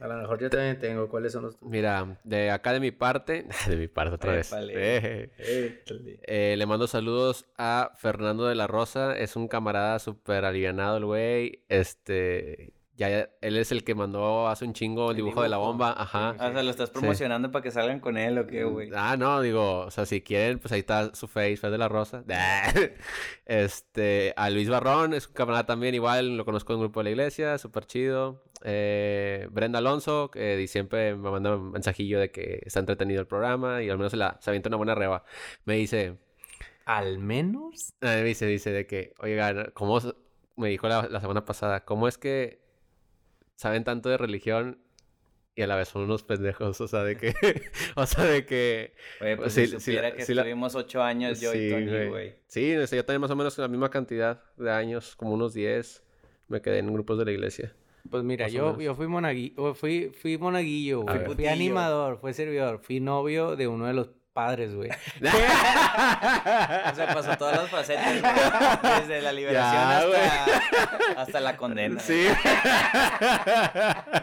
A 0.00 0.06
lo 0.06 0.16
mejor 0.16 0.40
yo 0.40 0.48
también 0.48 0.78
tengo. 0.78 1.08
¿Cuáles 1.08 1.32
son 1.32 1.44
los 1.44 1.60
Mira, 1.62 2.18
de 2.24 2.50
acá 2.50 2.72
de 2.72 2.80
mi 2.80 2.90
parte, 2.90 3.46
de 3.68 3.76
mi 3.76 3.86
parte 3.86 4.14
otra 4.14 4.32
vez. 4.32 4.52
Eh, 4.52 5.30
eh, 6.26 6.54
le 6.56 6.66
mando 6.66 6.86
saludos 6.86 7.46
a 7.58 7.92
Fernando 7.96 8.46
de 8.46 8.54
la 8.54 8.66
Rosa. 8.66 9.16
Es 9.16 9.36
un 9.36 9.46
camarada 9.46 9.98
súper 9.98 10.46
alivianado 10.46 10.96
el 10.96 11.04
güey. 11.04 11.64
Este, 11.68 12.72
ya, 13.00 13.30
él 13.40 13.56
es 13.56 13.72
el 13.72 13.82
que 13.82 13.94
mandó 13.94 14.48
hace 14.48 14.66
un 14.66 14.74
chingo 14.74 15.06
el 15.06 15.10
El 15.12 15.16
dibujo 15.16 15.42
de 15.42 15.48
la 15.48 15.56
bomba. 15.56 15.94
Ajá. 15.96 16.34
Ah, 16.38 16.48
o 16.48 16.52
sea, 16.52 16.62
lo 16.62 16.70
estás 16.70 16.90
promocionando 16.90 17.50
para 17.50 17.62
que 17.62 17.70
salgan 17.70 17.98
con 17.98 18.18
él 18.18 18.38
o 18.38 18.46
qué, 18.46 18.64
güey. 18.64 18.90
Ah, 18.94 19.16
no, 19.18 19.40
digo, 19.40 19.80
o 19.80 19.90
sea, 19.90 20.04
si 20.04 20.20
quieren, 20.20 20.58
pues 20.58 20.72
ahí 20.72 20.80
está 20.80 21.14
su 21.14 21.26
face, 21.26 21.56
Fe 21.56 21.70
de 21.70 21.78
la 21.78 21.88
Rosa. 21.88 22.24
Este, 23.46 24.32
a 24.36 24.48
Luis 24.48 24.68
Barrón, 24.68 25.12
es 25.12 25.26
un 25.26 25.32
camarada 25.32 25.66
también, 25.66 25.94
igual, 25.94 26.36
lo 26.36 26.44
conozco 26.44 26.72
en 26.72 26.78
un 26.78 26.84
grupo 26.84 27.00
de 27.00 27.04
la 27.04 27.10
iglesia, 27.10 27.58
súper 27.58 27.84
chido. 27.84 28.44
Eh, 28.62 29.48
Brenda 29.50 29.78
Alonso, 29.78 30.30
que 30.30 30.66
siempre 30.68 31.14
me 31.16 31.30
manda 31.30 31.56
un 31.56 31.70
mensajillo 31.72 32.18
de 32.20 32.30
que 32.30 32.60
está 32.64 32.80
entretenido 32.80 33.20
el 33.20 33.26
programa 33.26 33.82
y 33.82 33.88
al 33.90 33.96
menos 33.96 34.10
se, 34.12 34.16
la, 34.18 34.36
se 34.40 34.50
avienta 34.50 34.68
una 34.68 34.76
buena 34.76 34.94
reba. 34.94 35.24
Me 35.64 35.74
dice, 35.76 36.18
¿Al 36.84 37.18
menos? 37.18 37.94
ah, 38.00 38.16
me 38.16 38.24
dice, 38.24 38.46
dice 38.46 38.70
de 38.72 38.86
que, 38.86 39.14
oigan, 39.18 39.70
¿cómo 39.74 39.98
me 40.56 40.68
dijo 40.68 40.88
la, 40.88 41.08
la 41.08 41.20
semana 41.20 41.44
pasada, 41.44 41.84
cómo 41.84 42.06
es 42.08 42.18
que 42.18 42.60
saben 43.56 43.84
tanto 43.84 44.08
de 44.08 44.16
religión 44.18 44.78
y 45.54 45.62
a 45.62 45.66
la 45.66 45.76
vez 45.76 45.88
son 45.88 46.02
unos 46.02 46.22
pendejos? 46.22 46.80
O 46.80 46.88
sea, 46.88 47.02
de 47.04 47.16
que, 47.16 47.32
o 47.96 48.06
sea, 48.06 48.24
de 48.24 48.44
que... 48.44 48.94
Oye, 49.20 49.36
pues 49.36 49.52
si 49.54 49.66
sí 49.66 49.80
supiera 49.80 50.12
que 50.12 50.18
la- 50.34 50.42
estuvimos 50.42 50.74
ocho 50.74 51.02
años 51.02 51.40
yo 51.40 51.54
y 51.54 51.70
Tony, 51.70 52.08
güey. 52.08 52.34
Sí, 52.46 52.74
yo 52.74 53.04
también 53.04 53.20
más 53.22 53.30
o 53.30 53.36
menos 53.36 53.56
la 53.58 53.68
misma 53.68 53.90
cantidad 53.90 54.42
de 54.56 54.70
años, 54.70 55.16
como 55.16 55.32
unos 55.32 55.54
10. 55.54 56.02
Me 56.48 56.60
quedé 56.60 56.78
en 56.78 56.92
grupos 56.92 57.16
de 57.18 57.24
la 57.24 57.30
iglesia. 57.32 57.74
Pues 58.08 58.22
mira, 58.24 58.48
yo, 58.48 58.80
yo 58.80 58.94
fui 58.94 59.06
monaguillo, 59.06 59.74
fui, 59.74 60.10
fui 60.20 60.38
monaguillo, 60.38 61.02
güey. 61.02 61.24
Fui 61.34 61.46
animador, 61.46 62.18
fui 62.20 62.32
servidor, 62.32 62.80
fui 62.82 63.00
novio 63.00 63.56
de 63.56 63.68
uno 63.68 63.86
de 63.86 63.92
los 63.94 64.10
padres, 64.32 64.74
güey. 64.74 64.90
O 65.20 66.94
sea, 66.94 67.14
pasó 67.14 67.36
todas 67.36 67.56
las 67.56 67.70
facetas, 67.70 68.20
güey. 68.20 69.00
Desde 69.00 69.22
la 69.22 69.32
liberación 69.32 69.74
Ya, 69.74 69.98
hasta, 69.98 71.20
hasta 71.20 71.40
la 71.40 71.56
condena. 71.56 72.00
Sí. 72.00 72.26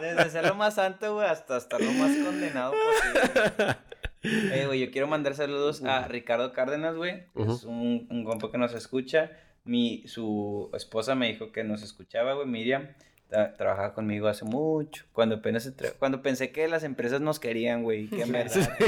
Desde 0.01 0.29
ser 0.29 0.47
lo 0.47 0.55
más 0.55 0.75
santo, 0.75 1.15
güey, 1.15 1.27
hasta 1.27 1.57
estar 1.57 1.81
lo 1.81 1.91
más 1.93 2.15
condenado 2.17 2.73
posible. 2.73 3.75
Eh, 4.23 4.63
güey, 4.65 4.79
yo 4.79 4.91
quiero 4.91 5.07
mandar 5.07 5.35
saludos 5.35 5.83
a 5.83 6.07
Ricardo 6.07 6.51
Cárdenas, 6.53 6.95
güey. 6.95 7.23
Es 7.35 7.63
un, 7.63 8.07
un 8.09 8.23
compa 8.25 8.51
que 8.51 8.57
nos 8.57 8.73
escucha. 8.73 9.31
Mi, 9.63 10.07
su 10.07 10.69
esposa 10.73 11.15
me 11.15 11.27
dijo 11.27 11.51
que 11.51 11.63
nos 11.63 11.83
escuchaba, 11.83 12.33
güey, 12.33 12.47
Miriam. 12.47 12.89
Tra- 13.29 13.55
trabajaba 13.57 13.93
conmigo 13.93 14.27
hace 14.27 14.45
mucho. 14.45 15.05
Cuando 15.13 15.35
apenas 15.35 15.65
entré- 15.67 15.93
cuando 15.99 16.21
pensé 16.21 16.51
que 16.51 16.67
las 16.67 16.83
empresas 16.83 17.21
nos 17.21 17.39
querían, 17.39 17.83
güey. 17.83 18.07
verdad. 18.07 18.69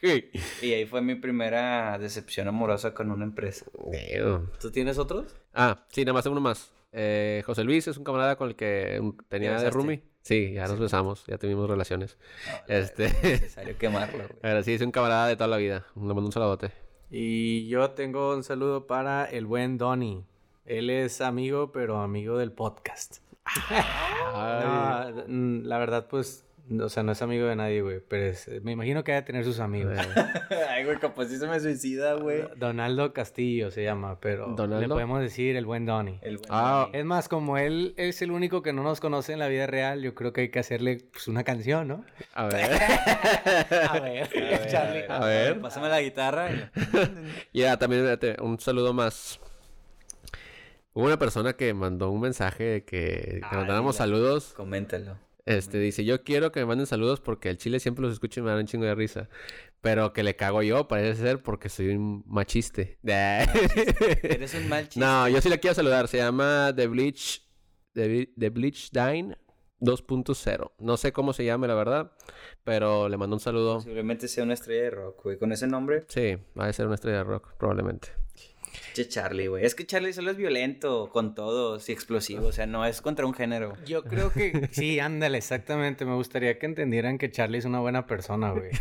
Sí. 0.00 0.30
Y 0.62 0.72
ahí 0.74 0.86
fue 0.86 1.02
mi 1.02 1.16
primera 1.16 1.98
decepción 1.98 2.46
amorosa 2.46 2.94
con 2.94 3.10
una 3.10 3.24
empresa. 3.24 3.66
Damn. 3.74 4.50
¿Tú 4.60 4.70
tienes 4.70 4.96
otros? 4.96 5.34
Ah, 5.52 5.84
sí, 5.90 6.04
nada 6.04 6.12
más 6.12 6.26
uno 6.26 6.40
más. 6.40 6.70
Eh, 6.92 7.42
José 7.44 7.64
Luis 7.64 7.88
es 7.88 7.96
un 7.98 8.04
camarada 8.04 8.36
con 8.36 8.48
el 8.48 8.54
que 8.56 9.00
tenía 9.28 9.58
de 9.60 9.70
roomie. 9.70 10.02
Sí, 10.22 10.52
ya 10.52 10.66
nos 10.68 10.78
besamos, 10.78 11.24
ya 11.26 11.36
tuvimos 11.38 11.68
relaciones. 11.68 12.16
No, 12.68 12.74
Este. 12.76 13.06
es 13.06 13.22
necesario 13.22 13.76
quemarlo, 13.76 14.18
güey. 14.18 14.38
Pero 14.40 14.62
sí, 14.62 14.74
es 14.74 14.82
un 14.82 14.90
camarada 14.92 15.26
de 15.26 15.34
toda 15.36 15.48
la 15.48 15.56
vida. 15.56 15.86
Le 15.96 16.02
mando 16.02 16.26
un 16.26 16.32
saludote. 16.32 16.70
Y 17.10 17.66
yo 17.68 17.90
tengo 17.90 18.34
un 18.36 18.44
saludo 18.44 18.86
para 18.86 19.24
el 19.24 19.46
buen 19.46 19.78
Donny. 19.78 20.24
Él 20.64 20.90
es 20.90 21.20
amigo, 21.22 21.72
pero 21.72 22.00
amigo 22.02 22.36
del 22.38 22.52
podcast. 22.52 23.16
No, 24.32 25.12
la 25.64 25.78
verdad, 25.78 26.06
pues, 26.08 26.44
o 26.80 26.88
sea, 26.90 27.02
no 27.02 27.12
es 27.12 27.22
amigo 27.22 27.46
de 27.46 27.56
nadie, 27.56 27.80
güey. 27.80 28.00
Pero 28.06 28.26
es- 28.26 28.48
me 28.62 28.72
imagino 28.72 29.02
que 29.04 29.12
debe 29.12 29.22
tener 29.24 29.44
sus 29.44 29.58
amigos. 29.58 29.94
güey. 29.94 30.26
Ay, 30.68 30.84
güey, 30.84 30.98
capaz 30.98 31.26
si 31.26 31.38
se 31.38 31.46
me 31.46 31.58
suicida, 31.60 32.14
güey. 32.14 32.42
Donaldo 32.56 33.12
Castillo 33.14 33.70
se 33.70 33.82
llama, 33.84 34.18
pero 34.20 34.54
le 34.78 34.86
podemos 34.88 35.20
decir 35.20 35.56
el 35.56 35.64
buen 35.64 35.86
Donny. 35.86 36.18
El 36.22 36.36
buen 36.38 36.48
Ah. 36.50 36.88
Es 36.92 37.04
más, 37.04 37.28
como 37.28 37.56
él 37.58 37.94
es 37.96 38.20
el 38.22 38.30
único 38.32 38.62
que 38.62 38.72
no 38.72 38.82
nos 38.82 39.00
conoce 39.00 39.32
en 39.32 39.38
la 39.38 39.48
vida 39.48 39.66
real, 39.66 40.02
yo 40.02 40.14
creo 40.14 40.32
que 40.32 40.42
hay 40.42 40.48
que 40.50 40.58
hacerle 40.58 40.98
pues, 41.10 41.26
una 41.28 41.42
canción, 41.44 41.88
¿no? 41.88 42.04
A 42.34 42.46
ver. 42.46 42.70
A 43.90 43.98
ver, 44.00 44.22
A 44.36 44.40
ver, 44.40 44.66
Charlie. 44.68 45.04
A 45.08 45.20
ver. 45.24 45.60
Pásame 45.60 45.88
la 45.88 46.00
guitarra. 46.02 46.70
Ya, 47.52 47.78
también 47.78 48.18
un 48.42 48.60
saludo 48.60 48.92
más. 48.92 49.40
Hubo 50.98 51.06
una 51.06 51.18
persona 51.18 51.52
que 51.52 51.72
mandó 51.74 52.10
un 52.10 52.20
mensaje 52.20 52.64
de 52.64 52.84
que 52.84 53.38
le 53.40 53.46
Ay, 53.48 53.56
mandáramos 53.58 53.94
la- 53.94 53.98
saludos. 53.98 54.52
Coméntalo. 54.56 55.16
Este 55.46 55.78
dice, 55.78 56.04
yo 56.04 56.24
quiero 56.24 56.50
que 56.50 56.58
me 56.58 56.66
manden 56.66 56.88
saludos 56.88 57.20
porque 57.20 57.50
el 57.50 57.56
chile 57.56 57.78
siempre 57.78 58.02
los 58.02 58.12
escucho 58.14 58.40
y 58.40 58.42
me 58.42 58.50
dan 58.50 58.58
un 58.58 58.66
chingo 58.66 58.84
de 58.84 58.96
risa. 58.96 59.28
Pero 59.80 60.12
que 60.12 60.24
le 60.24 60.34
cago 60.34 60.60
yo, 60.64 60.88
parece 60.88 61.22
ser, 61.22 61.40
porque 61.40 61.68
soy 61.68 61.90
un 61.90 62.24
machiste. 62.26 62.98
Eres 63.04 64.54
un 64.54 64.68
mal 64.68 64.88
chiste. 64.88 64.98
no, 64.98 65.28
yo 65.28 65.40
sí 65.40 65.48
le 65.48 65.60
quiero 65.60 65.74
saludar. 65.76 66.08
Se 66.08 66.16
llama 66.18 66.72
The 66.74 66.88
Bleach, 66.88 67.46
The, 67.92 68.30
The 68.36 68.50
Bleach 68.50 68.90
Dine 68.90 69.38
2.0. 69.80 70.72
No 70.80 70.96
sé 70.96 71.12
cómo 71.12 71.32
se 71.32 71.44
llama, 71.44 71.68
la 71.68 71.74
verdad. 71.74 72.10
Pero 72.64 73.08
le 73.08 73.16
mando 73.16 73.36
un 73.36 73.40
saludo. 73.40 73.76
Posiblemente 73.76 74.26
sea 74.26 74.42
una 74.42 74.54
estrella 74.54 74.82
de 74.82 74.90
rock, 74.90 75.22
güey. 75.22 75.38
Con 75.38 75.52
ese 75.52 75.68
nombre, 75.68 76.04
Sí, 76.08 76.36
va 76.58 76.66
a 76.66 76.72
ser 76.72 76.86
una 76.86 76.96
estrella 76.96 77.18
de 77.18 77.24
rock, 77.24 77.54
probablemente. 77.56 78.08
Charlie, 79.06 79.46
güey. 79.46 79.64
Es 79.64 79.74
que 79.74 79.86
Charlie 79.86 80.12
solo 80.12 80.30
es 80.30 80.36
violento 80.36 81.10
con 81.12 81.34
todos 81.34 81.88
y 81.88 81.92
explosivo. 81.92 82.46
O 82.46 82.52
sea, 82.52 82.66
no 82.66 82.84
es 82.86 83.00
contra 83.02 83.26
un 83.26 83.34
género. 83.34 83.74
Yo 83.86 84.02
creo 84.02 84.32
que 84.32 84.68
sí, 84.72 84.98
ándale, 84.98 85.38
exactamente. 85.38 86.04
Me 86.04 86.14
gustaría 86.14 86.58
que 86.58 86.66
entendieran 86.66 87.18
que 87.18 87.30
Charlie 87.30 87.58
es 87.58 87.64
una 87.66 87.80
buena 87.80 88.06
persona, 88.06 88.50
güey. 88.52 88.70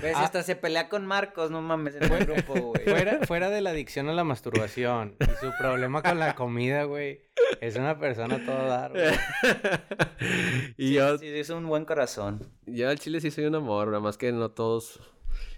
Pues 0.00 0.14
Ah. 0.14 0.24
hasta 0.24 0.42
se 0.42 0.54
pelea 0.56 0.88
con 0.88 1.06
Marcos, 1.06 1.50
no 1.50 1.62
mames, 1.62 1.94
en 1.96 2.04
el 2.12 2.26
grupo, 2.26 2.52
güey. 2.54 2.84
Fuera, 2.84 3.20
fuera 3.26 3.50
de 3.50 3.60
la 3.62 3.70
adicción 3.70 4.08
a 4.08 4.12
la 4.12 4.24
masturbación 4.24 5.16
y 5.20 5.24
su 5.44 5.50
problema 5.58 6.02
con 6.02 6.18
la 6.18 6.34
comida, 6.34 6.84
güey. 6.84 7.22
Es 7.60 7.76
una 7.76 7.98
persona 7.98 8.36
a 8.36 8.44
todo 8.44 8.66
dar, 8.68 8.92
güey. 8.92 9.04
y 10.76 10.92
yo, 10.94 11.18
Sí, 11.18 11.26
sí, 11.30 11.38
es 11.38 11.50
un 11.50 11.66
buen 11.66 11.84
corazón. 11.84 12.46
yo 12.66 12.88
al 12.88 12.98
chile 12.98 13.20
sí 13.20 13.30
soy 13.30 13.44
un 13.46 13.54
amor, 13.54 13.88
nada 13.88 14.00
más 14.00 14.18
que 14.18 14.30
no 14.32 14.50
todos 14.50 15.00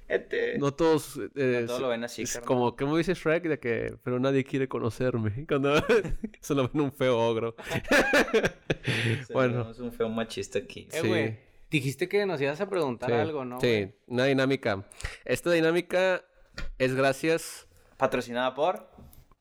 Este... 0.08 0.58
No 0.58 0.72
todos... 0.72 1.18
eh, 1.36 1.58
No 1.62 1.66
todos 1.66 1.80
lo 1.82 1.88
ven 1.88 2.02
así, 2.04 2.22
Es 2.22 2.32
carnal. 2.34 2.46
como, 2.46 2.76
¿cómo 2.76 2.96
dice 2.96 3.14
Shrek? 3.14 3.44
De 3.44 3.58
que, 3.60 3.94
pero 4.02 4.18
nadie 4.18 4.42
quiere 4.44 4.66
conocerme. 4.68 5.44
Cuando 5.48 5.74
solo 6.40 6.70
ven 6.72 6.82
un 6.82 6.92
feo 6.92 7.18
ogro. 7.18 7.54
bueno. 9.32 9.70
Es 9.70 9.78
un 9.78 9.92
feo 9.92 10.08
machista 10.08 10.58
aquí. 10.58 10.88
Eh, 10.92 11.00
Sí. 11.02 11.08
güey. 11.08 11.38
Dijiste 11.70 12.08
que 12.08 12.24
nos 12.24 12.40
ibas 12.40 12.58
a 12.62 12.68
preguntar 12.70 13.10
Sí, 13.10 13.14
algo, 13.16 13.44
¿no? 13.44 13.60
Sí, 13.60 13.90
una 14.06 14.24
dinámica. 14.24 14.86
Esta 15.26 15.50
dinámica 15.52 16.24
es 16.78 16.94
gracias... 16.94 17.66
Patrocinada 17.98 18.54
por... 18.54 18.88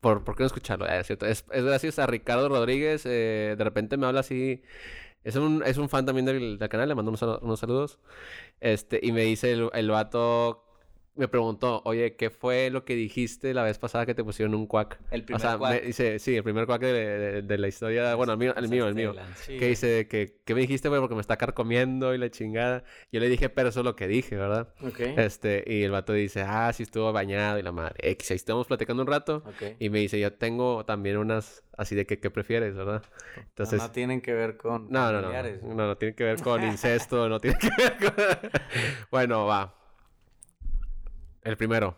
Por, 0.02 0.24
¿Por 0.26 0.36
qué 0.36 0.44
no 0.44 0.48
escucharlo? 0.48 0.86
Ah, 0.90 0.98
es, 1.00 1.08
cierto. 1.08 1.26
Es, 1.26 1.46
es 1.52 1.64
gracias 1.64 2.00
a 2.00 2.06
Ricardo 2.06 2.50
Rodríguez. 2.50 3.04
eh, 3.06 3.56
de 3.58 3.64
repente 3.64 3.96
me 3.96 4.06
habla 4.08 4.20
así. 4.20 4.62
Es 5.24 5.36
un, 5.36 5.64
es 5.66 5.78
un 5.78 5.90
fan 5.90 6.06
también 6.06 6.26
del, 6.26 6.58
canal. 6.70 6.90
Le 6.90 6.96
mando 6.96 7.12
unos, 7.12 7.22
unos 7.42 7.60
saludos. 7.60 8.00
Este, 8.60 9.00
y 9.02 9.12
me 9.12 9.22
dice 9.24 9.52
el, 9.52 9.70
el 9.74 9.90
vato. 9.90 10.67
Me 11.18 11.28
preguntó, 11.28 11.82
oye, 11.86 12.16
¿qué 12.16 12.30
fue 12.30 12.70
lo 12.70 12.86
que 12.86 12.96
dijiste 12.96 13.54
la 13.54 13.64
vez 13.64 13.78
pasada 13.80 14.06
que 14.06 14.14
te 14.14 14.24
pusieron 14.24 14.54
un 14.56 14.68
cuac? 14.68 15.00
El 15.12 15.24
primer 15.24 15.42
o 15.42 15.46
sea, 15.48 15.58
cuac. 15.58 15.74
me 15.74 15.82
dice, 15.82 16.20
sí, 16.20 16.36
el 16.36 16.44
primer 16.44 16.66
cuac 16.66 16.82
de, 16.82 16.94
de- 16.94 17.42
de 17.42 17.58
la 17.58 17.68
historia. 17.68 18.14
Bueno, 18.16 18.34
el 18.34 18.38
mío, 18.40 18.54
el 18.56 18.70
mío, 18.70 18.88
el 18.88 18.96
mío. 18.96 19.16
Sí. 19.36 19.58
Que 19.58 19.68
dice 19.68 20.08
que, 20.08 20.38
que 20.46 20.54
me 20.56 20.62
dijiste, 20.62 20.90
güey, 20.90 21.02
porque 21.02 21.16
me 21.16 21.22
está 21.22 21.38
carcomiendo 21.38 22.14
y 22.14 22.18
la 22.18 22.30
chingada. 22.30 22.84
Yo 23.12 23.20
le 23.20 23.30
dije, 23.30 23.50
pero 23.50 23.70
eso 23.70 23.80
es 23.80 23.86
lo 23.86 23.96
que 23.96 24.08
dije, 24.08 24.36
¿verdad? 24.36 24.70
Ok. 24.82 25.00
Este, 25.18 25.64
y 25.66 25.84
el 25.84 25.92
vato 25.92 26.14
dice, 26.14 26.42
ah, 26.42 26.72
sí 26.72 26.84
estuvo 26.84 27.12
bañado 27.12 27.58
y 27.58 27.64
la 27.64 27.72
madre. 27.72 27.96
X, 28.12 28.32
ahí 28.32 28.36
estamos 28.36 28.68
platicando 28.68 29.02
un 29.04 29.08
rato. 29.08 29.44
Ok. 29.46 29.76
Y 29.80 29.90
me 29.90 30.00
dice, 30.00 30.20
yo 30.20 30.34
tengo 30.34 30.86
también 30.86 31.18
unas 31.18 31.64
así 31.78 31.96
de 31.96 32.06
que, 32.06 32.20
¿qué 32.20 32.30
prefieres, 32.32 32.76
verdad? 32.76 33.04
Entonces, 33.38 33.80
no, 33.80 33.88
no 33.88 33.92
tienen 33.92 34.22
que 34.22 34.34
ver 34.34 34.58
con 34.58 34.88
no, 34.90 35.12
no, 35.12 35.14
no, 35.14 35.22
familiares. 35.30 35.64
no, 35.64 35.76
no, 35.76 35.98
tiene 35.98 36.16
que 36.16 36.24
ver 36.24 36.42
con 36.42 36.64
incesto, 36.64 37.30
no 37.30 37.40
tiene 37.40 37.58
que 37.60 37.70
ver 37.78 37.98
con... 37.98 38.14
bueno, 39.12 39.46
va. 39.46 39.76
El 41.48 41.56
primero. 41.56 41.96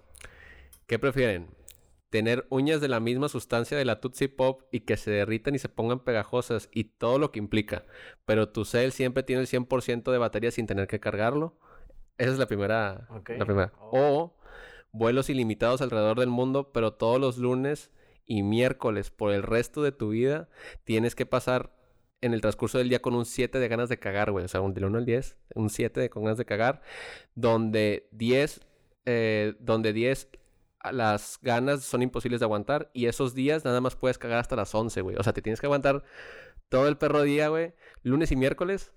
¿Qué 0.85 0.99
prefieren? 0.99 1.47
¿Tener 2.12 2.45
uñas 2.51 2.81
de 2.81 2.88
la 2.88 2.99
misma 2.99 3.29
sustancia 3.29 3.75
de 3.75 3.83
la 3.83 3.99
Tootsie 3.99 4.29
Pop 4.29 4.62
y 4.71 4.81
que 4.81 4.95
se 4.95 5.09
derritan 5.09 5.55
y 5.55 5.57
se 5.57 5.69
pongan 5.69 6.03
pegajosas 6.03 6.69
y 6.71 6.83
todo 6.83 7.17
lo 7.17 7.31
que 7.31 7.39
implica, 7.39 7.83
pero 8.27 8.49
tu 8.49 8.63
cel 8.63 8.91
siempre 8.91 9.23
tiene 9.23 9.41
el 9.41 9.47
100% 9.47 10.12
de 10.12 10.17
batería 10.19 10.51
sin 10.51 10.67
tener 10.67 10.88
que 10.88 10.99
cargarlo? 10.99 11.57
Esa 12.19 12.33
es 12.33 12.38
la 12.38 12.45
primera. 12.45 13.07
La 13.27 13.45
primera. 13.45 13.73
O 13.79 14.38
vuelos 14.91 15.31
ilimitados 15.31 15.81
alrededor 15.81 16.19
del 16.19 16.29
mundo, 16.29 16.71
pero 16.71 16.93
todos 16.93 17.19
los 17.19 17.39
lunes 17.39 17.89
y 18.27 18.43
miércoles 18.43 19.09
por 19.09 19.33
el 19.33 19.41
resto 19.41 19.81
de 19.81 19.91
tu 19.91 20.09
vida 20.09 20.47
tienes 20.83 21.15
que 21.15 21.25
pasar 21.25 21.73
en 22.21 22.35
el 22.35 22.41
transcurso 22.41 22.77
del 22.77 22.89
día 22.89 23.01
con 23.01 23.15
un 23.15 23.25
7 23.25 23.57
de 23.57 23.67
ganas 23.67 23.89
de 23.89 23.97
cagar, 23.97 24.29
güey. 24.29 24.45
O 24.45 24.47
sea, 24.47 24.62
un 24.62 24.75
del 24.75 24.85
1 24.85 24.99
al 24.99 25.05
10, 25.05 25.38
un 25.55 25.71
7 25.71 25.99
de 26.01 26.12
con 26.12 26.23
ganas 26.23 26.38
de 26.38 26.45
cagar, 26.45 26.83
donde 27.33 28.07
10, 28.12 28.62
eh, 29.05 29.55
donde 29.59 29.93
10 29.93 30.29
a 30.79 30.91
las 30.91 31.39
ganas 31.41 31.83
son 31.83 32.01
imposibles 32.01 32.39
de 32.39 32.45
aguantar 32.45 32.89
y 32.93 33.07
esos 33.07 33.33
días 33.33 33.65
nada 33.65 33.81
más 33.81 33.95
puedes 33.95 34.17
cagar 34.17 34.39
hasta 34.39 34.55
las 34.55 34.73
11, 34.73 35.01
güey. 35.01 35.15
O 35.17 35.23
sea, 35.23 35.33
te 35.33 35.41
tienes 35.41 35.59
que 35.59 35.67
aguantar 35.67 36.03
todo 36.69 36.88
el 36.88 36.97
perro 36.97 37.23
día, 37.23 37.49
güey, 37.49 37.73
lunes 38.03 38.31
y 38.31 38.35
miércoles, 38.35 38.93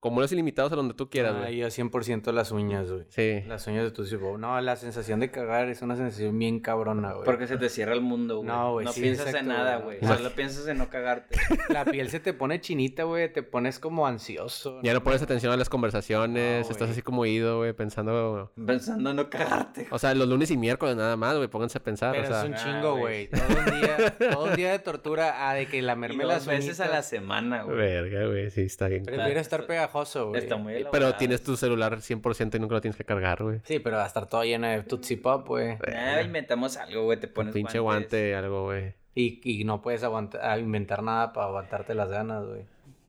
con 0.00 0.14
vuelos 0.14 0.30
ilimitados 0.32 0.72
a 0.72 0.76
donde 0.76 0.94
tú 0.94 1.10
quieras, 1.10 1.34
Ah, 1.36 1.40
güey. 1.40 1.56
yo 1.56 1.66
100% 1.66 2.32
las 2.32 2.52
uñas, 2.52 2.90
güey. 2.90 3.04
Sí. 3.08 3.42
Las 3.48 3.66
uñas 3.66 3.84
de 3.84 3.90
tu 3.90 4.04
Pop. 4.20 4.38
No, 4.38 4.60
la 4.60 4.76
sensación 4.76 5.18
de 5.20 5.30
cagar 5.30 5.68
es 5.68 5.82
una 5.82 5.96
sensación 5.96 6.38
bien 6.38 6.60
cabrona, 6.60 7.12
güey. 7.14 7.24
Porque 7.24 7.46
se 7.48 7.56
te 7.56 7.68
cierra 7.68 7.94
el 7.94 8.00
mundo, 8.00 8.36
güey. 8.36 8.48
No, 8.48 8.72
güey, 8.74 8.86
sí, 8.88 9.00
piensas 9.00 9.26
exacto, 9.26 9.50
en 9.50 9.56
nada, 9.56 9.76
güey. 9.78 9.98
No. 10.00 10.16
Solo 10.16 10.30
piensas 10.30 10.66
en 10.68 10.78
no 10.78 10.88
cagarte. 10.88 11.36
La 11.68 11.84
piel 11.84 12.10
se 12.10 12.20
te 12.20 12.32
pone 12.32 12.60
chinita, 12.60 13.02
güey. 13.04 13.32
Te 13.32 13.42
pones 13.42 13.78
como 13.80 14.06
ansioso. 14.06 14.80
Ya 14.82 14.94
no 14.94 15.02
pones 15.02 15.20
atención 15.22 15.52
a 15.52 15.56
las 15.56 15.68
conversaciones, 15.68 16.66
No, 16.66 16.70
estás 16.72 16.90
así 16.90 17.02
como 17.02 17.26
ido, 17.26 17.58
güey, 17.58 17.72
pensando... 17.72 18.52
Pensando 18.66 19.10
en 19.10 19.16
no 19.16 19.28
cagarte. 19.30 19.88
O 19.90 19.98
sea, 19.98 20.14
los 20.14 20.28
lunes 20.28 20.50
y 20.50 20.56
miércoles 20.56 20.96
nada 20.96 21.16
más, 21.16 21.36
güey, 21.36 21.48
pónganse 21.48 21.78
a 21.78 21.82
pensar, 21.82 22.12
Pero 22.12 22.24
o 22.24 22.28
sea... 22.28 22.42
es 22.42 22.48
un 22.48 22.54
Ah, 22.54 22.56
chingo, 22.62 22.96
güey. 22.98 23.28
Todo 23.28 23.42
un 23.58 23.80
día, 23.80 24.16
todo 24.30 24.44
un 24.44 24.54
día 24.54 24.70
de 24.72 24.78
tortura 24.78 25.48
a 25.50 25.54
de 25.54 25.66
que 25.66 25.78
Y 25.78 25.80
lamerme 25.82 26.24
dos 26.24 26.32
las 26.32 26.46
veces 26.46 26.80
a 26.80 26.84
uñitas. 26.84 26.96
la 26.96 27.02
semana, 27.02 27.62
güey. 27.62 27.76
Verga, 27.76 28.26
güey, 28.26 28.50
sí, 28.50 28.62
está 28.62 28.88
bien. 28.88 29.02
Prefiero 29.04 29.40
estar 29.40 29.66
pegajoso, 29.88 30.28
güey. 30.28 30.40
Está 30.42 30.56
muy 30.56 30.72
Pero 30.74 30.80
elaborado. 30.88 31.14
tienes 31.16 31.42
tu 31.42 31.56
celular 31.56 31.96
100% 32.00 32.56
y 32.56 32.58
nunca 32.60 32.74
lo 32.74 32.80
tienes 32.80 32.96
que 32.96 33.04
cargar, 33.04 33.42
güey. 33.42 33.60
Sí, 33.64 33.78
pero 33.78 33.96
va 33.96 34.04
a 34.04 34.06
estar 34.06 34.28
todo 34.28 34.44
lleno 34.44 34.66
de 34.68 34.82
Tootsie 34.82 35.16
Pop, 35.18 35.46
güey. 35.48 35.76
Ah, 35.94 36.22
inventamos 36.22 36.76
algo, 36.76 37.04
güey. 37.04 37.18
Te 37.18 37.28
pones 37.28 37.52
Pinche 37.54 37.78
guantes. 37.78 38.10
guante, 38.10 38.34
algo, 38.34 38.64
güey. 38.64 38.94
Y, 39.14 39.40
y 39.42 39.64
no 39.64 39.82
puedes 39.82 40.02
aguantar, 40.04 40.44
a 40.44 40.58
inventar 40.58 41.02
nada 41.02 41.32
para 41.32 41.46
aguantarte 41.48 41.94
las 41.94 42.08
ganas, 42.10 42.44
güey. 42.46 42.60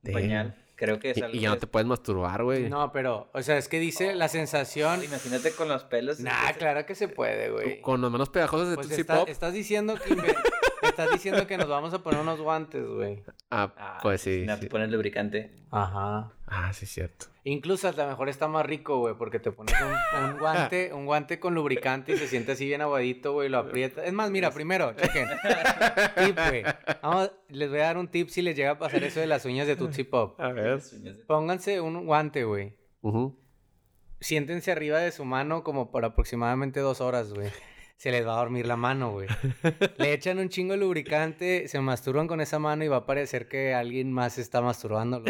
Un 0.06 0.14
pañal. 0.14 0.56
Creo 0.76 0.98
que 0.98 1.12
es 1.12 1.18
Y, 1.18 1.22
algo. 1.22 1.36
y 1.36 1.42
ya 1.42 1.50
no 1.50 1.58
te 1.58 1.68
puedes 1.68 1.86
masturbar, 1.86 2.42
güey. 2.44 2.70
No, 2.70 2.92
pero, 2.94 3.30
o 3.34 3.42
sea, 3.44 3.58
es 3.58 3.68
que 3.68 3.80
dice 3.80 4.16
la 4.16 4.30
sensación. 4.30 5.04
Imagínate 5.04 5.52
con 5.52 5.68
los 5.68 5.84
pelos. 5.84 6.22
Nah, 6.22 6.54
claro 6.58 6.86
que 6.86 6.96
se 6.96 7.10
puede, 7.10 7.50
güey. 7.52 7.82
Con 7.82 8.02
las 8.02 8.10
manos 8.10 8.30
pegajosas 8.30 8.70
de 8.70 8.76
Pues 8.76 8.88
Tootsie 8.88 9.02
está- 9.02 9.20
Pop. 9.20 9.28
estás 9.30 9.52
diciendo 9.54 9.96
que 9.96 10.16
estás 11.00 11.12
diciendo 11.14 11.48
que 11.48 11.58
nos 11.58 11.68
vamos 11.68 11.94
a 11.94 12.00
poner 12.04 12.20
unos 12.20 12.40
guantes, 12.42 12.86
güey. 12.86 13.24
Ah, 13.50 13.74
Ah, 13.78 14.00
pues 14.02 14.22
sí. 14.22 14.46
Sí. 14.48 14.60
te 14.60 14.68
pones 14.68 14.90
lubricante. 14.92 15.52
Ajá. 15.72 16.32
Ah, 16.48 16.74
sí, 16.74 16.86
cierto. 16.86 17.28
Incluso 17.44 17.88
a 17.88 17.92
lo 17.94 18.08
mejor 18.08 18.28
está 18.30 18.48
más 18.48 18.66
rico, 18.66 19.00
güey, 19.00 19.16
porque 19.16 19.40
te 19.40 19.52
pones 19.52 19.74
un, 19.82 20.24
un 20.24 20.38
guante, 20.40 20.92
un 20.94 21.06
guante 21.06 21.40
con 21.40 21.56
lubricante 21.56 22.14
y 22.14 22.18
se 22.18 22.28
siente 22.28 22.52
así 22.52 22.66
bien 22.66 22.82
aguadito, 22.82 23.34
güey, 23.34 23.50
lo 23.50 23.60
aprietas. 23.60 24.06
Es 24.06 24.14
más, 24.14 24.30
mira, 24.32 24.52
primero, 24.52 24.94
chequen. 24.94 25.28
Tip, 26.26 26.38
güey. 26.48 26.64
Vamos, 27.02 27.32
les 27.48 27.70
voy 27.70 27.80
a 27.80 27.84
dar 27.86 27.98
un 27.98 28.08
tip 28.08 28.30
si 28.30 28.42
les 28.42 28.56
llega 28.56 28.72
a 28.72 28.78
pasar 28.80 29.04
eso 29.04 29.20
de 29.20 29.28
las 29.28 29.46
uñas 29.46 29.68
de 29.68 29.76
Tootsie 29.76 30.06
Pop. 30.06 30.40
A 30.40 30.50
ver. 30.52 30.80
Pónganse 31.28 31.80
un 31.82 32.06
guante, 32.06 32.44
güey. 32.44 32.74
Ujú. 33.02 33.40
Siéntense 34.20 34.72
arriba 34.72 35.00
de 35.00 35.12
su 35.12 35.24
mano 35.24 35.64
como 35.64 35.92
por 35.92 36.04
aproximadamente 36.04 36.82
dos 36.82 37.00
horas, 37.02 37.34
güey. 37.34 37.50
Se 38.00 38.12
les 38.12 38.26
va 38.26 38.36
a 38.36 38.38
dormir 38.38 38.66
la 38.66 38.78
mano, 38.78 39.12
güey. 39.12 39.28
Le 39.98 40.14
echan 40.14 40.40
un 40.40 40.48
chingo 40.48 40.72
de 40.72 40.80
lubricante, 40.80 41.68
se 41.68 41.82
masturban 41.82 42.28
con 42.28 42.40
esa 42.40 42.58
mano 42.58 42.86
y 42.86 42.88
va 42.88 42.96
a 42.96 43.06
parecer 43.06 43.50
que 43.50 43.74
alguien 43.74 44.10
más 44.14 44.38
está 44.38 44.62
masturbándolo. 44.62 45.26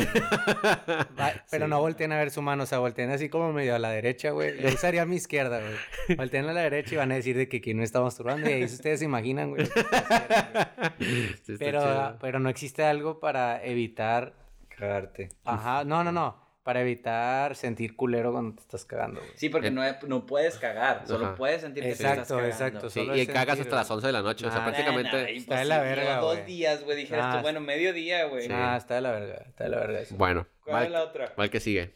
Va- 1.20 1.34
pero 1.50 1.68
no 1.68 1.80
volteen 1.80 2.12
a 2.12 2.18
ver 2.20 2.30
su 2.30 2.44
mano, 2.44 2.64
o 2.64 2.66
sea, 2.68 2.78
volteen 2.78 3.10
así 3.10 3.28
como 3.28 3.52
medio 3.54 3.74
a 3.74 3.80
la 3.80 3.90
derecha, 3.90 4.30
güey. 4.30 4.62
Yo 4.62 4.70
usaría 4.70 5.02
a 5.02 5.06
mi 5.08 5.16
izquierda, 5.16 5.60
güey. 5.62 6.18
Volteen 6.18 6.46
a 6.46 6.54
la 6.54 6.62
derecha 6.62 6.94
y 6.94 6.98
van 7.00 7.12
a 7.12 7.16
decir 7.16 7.36
de 7.36 7.50
que 7.50 7.60
quién 7.60 7.78
no 7.78 7.84
está 7.84 8.02
masturbando. 8.02 8.48
Y 8.48 8.54
ahí 8.54 8.64
ustedes 8.66 9.00
se 9.00 9.06
imaginan, 9.06 9.50
güey. 9.50 9.68
que 9.68 11.56
Pero, 11.58 12.18
pero 12.22 12.40
no 12.40 12.50
existe 12.50 12.84
algo 12.84 13.20
para 13.20 13.66
evitar 13.66 14.36
Cagarte. 14.78 15.30
Ajá, 15.44 15.84
no, 15.86 16.04
no, 16.04 16.12
no. 16.12 16.49
Para 16.70 16.82
evitar 16.82 17.56
sentir 17.56 17.96
culero 17.96 18.32
cuando 18.32 18.54
te 18.54 18.62
estás 18.62 18.86
cagando, 18.86 19.22
güey. 19.22 19.32
Sí, 19.34 19.50
porque 19.50 19.72
no, 19.72 19.82
no 20.08 20.28
puedes 20.28 20.60
cagar. 20.60 21.08
Solo 21.08 21.26
Ajá. 21.26 21.36
puedes 21.36 21.62
sentir 21.62 21.82
que 21.82 21.90
te 21.90 21.94
estás 21.94 22.12
Exacto, 22.12 22.36
cagando. 22.36 22.54
exacto. 22.54 22.90
Sí, 22.92 23.00
y 23.16 23.22
es 23.22 23.28
cagas 23.28 23.58
sentir, 23.58 23.74
hasta 23.74 23.76
las 23.78 23.88
güey. 23.88 23.96
11 23.96 24.06
de 24.08 24.14
la 24.14 24.22
noche. 24.22 24.46
O 24.46 24.52
sea, 24.52 24.64
prácticamente... 24.64 25.12
Nah, 25.12 25.24
nah, 25.24 25.30
Está 25.30 25.60
de 25.62 25.66
la 25.66 25.82
verga, 25.82 26.18
Dos 26.18 26.46
días, 26.46 26.84
güey. 26.84 26.96
Dijeras 26.96 27.38
tú, 27.38 27.42
bueno, 27.42 27.60
medio 27.60 27.92
día, 27.92 28.26
güey. 28.26 28.48
Ah, 28.52 28.76
está 28.78 28.94
de 28.94 29.02
la 29.02 29.12
verga, 29.14 29.46
está 29.48 29.64
de 29.64 29.70
la 29.72 29.78
verga 29.80 30.00
eso. 30.02 30.16
Bueno, 30.16 30.46
¿Cuál 30.64 30.76
va 30.76 30.86
es 30.86 30.92
la 30.92 31.04
otra? 31.06 31.34
el 31.36 31.50
que 31.50 31.60
sigue. 31.60 31.92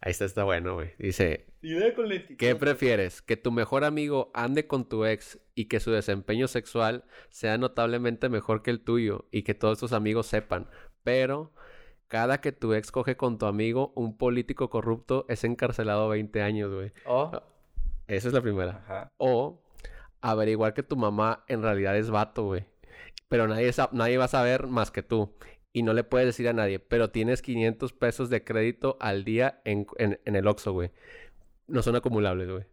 Ahí 0.00 0.10
está, 0.10 0.24
está 0.24 0.42
bueno, 0.42 0.74
güey. 0.74 0.90
Dice, 0.98 1.46
con. 1.94 2.08
¿Qué 2.36 2.56
prefieres? 2.56 3.22
¿Que 3.22 3.36
tu 3.36 3.52
mejor 3.52 3.84
amigo 3.84 4.32
ande 4.34 4.66
con 4.66 4.88
tu 4.88 5.04
ex 5.04 5.38
y 5.54 5.66
que 5.66 5.78
su 5.78 5.92
desempeño 5.92 6.48
sexual 6.48 7.04
sea 7.30 7.58
notablemente 7.58 8.28
mejor 8.28 8.64
que 8.64 8.70
el 8.70 8.80
tuyo 8.80 9.26
y 9.30 9.42
que 9.42 9.54
todos 9.54 9.78
tus 9.78 9.92
amigos 9.92 10.26
sepan? 10.26 10.68
Pero 11.04 11.52
cada 12.08 12.40
que 12.40 12.52
tu 12.52 12.72
ex 12.74 12.90
coge 12.90 13.16
con 13.16 13.38
tu 13.38 13.46
amigo, 13.46 13.92
un 13.94 14.16
político 14.16 14.70
corrupto 14.70 15.26
es 15.28 15.44
encarcelado 15.44 16.08
20 16.08 16.42
años, 16.42 16.74
güey. 16.74 16.92
O, 17.06 17.30
Esa 18.06 18.28
es 18.28 18.34
la 18.34 18.40
primera. 18.40 18.82
Ajá. 18.84 19.12
O 19.18 19.62
averiguar 20.20 20.74
que 20.74 20.82
tu 20.82 20.96
mamá 20.96 21.44
en 21.48 21.62
realidad 21.62 21.96
es 21.96 22.10
vato, 22.10 22.44
güey. 22.44 22.64
Pero 23.28 23.46
nadie, 23.46 23.70
nadie 23.92 24.16
va 24.18 24.24
a 24.24 24.28
saber 24.28 24.66
más 24.66 24.90
que 24.90 25.02
tú. 25.02 25.34
Y 25.72 25.82
no 25.82 25.92
le 25.92 26.02
puedes 26.02 26.26
decir 26.26 26.48
a 26.48 26.54
nadie. 26.54 26.78
Pero 26.78 27.10
tienes 27.10 27.42
500 27.42 27.92
pesos 27.92 28.30
de 28.30 28.42
crédito 28.42 28.96
al 29.00 29.24
día 29.24 29.60
en, 29.64 29.86
en, 29.98 30.18
en 30.24 30.34
el 30.34 30.48
Oxxo, 30.48 30.72
güey. 30.72 30.90
No 31.66 31.82
son 31.82 31.94
acumulables, 31.94 32.50
güey. 32.50 32.64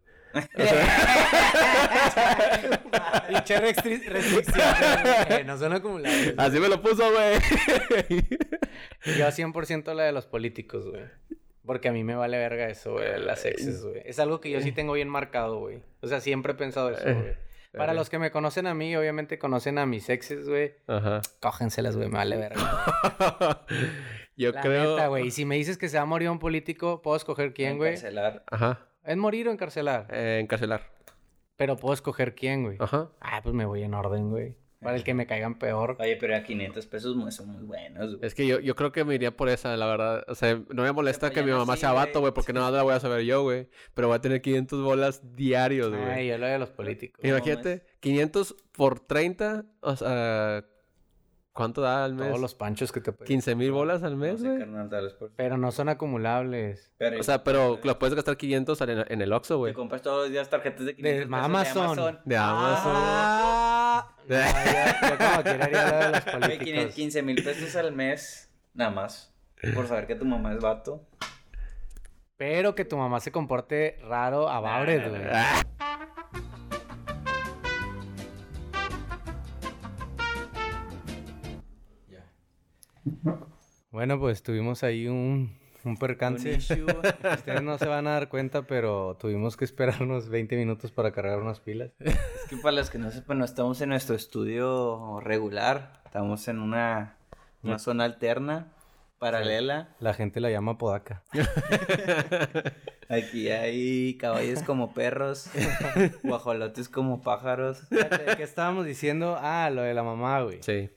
Pinche 3.28 3.60
restri- 3.62 4.06
restricción. 4.08 4.62
eh, 5.30 5.44
no 5.46 5.58
son 5.58 5.74
acumulables. 5.74 6.34
Así 6.38 6.60
me 6.60 6.68
lo 6.70 6.82
puso, 6.82 7.04
güey. 7.12 7.40
Yo 9.18 9.28
100% 9.28 9.94
la 9.94 10.04
de 10.04 10.12
los 10.12 10.26
políticos, 10.26 10.88
güey. 10.90 11.04
Porque 11.66 11.90
a 11.90 11.92
mí 11.92 12.04
me 12.04 12.16
vale 12.16 12.38
verga 12.38 12.68
eso, 12.70 12.94
güey, 12.94 13.20
las 13.24 13.44
exes, 13.46 13.84
güey. 13.84 14.02
Es 14.06 14.20
algo 14.20 14.40
que 14.40 14.52
yo 14.52 14.62
sí 14.62 14.72
tengo 14.72 14.94
bien 14.94 15.10
marcado, 15.10 15.60
güey. 15.60 15.82
O 16.02 16.08
sea, 16.08 16.22
siempre 16.22 16.52
he 16.54 16.56
pensado 16.56 16.92
eso, 16.92 17.04
güey. 17.04 17.34
Para 17.76 17.94
los 17.94 18.10
que 18.10 18.20
me 18.20 18.32
conocen 18.32 18.68
a 18.68 18.74
mí, 18.74 18.96
obviamente 18.96 19.38
conocen 19.38 19.78
a 19.80 19.86
mis 19.86 20.08
exes, 20.10 20.48
güey. 20.48 20.76
Ajá. 20.88 21.22
Cógenselas, 21.42 21.98
güey, 21.98 22.08
me 22.08 22.18
vale 22.18 22.38
verga. 22.38 23.66
Yo 24.38 24.52
La 24.52 24.62
creo. 24.62 24.92
neta, 24.96 25.08
güey. 25.08 25.28
Y 25.28 25.32
si 25.32 25.44
me 25.46 25.56
dices 25.56 25.78
que 25.78 25.90
se 25.90 25.98
va 25.98 26.04
a 26.04 26.06
morir 26.06 26.30
un 26.30 26.40
político, 26.40 27.02
¿puedo 27.02 27.18
escoger 27.18 27.54
quién, 27.54 27.78
güey? 27.78 27.92
Encarcelar. 27.92 28.44
Ajá. 28.52 28.88
¿Es 29.06 29.18
morir 29.18 29.48
o 29.48 29.52
encarcelar? 29.52 30.08
Eh, 30.12 30.40
encarcelar. 30.42 30.82
Pero 31.58 31.78
puedo 31.78 31.94
escoger 31.94 32.36
quién, 32.36 32.64
güey. 32.64 32.78
Ajá. 32.80 33.10
Ah, 33.22 33.40
pues 33.42 33.56
me 33.56 33.66
voy 33.66 33.84
en 33.84 33.94
orden, 33.94 34.30
güey. 34.30 34.56
Para 34.82 34.98
el 34.98 35.04
que 35.04 35.14
me 35.16 35.26
caigan 35.26 35.58
peor. 35.58 35.98
Oye, 36.00 36.16
pero 36.18 36.36
a 36.36 36.44
500 36.44 36.86
pesos 36.86 37.34
son 37.34 37.50
muy 37.50 37.64
buenos, 37.64 38.18
güey. 38.18 38.28
Es 38.28 38.36
que 38.36 38.46
yo, 38.46 38.60
yo 38.60 38.76
creo 38.76 38.92
que 38.92 39.04
me 39.04 39.16
iría 39.16 39.36
por 39.36 39.50
esa, 39.50 39.76
la 39.78 39.88
verdad. 39.88 40.24
O 40.28 40.36
sea, 40.36 40.62
no 40.70 40.84
me 40.84 40.92
molesta 40.92 41.32
que 41.32 41.42
mi 41.42 41.52
mamá 41.52 41.74
así, 41.74 41.82
sea 41.82 41.94
vato, 41.94 42.20
güey. 42.20 42.34
porque 42.34 42.54
nada 42.54 42.68
más 42.68 42.76
la 42.76 42.84
voy 42.84 42.94
a 42.94 43.00
saber 43.00 43.24
yo, 43.24 43.42
güey. 43.42 43.68
Pero 43.96 44.10
voy 44.10 44.18
a 44.18 44.22
tener 44.22 44.42
500 44.42 44.84
bolas 44.84 45.36
diarios, 45.36 45.90
güey. 45.90 46.04
Ay, 46.04 46.28
yo 46.28 46.38
lo 46.38 46.46
de 46.46 46.60
los 46.60 46.70
políticos. 46.70 47.20
No 47.24 47.30
Imagínate, 47.30 47.84
500 48.00 48.56
por 48.74 49.00
30, 49.00 49.66
o 49.80 49.96
sea, 49.96 50.66
¿cuánto 51.56 51.82
da 51.82 52.06
al 52.06 52.14
mes? 52.14 52.28
Todos 52.28 52.40
los 52.40 52.54
panchos 52.54 52.92
que 52.92 53.02
te 53.02 53.12
pueden... 53.12 53.26
15 53.28 53.56
mil 53.56 53.72
bolas 53.72 54.04
al 54.04 54.12
No 54.12 54.18
mes, 54.26 54.40
sé, 54.42 54.48
güey. 54.48 54.60
carnal, 54.60 55.16
por... 55.18 55.32
Pero 55.36 55.58
no 55.58 55.72
son 55.72 55.90
acumulables. 55.90 56.92
Pero 57.00 57.20
O 57.20 57.24
sea, 57.24 57.44
pero 57.44 57.80
los 57.84 57.96
puedes 57.96 58.14
gastar 58.14 58.38
500 58.38 58.82
en, 58.82 59.06
en 59.12 59.22
el 59.22 59.34
Oxxo, 59.34 59.56
te 59.56 59.58
güey. 59.58 59.74
compras 59.74 60.04
todos 60.04 60.24
los 60.26 60.30
días 60.32 60.48
tarjetas 60.50 60.86
de 60.86 60.96
500 60.96 61.04
De 61.04 61.26
pesos 61.26 61.30
de 61.32 61.46
Amazon. 61.46 61.84
Amazon. 62.00 62.20
De 62.26 62.38
Amazon. 62.38 62.94
Ah, 62.96 64.16
no, 64.28 64.36
yo, 64.36 65.10
yo 65.10 65.18
como 65.18 65.44
quiera 65.44 65.66
haría 65.66 65.92
lo 65.92 65.98
de 65.98 66.10
los 66.12 66.26
Güey, 66.26 66.40
políticos. 66.60 66.94
15 66.96 67.22
mil 67.24 67.44
pesos 67.44 67.76
al 67.76 67.92
mes, 67.94 68.52
nada 68.76 68.92
más. 68.92 69.34
Por 69.74 69.88
saber 69.88 70.06
que 70.06 70.16
tu 70.16 70.26
mamá 70.26 70.54
es 70.54 70.60
vato. 70.60 71.08
Pero 72.38 72.76
que 72.76 72.84
tu 72.84 72.98
mamá 72.98 73.22
se 73.22 73.32
comporte 73.32 73.98
raro 74.04 74.50
a 74.50 74.60
Bauret, 74.60 75.04
no, 75.04 75.10
güey. 75.10 75.22
Bueno, 83.92 84.20
pues 84.20 84.44
tuvimos 84.44 84.84
ahí 84.84 85.08
un, 85.08 85.58
un 85.84 85.98
percance. 85.98 86.60
Un. 86.82 86.90
Ustedes 87.34 87.62
no 87.62 87.78
se 87.78 87.86
van 87.86 88.08
a 88.08 88.12
dar 88.12 88.30
cuenta, 88.30 88.64
pero 88.64 89.16
tuvimos 89.20 89.56
que 89.56 89.66
esperar 89.66 90.02
unos 90.04 90.30
20 90.30 90.58
minutos 90.58 90.92
para 90.92 91.12
cargar 91.12 91.40
unas 91.40 91.60
pilas. 91.60 91.92
Es 92.00 92.18
que 92.50 92.58
para 92.58 92.76
los 92.76 92.90
que 92.90 92.98
no 92.98 93.12
sepan, 93.12 93.40
no 93.40 93.46
estamos 93.46 93.80
en 93.82 93.90
nuestro 93.90 94.16
estudio 94.16 95.20
regular. 95.22 96.02
Estamos 96.06 96.48
en 96.48 96.60
una, 96.60 97.18
una 97.62 97.80
zona 97.80 98.06
alterna, 98.06 98.74
paralela. 99.20 99.96
La 100.00 100.14
gente 100.14 100.40
la 100.40 100.50
llama 100.50 100.78
podaca. 100.78 101.24
Aquí 103.10 103.50
hay 103.50 104.18
caballos 104.18 104.64
como 104.64 104.94
perros, 104.94 105.50
guajolotes 106.24 106.90
como 106.90 107.22
pájaros. 107.22 107.88
¿Qué 108.38 108.44
estábamos 108.44 108.86
diciendo? 108.86 109.38
Ah, 109.40 109.70
lo 109.70 109.84
de 109.84 109.94
la 109.94 110.04
mamá, 110.04 110.42
güey. 110.42 110.64
Sí. 110.64 110.90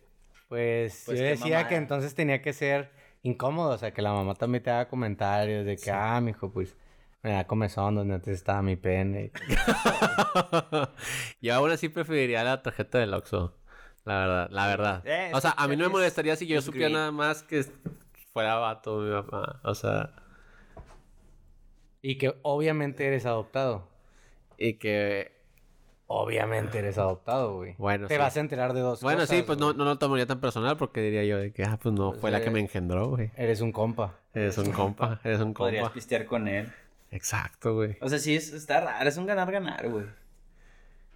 Pues, 0.49 1.03
Pues 1.07 1.18
yo 1.18 1.24
qué 1.24 1.30
decía 1.30 1.68
que 1.68 1.76
entonces 1.76 2.14
tenía 2.14 2.40
que 2.42 2.53
ser 2.53 2.90
incómodo, 3.22 3.70
o 3.74 3.78
sea, 3.78 3.92
que 3.92 4.03
la 4.03 4.12
mamá 4.12 4.34
también 4.34 4.62
te 4.64 4.70
haga 4.70 4.88
comentarios 4.88 5.64
de 5.66 5.76
que, 5.76 5.90
ah, 5.90 6.20
mijo, 6.20 6.51
pues, 6.53 6.76
me 7.22 7.32
da 7.32 7.46
comezón 7.46 7.94
donde 7.96 8.14
antes 8.14 8.34
estaba 8.34 8.62
mi 8.62 8.76
pene. 8.76 9.32
Yo 11.40 11.55
aún 11.55 11.70
así 11.70 11.88
preferiría 11.88 12.44
la 12.44 12.62
tarjeta 12.62 12.99
del 12.99 13.14
Oxxo. 13.14 13.55
La 14.05 14.18
verdad, 14.20 14.49
la 14.51 14.66
verdad. 14.68 15.03
Eh, 15.07 15.30
o 15.34 15.40
sea, 15.40 15.55
a 15.57 15.68
mí 15.68 15.76
no 15.76 15.80
me 15.82 15.86
es- 15.86 15.92
molestaría 15.92 16.34
si 16.36 16.46
yo 16.46 16.62
supiera 16.62 16.88
nada 16.88 17.11
más 17.12 17.42
que 17.42 17.62
fuera 18.32 18.55
vato 18.55 19.01
mi 19.01 19.11
mamá. 19.11 19.61
O 19.64 19.74
sea, 19.74 20.12
Y 22.01 22.16
que 22.16 22.34
obviamente 22.42 23.07
eres 23.07 23.26
adoptado. 23.26 23.88
y 24.57 24.74
que... 24.74 25.36
Obviamente 26.11 26.78
eres 26.78 26.96
adoptado, 26.96 27.56
güey. 27.56 27.74
Bueno, 27.76 28.06
Te 28.09 28.14
sí. 28.14 28.18
vas 28.18 28.34
a 28.36 28.40
enterar 28.40 28.72
de 28.72 28.80
dos 28.80 29.02
Bueno, 29.02 29.20
cosas. 29.20 29.36
sí, 29.36 29.42
pues 29.42 29.59
no, 29.59 29.74
no 29.74 29.84
lo 29.84 29.98
tomaría 29.98 30.24
tan 30.26 30.40
personal 30.40 30.78
porque 30.78 31.02
diría 31.02 31.22
yo 31.24 31.36
de 31.36 31.52
que, 31.52 31.64
ah, 31.64 31.78
pues 31.82 31.94
no, 31.94 32.11
Pues, 32.11 32.20
fue 32.22 32.30
la 32.30 32.40
que 32.40 32.50
me 32.50 32.61
engendró, 32.61 33.09
güey. 33.11 33.30
Eres 33.36 33.61
un 33.61 33.72
compa. 33.72 34.14
Eres 34.32 34.56
un 34.56 34.72
compa, 34.72 35.20
eres 35.24 35.40
un 35.40 35.52
Podrías 35.52 35.82
compa. 35.82 35.94
pistear 35.94 36.24
con 36.24 36.48
él. 36.48 36.72
Exacto, 37.11 37.74
güey. 37.74 37.98
O 38.00 38.09
sea, 38.09 38.18
sí, 38.18 38.34
es- 38.34 38.52
está 38.54 38.80
raro. 38.80 39.06
Es 39.09 39.16
un 39.18 39.26
ganar-ganar, 39.26 39.88
güey. 39.90 40.06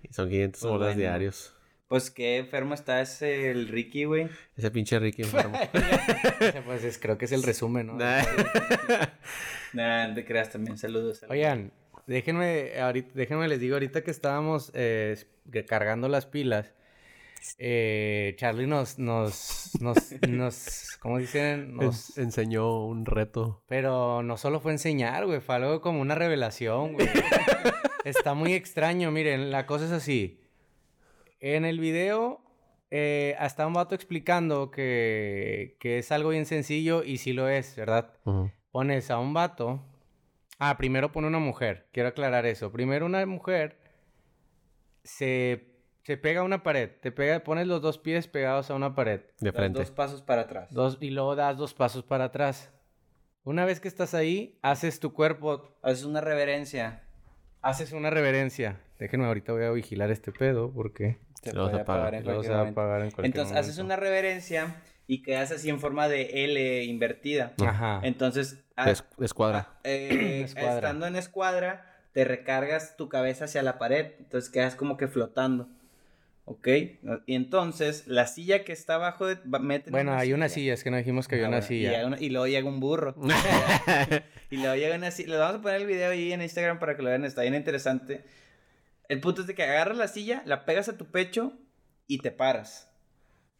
Y 0.02 0.12
son 0.12 0.28
500 0.28 0.60
Pues 0.60 0.70
bolas 0.70 0.86
bueno. 0.88 1.00
diarios. 1.00 1.54
Pues 1.88 2.10
qué 2.10 2.38
enfermo 2.38 2.74
está 2.74 3.00
ese 3.00 3.50
el 3.50 3.68
Ricky, 3.68 4.04
güey. 4.04 4.28
Ese 4.56 4.70
pinche 4.70 4.98
Ricky 4.98 5.22
enfermo. 5.24 5.58
pues 6.66 6.84
es- 6.84 6.98
creo 6.98 7.16
que 7.16 7.24
es 7.24 7.32
el 7.32 7.42
resumen, 7.44 7.86
¿no? 7.86 7.94
Nah. 7.94 8.22
Nah, 9.72 10.12
te 10.14 10.24
creas 10.24 10.50
también. 10.50 10.76
Saludos. 10.76 11.18
saludos. 11.18 11.30
Oigan, 11.32 11.72
déjenme, 12.06 12.78
ahorita, 12.80 13.10
déjenme 13.14 13.48
les 13.48 13.60
digo, 13.60 13.74
ahorita 13.76 14.02
que 14.02 14.10
estábamos 14.10 14.70
eh, 14.74 15.16
cargando 15.66 16.08
las 16.08 16.26
pilas, 16.26 16.72
eh, 17.58 18.34
Charlie 18.38 18.66
nos, 18.66 18.98
nos, 18.98 19.70
nos, 19.80 20.12
nos, 20.28 20.96
¿cómo 21.00 21.18
dicen? 21.18 21.74
Nos, 21.74 22.16
En- 22.16 22.24
enseñó 22.24 22.84
un 22.86 23.04
reto. 23.06 23.62
pero 23.66 24.22
no 24.22 24.36
solo 24.36 24.60
fue 24.60 24.72
enseñar, 24.72 25.26
güey, 25.26 25.40
fue 25.40 25.56
algo 25.56 25.80
como 25.80 26.00
una 26.00 26.14
revelación, 26.14 26.94
güey. 26.94 27.08
Está 28.04 28.34
muy 28.34 28.52
extraño, 28.54 29.10
miren, 29.10 29.50
la 29.50 29.66
cosa 29.66 29.84
es 29.86 29.92
así. 29.92 30.40
En 31.40 31.64
el 31.64 31.80
video 31.80 32.40
eh, 32.90 33.36
está 33.40 33.66
un 33.66 33.72
vato 33.72 33.94
explicando 33.94 34.70
que, 34.70 35.76
que 35.80 35.98
es 35.98 36.12
algo 36.12 36.30
bien 36.30 36.46
sencillo 36.46 37.02
y 37.04 37.18
sí 37.18 37.32
lo 37.32 37.48
es, 37.48 37.74
¿verdad? 37.76 38.12
Pones 38.70 39.10
a 39.10 39.18
un 39.18 39.34
vato. 39.34 39.84
Ah, 40.64 40.76
primero 40.76 41.10
pone 41.10 41.26
una 41.26 41.38
mujer. 41.40 41.88
Quiero 41.92 42.10
aclarar 42.10 42.46
eso. 42.46 42.70
Primero 42.70 43.04
una 43.06 43.26
mujer 43.26 43.78
se, 45.04 45.66
se 46.04 46.16
pega 46.16 46.40
a 46.40 46.44
una 46.44 46.62
pared. 46.62 46.90
Te 47.00 47.10
pega, 47.12 47.40
pones 47.42 47.66
los 47.66 47.82
dos 47.82 47.98
pies 47.98 48.28
pegados 48.28 48.70
a 48.70 48.74
una 48.74 48.94
pared. 48.94 49.20
De 49.40 49.50
Das 49.50 49.56
frente. 49.56 49.78
Dos 49.80 49.90
pasos 49.90 50.22
para 50.22 50.42
atrás. 50.42 50.68
Dos, 50.72 50.98
y 51.00 51.10
luego 51.10 51.34
das 51.36 51.56
dos 51.56 51.74
pasos 51.74 52.04
para 52.04 52.24
atrás. 52.26 52.70
Una 53.44 53.64
vez 53.64 53.80
que 53.80 53.88
estás 53.88 54.14
ahí, 54.14 54.58
haces 54.62 55.00
tu 55.00 55.12
cuerpo, 55.12 55.76
Haces 55.82 56.04
una 56.04 56.20
reverencia. 56.20 57.02
haces 57.60 57.92
una 57.92 58.10
reverencia. 58.10 58.80
Déjenme, 59.00 59.26
ahorita 59.26 59.52
voy 59.52 59.64
a 59.64 59.70
vigilar 59.72 60.10
este 60.12 60.30
pedo 60.30 60.72
porque 60.72 61.18
Se 61.42 61.52
Lo 61.52 61.62
vas 61.62 61.70
puede 61.70 61.80
a 61.80 61.82
apagar. 61.82 62.14
en 62.14 62.22
cualquier 62.22 62.52
va 62.52 62.54
a 62.54 62.58
momento. 62.60 62.80
apagar 62.80 63.02
en 63.02 63.10
cualquier 63.10 63.26
Entonces 63.26 63.56
haces 63.56 63.78
una 63.78 63.96
reverencia 63.96 64.76
y 65.08 65.22
quedas 65.22 65.50
así 65.50 65.68
en 65.70 65.80
forma 65.80 66.06
de 66.08 66.44
L 66.44 66.84
invertida. 66.84 67.52
Ajá. 67.66 68.00
Entonces, 68.04 68.61
ah, 68.76 68.86
Des- 68.86 69.04
descuadra. 69.18 69.68
eh, 69.84 70.42
Escuadra. 70.44 70.74
estando 70.76 71.06
en 71.06 71.16
escuadra, 71.16 71.86
te 72.12 72.24
recargas 72.24 72.96
tu 72.96 73.08
cabeza 73.08 73.46
hacia 73.46 73.62
la 73.62 73.78
pared. 73.78 74.12
Entonces 74.18 74.50
quedas 74.50 74.74
como 74.74 74.96
que 74.96 75.08
flotando. 75.08 75.68
¿Ok? 76.44 76.66
Y 77.26 77.36
entonces, 77.36 78.08
la 78.08 78.26
silla 78.26 78.64
que 78.64 78.72
está 78.72 78.96
abajo 78.96 79.26
de... 79.26 79.38
meten 79.60 79.92
Bueno, 79.92 80.12
hay 80.14 80.32
una 80.32 80.48
silla, 80.48 80.74
es 80.74 80.82
que 80.82 80.90
no 80.90 80.96
dijimos 80.96 81.28
que 81.28 81.36
había 81.36 81.46
Ah, 81.46 81.50
una 81.50 81.58
bueno, 81.60 81.72
Y, 81.74 81.78
silla. 81.78 81.98
hay 82.00 82.04
una- 82.04 82.20
y 82.20 82.30
luego 82.30 82.46
llega 82.48 82.68
un 82.68 82.80
burro. 82.80 83.14
y 84.50 84.56
luego 84.56 84.74
llega 84.74 84.96
una 84.96 85.10
silla. 85.12 85.30
Les 85.30 85.38
vamos 85.38 85.56
a 85.60 85.62
poner 85.62 85.80
el 85.82 85.86
video 85.86 86.10
ahí 86.10 86.32
en 86.32 86.42
Instagram 86.42 86.78
para 86.80 86.96
que 86.96 87.02
lo 87.02 87.08
vean. 87.10 87.24
Está 87.24 87.42
bien 87.42 87.54
interesante. 87.54 88.24
El 89.08 89.20
punto 89.20 89.42
es 89.42 89.46
de 89.46 89.54
que 89.54 89.62
agarras 89.62 89.96
la 89.96 90.08
silla, 90.08 90.42
la 90.44 90.64
pegas 90.64 90.88
a 90.88 90.96
tu 90.96 91.06
pecho 91.06 91.52
y 92.08 92.18
te 92.18 92.32
paras. 92.32 92.90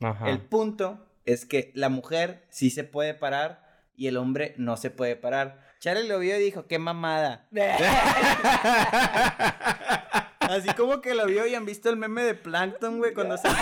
Ajá. 0.01 0.29
El 0.29 0.41
punto 0.41 1.07
es 1.25 1.47
que 1.47 1.71
la 1.75 1.89
mujer 1.89 2.45
sí 2.51 2.71
se 2.71 2.83
puede 2.83 3.15
parar 3.15 3.63
y 3.97 4.07
el 4.09 4.17
hombre 4.17 4.55
no 4.57 4.77
se 4.77 4.91
puede 4.91 5.17
parar. 5.17 5.61
Charlie 5.81 6.07
lo 6.09 6.19
vio 6.19 6.37
y 6.37 6.43
dijo, 6.43 6.67
qué 6.67 6.79
mamada. 6.79 7.47
Así 10.41 10.69
como 10.77 11.01
que 11.01 11.15
lo 11.15 11.27
vio 11.27 11.47
y 11.47 11.55
han 11.55 11.65
visto 11.65 11.89
el 11.89 11.97
meme 11.97 12.23
de 12.25 12.35
Plankton, 12.35 12.99
güey, 12.99 13.15
cuando 13.15 13.37
se, 13.39 13.49
que 13.49 13.55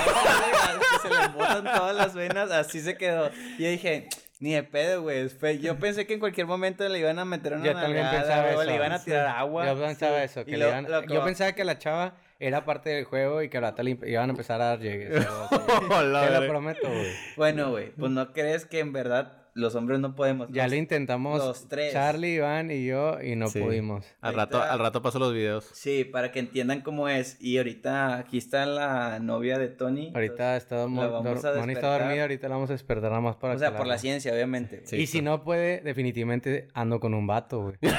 se 1.02 1.08
le 1.14 1.28
botan 1.28 1.64
todas 1.64 1.94
las 1.94 2.14
venas, 2.14 2.50
así 2.50 2.80
se 2.80 2.96
quedó. 2.96 3.30
Y 3.58 3.64
yo 3.64 3.70
dije, 3.70 4.08
ni 4.40 4.54
de 4.54 4.62
pedo, 4.64 5.02
güey. 5.02 5.28
Yo 5.60 5.78
pensé 5.78 6.06
que 6.06 6.14
en 6.14 6.20
cualquier 6.20 6.46
momento 6.46 6.88
le 6.88 6.98
iban 6.98 7.18
a 7.18 7.24
meter 7.24 7.52
una 7.54 7.64
Yo 7.64 7.72
también 7.74 8.02
nalgada, 8.04 8.20
pensaba 8.22 8.42
o 8.48 8.50
eso. 8.62 8.64
le 8.64 8.74
iban 8.74 8.92
a 8.92 9.04
tirar 9.04 9.26
agua. 9.26 9.66
Yo 9.66 9.78
pensaba 9.80 10.18
Sí. 10.18 10.24
eso, 10.24 10.44
que 10.44 10.56
le 10.56 10.66
iban- 10.68 10.88
lo 10.90 11.02
Yo 11.04 11.22
pensaba 11.22 11.52
que 11.52 11.64
la 11.64 11.78
chava 11.78 12.14
era 12.40 12.64
parte 12.64 12.90
del 12.90 13.04
juego 13.04 13.42
y 13.42 13.50
que 13.50 13.58
ahora 13.58 13.74
le 13.82 13.90
iban 14.06 14.28
a 14.30 14.32
empezar 14.32 14.60
a 14.62 14.64
dar 14.70 14.80
llegues. 14.80 15.10
Te 15.50 16.30
lo 16.40 16.46
prometo, 16.48 16.88
güey. 16.88 17.12
Bueno, 17.36 17.70
güey, 17.70 17.90
pues 17.92 18.10
no 18.10 18.32
crees 18.32 18.64
que 18.64 18.80
en 18.80 18.92
verdad 18.92 19.39
los 19.55 19.74
hombres 19.74 20.01
no 20.01 20.14
podemos. 20.14 20.48
Ya 20.51 20.64
Los- 20.64 20.72
lo 20.72 20.76
intentamos 20.78 21.38
los 21.38 21.68
tres. 21.68 21.92
Charlie, 21.92 22.34
Iván 22.36 22.70
y 22.70 22.84
yo 22.86 23.20
y 23.22 23.36
no 23.36 23.48
Sí. 23.48 23.61
pudimos. 23.61 24.05
Al 24.20 24.34
rato, 24.34 24.62
al 24.62 24.78
rato 24.78 25.03
paso 25.03 25.18
los 25.18 25.32
videos. 25.32 25.68
Sí, 25.72 26.05
para 26.05 26.32
que 26.32 26.38
entiendan 26.40 26.80
cómo 26.82 27.09
es. 27.09 27.36
Y 27.40 27.59
ahorita 27.59 28.18
aquí 28.18 28.38
está 28.38 28.66
la 28.66 29.18
novia 29.20 29.59
de 29.59 29.68
Tony. 29.68 30.12
Ahorita 30.14 30.57
está, 30.57 30.86
Moni 30.86 31.72
está 31.72 31.98
dormida, 31.98 32.22
ahorita 32.22 32.48
la 32.48 32.55
vamos 32.55 32.70
a 32.70 32.74
despertar 32.74 33.11
nada 33.11 33.20
más 33.22 33.36
para 33.36 33.55
O 33.55 33.59
sea, 33.59 33.76
por 33.76 33.86
la 33.86 33.98
ciencia, 33.98 34.32
obviamente. 34.32 34.82
Sí, 34.84 34.96
y 34.96 35.07
si 35.07 35.22
no 35.22 35.42
puede, 35.42 35.80
definitivamente 35.80 36.68
ando 36.74 37.01
con 37.01 37.14
un 37.14 37.26
vato, 37.26 37.61
güey. 37.62 37.76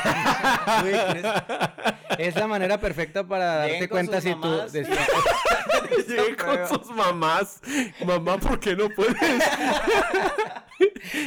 Es 2.18 2.36
la 2.36 2.45
manera 2.47 2.80
perfecta 2.80 3.26
para 3.26 3.66
Lleguen 3.66 3.80
darte 3.80 3.89
cuenta 3.89 4.22
si 4.22 4.32
tú... 4.34 4.38
mamás. 4.39 4.74
Llegué 6.08 6.36
con 6.36 6.68
sus 6.68 6.89
mamás. 6.95 7.62
Mamá, 8.06 8.38
¿por 8.38 8.60
qué 8.60 8.76
no 8.76 8.89
puedes? 8.89 9.16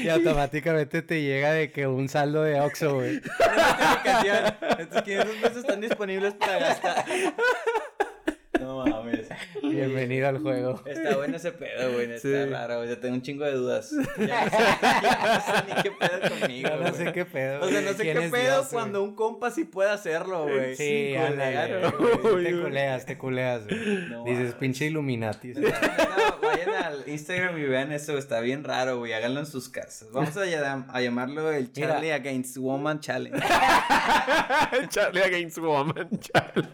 y 0.02 0.08
automáticamente 0.08 1.02
te 1.02 1.22
llega 1.22 1.52
de 1.52 1.70
que 1.72 1.86
un 1.86 2.08
saldo 2.08 2.42
de 2.42 2.60
Oxxo, 2.60 2.94
güey. 2.96 3.20
Estos 4.78 5.02
500 5.02 5.36
pesos 5.36 5.56
están 5.58 5.80
disponibles 5.80 6.34
para 6.34 6.58
gastar. 6.58 7.04
No 8.60 8.84
mames. 8.86 9.28
Bienvenido 9.62 10.28
al 10.28 10.38
juego. 10.38 10.80
Está 10.86 11.16
bueno 11.16 11.36
ese 11.36 11.50
pedo, 11.52 11.92
güey. 11.92 12.12
Está 12.12 12.28
Sí. 12.28 12.44
raro, 12.50 12.76
güey. 12.78 12.88
Yo 12.88 12.98
tengo 12.98 13.14
un 13.16 13.22
chingo 13.22 13.44
de 13.44 13.52
dudas. 13.52 13.90
Ya 14.16 14.44
no 14.44 14.50
sé, 14.50 14.58
ya 15.02 15.34
no 15.34 15.40
sé 15.40 15.74
ni 15.74 15.82
qué 15.82 15.90
pedo 15.90 16.20
conmigo. 16.40 16.68
Ya 16.68 16.76
no 16.76 16.94
sé 16.94 17.02
güey. 17.02 17.12
qué 17.12 17.24
pedo. 17.24 17.60
O 17.60 17.68
sea, 17.68 17.80
no 17.80 17.86
güey. 17.86 17.94
sé 17.96 18.02
¿Quién 18.04 18.18
qué 18.18 18.28
pedo 18.30 18.42
Dios, 18.42 18.56
güey? 18.70 18.72
cuando 18.72 19.02
un 19.02 19.14
compa 19.16 19.50
sí 19.50 19.64
puede 19.64 19.90
hacerlo, 19.90 20.44
güey. 20.44 20.76
Sí, 20.76 21.14
güey. 21.16 22.34
Uy, 22.34 22.44
Te 22.44 22.52
güey. 22.52 22.62
culeas, 22.62 23.04
te 23.06 23.18
culeas, 23.18 23.66
güey. 23.66 23.78
No 24.08 24.24
Dices, 24.24 24.38
mames. 24.38 24.54
pinche 24.54 24.86
Illuminati. 24.86 25.48
No, 25.54 25.60
vayan 26.44 26.84
al 26.84 27.04
Instagram 27.08 27.58
y 27.58 27.62
vean 27.64 27.92
eso, 27.92 28.16
está 28.18 28.40
bien 28.40 28.64
raro, 28.64 28.98
güey. 28.98 29.12
Háganlo 29.12 29.40
en 29.40 29.46
sus 29.46 29.68
casas. 29.68 30.08
Vamos 30.12 30.36
a, 30.36 30.44
llam- 30.46 30.86
a 30.88 31.00
llamarlo 31.00 31.50
el 31.52 31.70
Mira. 31.74 31.88
Charlie 31.94 32.12
Against 32.12 32.56
Woman 32.58 33.00
Challenge. 33.00 33.38
Charlie 34.90 35.22
Against 35.22 35.58
Woman, 35.58 36.08
Charlie. 36.20 36.68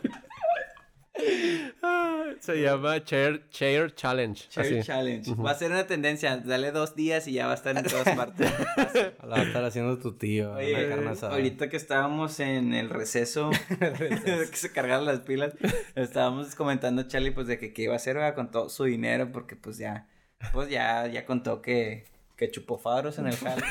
Se 2.41 2.63
llama 2.63 3.03
Chair, 3.05 3.49
Chair 3.51 3.95
Challenge. 3.95 4.49
Así. 4.57 4.83
Challenge. 4.83 5.35
Va 5.35 5.51
a 5.51 5.55
ser 5.55 5.71
una 5.71 5.87
tendencia. 5.87 6.37
Dale 6.39 6.71
dos 6.73 6.95
días 6.95 7.27
y 7.29 7.33
ya 7.35 7.47
va 7.47 7.53
a 7.53 7.55
estar 7.57 7.77
en 7.77 7.85
todas 7.85 8.09
partes. 8.17 8.51
La 9.23 9.29
va 9.29 9.37
a 9.39 9.43
estar 9.43 9.65
haciendo 9.65 9.99
tu 9.99 10.13
tío. 10.17 10.53
Oye, 10.55 10.75
una 10.87 10.95
carne 10.97 11.11
asada. 11.11 11.33
ahorita 11.35 11.69
que 11.69 11.77
estábamos 11.77 12.41
en 12.41 12.73
el 12.75 12.89
receso, 12.91 13.51
que 13.79 14.49
se 14.53 14.73
cargaron 14.73 15.05
las 15.07 15.21
pilas, 15.21 15.55
estábamos 15.95 16.55
comentando 16.55 17.03
Charlie 17.05 17.33
pues 17.33 17.47
de 17.47 17.59
que 17.59 17.73
qué 17.73 17.83
iba 17.83 17.95
a 17.95 17.97
hacer 17.97 18.17
¿verdad? 18.17 18.35
con 18.35 18.51
todo 18.51 18.69
su 18.69 18.85
dinero 18.85 19.31
porque 19.33 19.57
pues 19.57 19.77
ya, 19.79 20.09
pues 20.53 20.69
ya, 20.71 21.07
ya 21.09 21.27
contó 21.27 21.61
que, 21.63 22.05
que 22.37 22.51
chupó 22.51 22.79
faros 22.79 23.19
en 23.19 23.27
el 23.27 23.37
jale. 23.37 23.63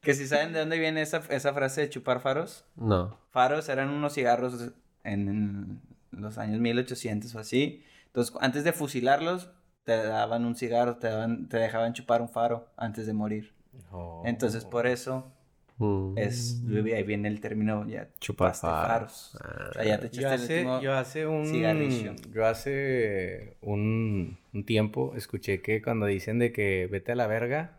que 0.00 0.14
si 0.14 0.26
saben 0.26 0.52
de 0.52 0.60
dónde 0.60 0.78
viene 0.78 1.02
esa, 1.02 1.22
esa 1.30 1.52
frase 1.52 1.82
de 1.82 1.90
chupar 1.90 2.20
faros, 2.20 2.64
No. 2.76 3.18
faros 3.30 3.68
eran 3.68 3.90
unos 3.90 4.14
cigarros 4.14 4.70
en, 5.06 5.28
en 5.28 5.80
los 6.12 6.38
años 6.38 6.60
1800 6.60 7.34
o 7.34 7.38
así. 7.38 7.82
Entonces, 8.06 8.34
antes 8.40 8.64
de 8.64 8.72
fusilarlos, 8.72 9.50
te 9.84 9.96
daban 9.96 10.44
un 10.44 10.56
cigarro, 10.56 10.96
te, 10.96 11.06
daban, 11.08 11.48
te 11.48 11.58
dejaban 11.58 11.92
chupar 11.92 12.20
un 12.22 12.28
faro 12.28 12.68
antes 12.76 13.06
de 13.06 13.12
morir. 13.12 13.52
Oh. 13.92 14.22
Entonces, 14.26 14.64
por 14.64 14.86
eso 14.86 15.32
Mm. 15.78 16.16
es 16.16 16.62
ahí 16.94 17.02
viene 17.02 17.28
el 17.28 17.38
término 17.42 17.86
ya 17.86 18.08
Chupar 18.18 18.54
faros. 18.54 19.34
O 19.34 19.72
sea, 19.74 19.84
ya 19.84 20.00
te 20.00 20.08
Yo 20.08 20.26
el 20.28 20.34
hace, 20.34 20.64
yo 20.82 20.94
hace 20.94 21.26
un 21.26 21.44
cigarrillo. 21.46 22.14
yo 22.32 22.46
hace 22.46 23.58
un, 23.60 24.38
un 24.54 24.64
tiempo 24.64 25.12
escuché 25.16 25.60
que 25.60 25.82
cuando 25.82 26.06
dicen 26.06 26.38
de 26.38 26.50
que 26.50 26.86
vete 26.90 27.12
a 27.12 27.14
la 27.14 27.26
verga 27.26 27.72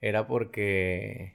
era 0.00 0.28
porque 0.28 1.34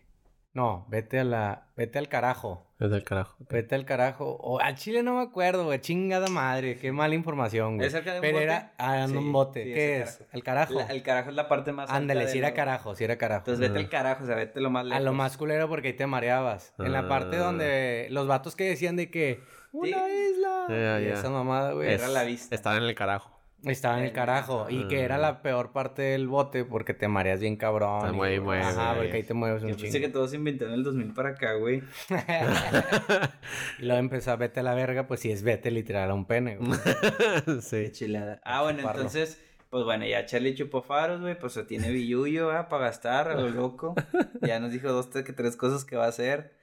no, 0.55 0.85
vete 0.89 1.19
a 1.19 1.23
la 1.23 1.67
vete 1.77 1.99
al 1.99 2.07
carajo. 2.09 2.65
Es 2.79 2.89
del 2.89 3.03
carajo. 3.05 3.35
Vete 3.49 3.75
al 3.75 3.85
carajo. 3.85 4.37
O 4.41 4.59
al 4.59 4.75
chile 4.75 5.01
no 5.03 5.13
me 5.15 5.21
acuerdo, 5.21 5.63
güey. 5.65 5.79
Chingada 5.79 6.27
madre. 6.27 6.77
Qué 6.77 6.91
mala 6.91 7.13
información, 7.15 7.75
güey. 7.77 7.87
¿Es 7.87 7.93
cerca 7.93 8.11
de 8.11 8.17
un 8.17 8.21
Pero 8.21 8.33
bote? 8.37 8.43
era 8.45 8.73
ah, 8.77 9.05
Sí, 9.07 9.15
un 9.15 9.31
bote. 9.31 9.63
sí, 9.63 9.73
¿Qué 9.73 10.01
es 10.01 10.21
¿El 10.33 10.43
carajo? 10.43 10.73
La- 10.73 10.85
el 10.87 11.01
carajo 11.03 11.29
es 11.29 11.35
la 11.35 11.47
parte 11.47 11.71
más 11.71 11.89
Ándale, 11.89 12.27
si 12.27 12.39
era 12.39 12.49
lo- 12.49 12.55
carajo, 12.55 12.95
si 12.95 13.03
era 13.05 13.17
carajo. 13.17 13.39
Entonces 13.41 13.59
vete 13.69 13.79
al 13.79 13.89
carajo, 13.89 14.23
o 14.23 14.27
sea, 14.27 14.35
vete 14.35 14.59
lo 14.59 14.69
más 14.71 14.83
lejos. 14.85 14.97
A 14.99 15.03
lo 15.05 15.13
más 15.13 15.37
culero 15.37 15.69
porque 15.69 15.89
ahí 15.89 15.93
te 15.93 16.07
mareabas. 16.07 16.73
En 16.79 16.91
la 16.91 17.07
parte 17.07 17.37
Ah. 17.37 17.41
donde 17.41 18.07
los 18.09 18.27
vatos 18.27 18.55
que 18.57 18.63
decían 18.65 18.95
de 18.97 19.09
que 19.09 19.39
una 19.71 19.87
isla. 20.09 20.65
Ya, 20.69 20.99
y 21.01 21.05
ya. 21.07 21.13
esa 21.13 21.29
mamada, 21.29 21.73
güey. 21.73 21.93
Era 21.93 22.07
la 22.09 22.23
vista. 22.23 22.53
Estaba 22.55 22.77
en 22.77 22.83
el 22.83 22.95
carajo. 22.95 23.34
Estaba 23.65 23.97
en 23.99 24.05
el 24.05 24.11
carajo. 24.13 24.67
Y 24.69 24.87
que 24.87 25.01
era 25.01 25.15
Ah. 25.15 25.19
la 25.19 25.41
peor 25.41 25.71
parte 25.71 26.01
del 26.01 26.27
bote 26.27 26.63
porque 26.65 26.93
te 26.93 27.07
mareas 27.07 27.39
bien 27.39 27.55
cabrón. 27.57 28.01
Te 28.03 28.09
y- 28.09 28.11
mueve 28.13 28.35
y 28.35 28.39
mueve, 28.39 28.63
Ajá, 28.63 28.93
porque 28.95 29.11
ahí 29.13 29.23
te 29.23 29.33
mueves 29.33 29.63
un 29.63 29.69
Yo 29.69 29.75
pensé 29.75 29.91
chingo. 29.91 30.07
que 30.07 30.13
todo 30.13 30.27
se 30.27 30.35
inventó 30.35 30.65
en 30.65 30.73
el 30.73 30.83
2000 30.83 31.13
para 31.13 31.29
acá, 31.29 31.53
güey. 31.53 31.81
y 33.79 33.85
luego 33.85 33.99
empezó 33.99 34.31
a 34.31 34.35
vete 34.35 34.59
a 34.59 34.63
la 34.63 34.73
verga, 34.75 35.07
pues 35.07 35.19
sí 35.19 35.31
es 35.31 35.43
vete 35.43 35.71
literal 35.71 36.09
a 36.09 36.13
un 36.13 36.25
pene, 36.25 36.57
güey. 36.57 36.79
sí. 37.61 37.91
Chilada. 37.91 38.41
Ah, 38.43 38.61
bueno, 38.63 38.79
chuparlo. 38.79 39.01
entonces, 39.01 39.41
pues 39.69 39.83
bueno, 39.83 40.05
ya 40.05 40.25
Charlie 40.25 40.55
chupó 40.55 40.81
faros, 40.81 41.21
güey, 41.21 41.37
pues 41.37 41.53
se 41.53 41.63
tiene 41.63 41.89
billuyo, 41.91 42.47
¿verdad? 42.47 42.69
Para 42.69 42.85
gastar 42.85 43.29
a 43.29 43.35
lo 43.35 43.49
loco. 43.49 43.95
Ya 44.41 44.59
nos 44.59 44.71
dijo 44.71 44.89
dos, 44.91 45.09
tres, 45.09 45.25
que 45.25 45.33
tres 45.33 45.55
cosas 45.57 45.85
que 45.85 45.95
va 45.95 46.05
a 46.05 46.09
hacer. 46.09 46.53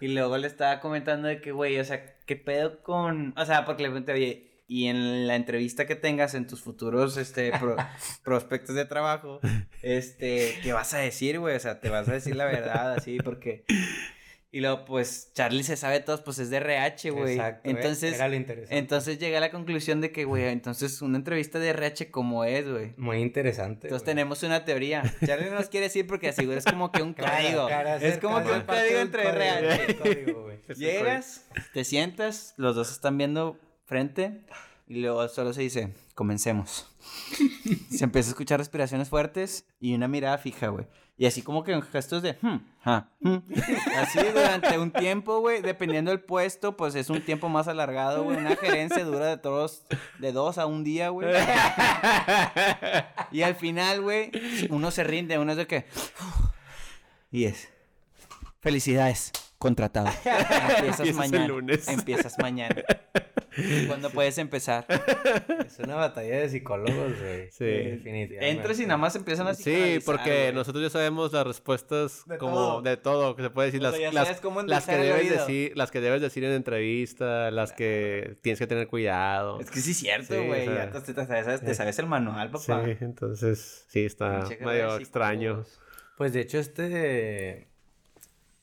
Y 0.00 0.08
luego 0.08 0.36
le 0.36 0.46
estaba 0.46 0.78
comentando 0.80 1.26
de 1.26 1.40
que, 1.40 1.52
güey, 1.52 1.78
o 1.78 1.84
sea, 1.84 2.04
¿qué 2.26 2.36
pedo 2.36 2.82
con...? 2.82 3.32
O 3.38 3.44
sea, 3.46 3.64
porque 3.64 3.82
le 3.84 3.88
pregunté, 3.88 4.12
oye, 4.12 4.49
y 4.72 4.86
en 4.86 5.26
la 5.26 5.34
entrevista 5.34 5.84
que 5.88 5.96
tengas 5.96 6.34
en 6.34 6.46
tus 6.46 6.60
futuros, 6.62 7.16
este, 7.16 7.50
pro- 7.58 7.74
prospectos 8.22 8.76
de 8.76 8.84
trabajo, 8.84 9.40
este, 9.82 10.54
¿qué 10.62 10.72
vas 10.72 10.94
a 10.94 10.98
decir, 10.98 11.40
güey? 11.40 11.56
O 11.56 11.60
sea, 11.60 11.80
te 11.80 11.88
vas 11.88 12.08
a 12.08 12.12
decir 12.12 12.36
la 12.36 12.44
verdad, 12.44 12.92
así, 12.92 13.18
porque... 13.18 13.64
Y 14.52 14.60
luego, 14.60 14.84
pues, 14.84 15.32
Charlie 15.34 15.62
se 15.64 15.76
sabe 15.76 15.98
todos, 16.00 16.20
pues 16.22 16.38
es 16.38 16.50
de 16.50 16.58
RH, 16.58 17.10
güey. 17.10 17.34
Exacto. 17.34 17.68
eh, 17.68 17.72
Entonces... 17.72 18.14
Era 18.14 18.28
lo 18.28 18.34
interesante. 18.36 18.78
Entonces 18.78 19.18
llegué 19.18 19.36
a 19.36 19.40
la 19.40 19.50
conclusión 19.50 20.00
de 20.00 20.12
que, 20.12 20.24
güey, 20.24 20.44
entonces 20.44 21.02
una 21.02 21.18
entrevista 21.18 21.58
de 21.58 21.68
RH 21.70 22.10
como 22.12 22.44
es, 22.44 22.68
güey. 22.68 22.92
Muy 22.96 23.18
interesante. 23.18 23.88
Entonces 23.88 24.04
güey. 24.04 24.14
tenemos 24.14 24.42
una 24.44 24.64
teoría. 24.64 25.02
Charlie 25.26 25.50
no 25.50 25.56
nos 25.56 25.68
quiere 25.68 25.86
decir 25.86 26.06
porque 26.06 26.28
aseguro 26.28 26.58
es 26.58 26.64
como 26.64 26.92
que 26.92 27.02
un 27.02 27.14
código. 27.14 27.68
es 28.00 28.18
como 28.18 28.40
que 28.42 28.50
un 28.52 28.60
código 28.62 28.98
entre 29.00 29.22
RH. 29.28 30.74
Llegas, 30.76 31.46
te 31.72 31.82
sientas, 31.84 32.54
los 32.56 32.74
dos 32.76 32.90
están 32.92 33.18
viendo 33.18 33.58
frente 33.90 34.40
y 34.86 35.00
luego 35.00 35.28
solo 35.28 35.52
se 35.52 35.62
dice, 35.62 35.92
comencemos. 36.14 36.86
se 37.90 38.04
empieza 38.04 38.28
a 38.28 38.32
escuchar 38.32 38.58
respiraciones 38.58 39.08
fuertes 39.08 39.66
y 39.80 39.94
una 39.94 40.08
mirada 40.08 40.38
fija, 40.38 40.68
güey. 40.68 40.86
Y 41.18 41.26
así 41.26 41.42
como 41.42 41.64
que 41.64 41.72
en 41.72 41.82
gestos 41.82 42.22
de, 42.22 42.38
hmm, 42.40 42.60
hmm. 42.84 43.36
Así 43.98 44.18
durante 44.32 44.78
un 44.78 44.90
tiempo, 44.90 45.40
güey, 45.40 45.60
dependiendo 45.60 46.12
del 46.12 46.20
puesto, 46.20 46.78
pues 46.78 46.94
es 46.94 47.10
un 47.10 47.20
tiempo 47.20 47.50
más 47.50 47.68
alargado, 47.68 48.24
güey. 48.24 48.38
Una 48.38 48.56
gerencia 48.56 49.04
dura 49.04 49.26
de 49.26 49.36
todos, 49.36 49.82
de 50.18 50.32
dos 50.32 50.56
a 50.56 50.64
un 50.64 50.82
día, 50.82 51.10
güey. 51.10 51.28
Y 53.32 53.42
al 53.42 53.54
final, 53.56 54.00
güey, 54.00 54.30
uno 54.70 54.90
se 54.90 55.04
rinde, 55.04 55.38
uno 55.38 55.52
es 55.52 55.58
de 55.58 55.66
que... 55.66 55.84
Y 57.30 57.44
es... 57.44 57.68
Felicidades, 58.60 59.32
contratado. 59.58 60.08
Empiezas 60.24 60.78
Empiezas 60.78 61.00
el 61.00 61.14
mañana. 61.14 61.46
lunes. 61.48 61.88
Empiezas 61.88 62.38
mañana. 62.38 62.76
¿Cuándo 63.86 64.10
puedes 64.10 64.38
empezar? 64.38 64.86
Es 65.66 65.78
una 65.78 65.96
batalla 65.96 66.38
de 66.40 66.48
psicólogos, 66.48 67.18
güey. 67.20 67.50
Sí. 67.50 67.64
Definitivamente. 67.64 68.50
Entras 68.50 68.80
y 68.80 68.86
nada 68.86 68.96
más 68.96 69.16
empiezan 69.16 69.46
a 69.48 69.54
Sí, 69.54 69.98
porque 70.04 70.52
nosotros 70.52 70.82
ya 70.82 70.90
sabemos 70.90 71.32
las 71.32 71.46
respuestas 71.46 72.22
De 72.26 72.38
como 72.38 72.54
todo. 72.54 72.82
de 72.82 72.96
todo, 72.96 73.36
que 73.36 73.42
se 73.42 73.50
puede 73.50 73.66
decir 73.72 73.84
O 73.86 73.90
sea, 73.90 74.00
las, 74.00 74.14
las, 74.14 74.26
sabes 74.28 74.40
cómo 74.40 74.62
las 74.62 74.86
que 74.86 74.96
debes 74.96 75.20
oído. 75.22 75.36
decir, 75.38 75.72
las 75.76 75.90
que 75.90 76.00
debes 76.00 76.20
decir 76.20 76.44
en 76.44 76.52
entrevista, 76.52 77.50
las 77.50 77.72
que 77.72 78.36
tienes 78.42 78.58
que 78.58 78.66
tener 78.66 78.86
cuidado. 78.88 79.60
Es 79.60 79.70
que 79.70 79.80
sí 79.80 79.92
es 79.92 79.96
cierto, 79.98 80.34
Sí, 80.34 80.46
güey. 80.46 80.68
o 80.68 80.72
sea, 80.72 80.92
ya 80.92 81.02
te, 81.02 81.14
te 81.14 81.26
sabes, 81.26 81.60
te 81.60 81.74
sabes 81.74 81.98
el 81.98 82.06
manual, 82.06 82.50
Sí, 82.58 82.68
papá. 82.68 82.84
entonces 83.00 83.84
sí 83.88 84.04
está 84.04 84.44
medio 84.60 84.96
extraño. 84.96 85.64
Pues 86.16 86.32
de 86.34 86.40
hecho, 86.40 86.58
este. 86.58 87.69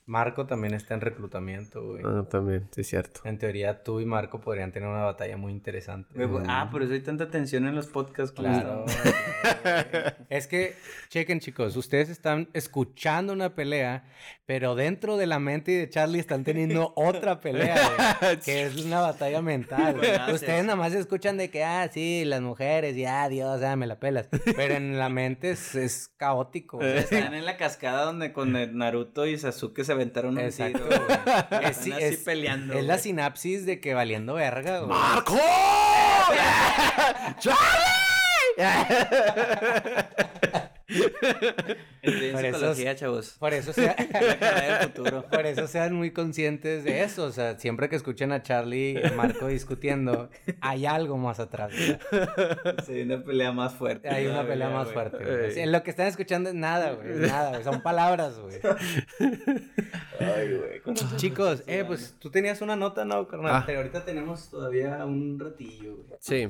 Marco 0.07 0.45
también 0.47 0.73
está 0.73 0.93
en 0.93 1.01
reclutamiento, 1.01 1.83
güey. 1.83 2.01
Ah, 2.05 2.25
también, 2.29 2.65
sí 2.71 2.79
es 2.79 2.87
cierto. 2.87 3.19
En 3.25 3.37
teoría, 3.37 3.83
tú 3.83 3.99
y 3.99 4.05
Marco 4.05 4.39
podrían 4.39 4.71
tener 4.71 4.87
una 4.87 5.03
batalla 5.03 5.35
muy 5.35 5.51
interesante. 5.51 6.13
Güey, 6.15 6.29
pues, 6.29 6.45
Ah, 6.47 6.69
por 6.71 6.81
eso 6.81 6.93
hay 6.93 7.01
tanta 7.01 7.29
tensión 7.29 7.67
en 7.67 7.75
los 7.75 7.87
podcasts. 7.87 8.33
¿cómo 8.33 8.47
Claro. 8.47 8.85
es 10.29 10.47
que, 10.47 10.75
chequen 11.09 11.41
chicos, 11.41 11.75
ustedes 11.75 12.07
están 12.07 12.47
escuchando 12.53 13.33
una 13.33 13.53
pelea, 13.53 14.05
pero 14.45 14.75
dentro 14.75 15.17
de 15.17 15.27
la 15.27 15.39
mente 15.39 15.71
de 15.71 15.89
Charlie 15.89 16.19
están 16.19 16.45
teniendo 16.45 16.93
otra 16.95 17.41
pelea, 17.41 17.75
güey, 18.21 18.39
que 18.39 18.63
es 18.63 18.77
una 18.85 19.01
batalla 19.01 19.41
mental. 19.41 19.97
güey. 19.97 20.33
Ustedes 20.33 20.63
nada 20.63 20.77
más 20.77 20.93
escuchan 20.93 21.35
de 21.35 21.49
que, 21.49 21.65
ah, 21.65 21.89
sí, 21.91 22.23
las 22.23 22.39
mujeres, 22.39 22.95
y 22.95 23.03
ah, 23.03 23.27
Dios, 23.27 23.61
ah, 23.61 23.75
me 23.75 23.87
la 23.87 23.99
pelas. 23.99 24.29
Pero 24.55 24.75
en 24.75 24.97
la 24.97 25.09
mente 25.09 25.51
es, 25.51 25.75
es 25.75 26.07
caótico. 26.15 26.77
güey. 26.77 26.97
Están 26.99 27.33
en 27.33 27.43
la 27.45 27.57
cascada 27.57 28.05
donde 28.05 28.31
con 28.31 28.53
Naruto 28.77 29.25
y 29.25 29.37
Sasuke 29.37 29.83
se 29.83 29.96
aventaron 29.97 30.37
un 30.37 30.43
Exacto, 30.43 30.79
tiro. 30.79 31.05
güey. 31.05 31.17
Es, 31.69 31.77
sí, 31.77 31.91
así 31.91 32.03
es- 32.03 32.17
peleando. 32.19 32.73
es 32.73 32.83
la 32.85 32.93
güey. 32.93 33.03
sinapsis 33.03 33.65
de 33.65 33.79
que 33.79 33.93
valiendo 33.93 34.33
verga, 34.35 34.79
güey. 34.79 34.97
¡Marco! 34.97 35.37
Estoy 37.37 37.53
Por 40.87 42.45
eso 42.45 42.73
chavos. 42.95 43.35
Por 43.39 43.53
eso 43.53 43.73
sea... 43.77 43.95
La 43.97 44.07
carrera 44.07 44.79
del 44.79 44.89
futuro. 44.89 45.25
Por 45.29 45.45
eso 45.45 45.67
sean 45.67 45.93
muy 45.93 46.11
conscientes 46.11 46.83
de 46.83 47.03
eso. 47.03 47.25
O 47.25 47.31
sea, 47.31 47.59
siempre 47.59 47.89
que 47.89 47.95
escuchen 47.95 48.31
a 48.31 48.41
Charlie 48.41 48.99
y 49.03 49.11
Marco 49.15 49.47
discutiendo, 49.47 50.29
hay 50.61 50.85
algo 50.85 51.17
más 51.17 51.39
atrás. 51.39 51.73
Sí, 52.85 53.01
una 53.01 53.23
pelea 53.23 53.51
más 53.51 53.73
fuerte. 53.73 54.09
Hay 54.09 54.27
una 54.27 54.45
pelea 54.47 54.69
más 54.69 54.91
fuerte. 54.91 55.23
güey. 55.23 55.45
Ey. 55.45 55.51
Sí, 55.51 55.65
Lo 55.65 55.83
que 55.83 55.89
están 55.91 56.07
escuchando 56.07 56.49
es 56.49 56.55
nada, 56.55 56.93
güey. 56.93 57.19
Nada, 57.19 57.49
güey. 57.51 57.63
Son 57.63 57.81
palabras, 57.81 58.39
güey. 58.39 58.59
Ay, 60.19 60.53
güey. 60.55 60.95
Chicos, 61.17 61.63
eh, 61.67 61.83
pues 61.85 62.15
tú 62.19 62.29
tenías 62.29 62.61
una 62.61 62.75
nota, 62.75 63.03
¿no, 63.05 63.27
carnal? 63.27 63.51
Ah. 63.55 63.63
Pero 63.65 63.79
ahorita 63.79 64.05
tenemos 64.05 64.49
todavía 64.49 65.05
un 65.05 65.37
ratillo, 65.39 65.95
güey. 65.95 66.17
Sí. 66.19 66.49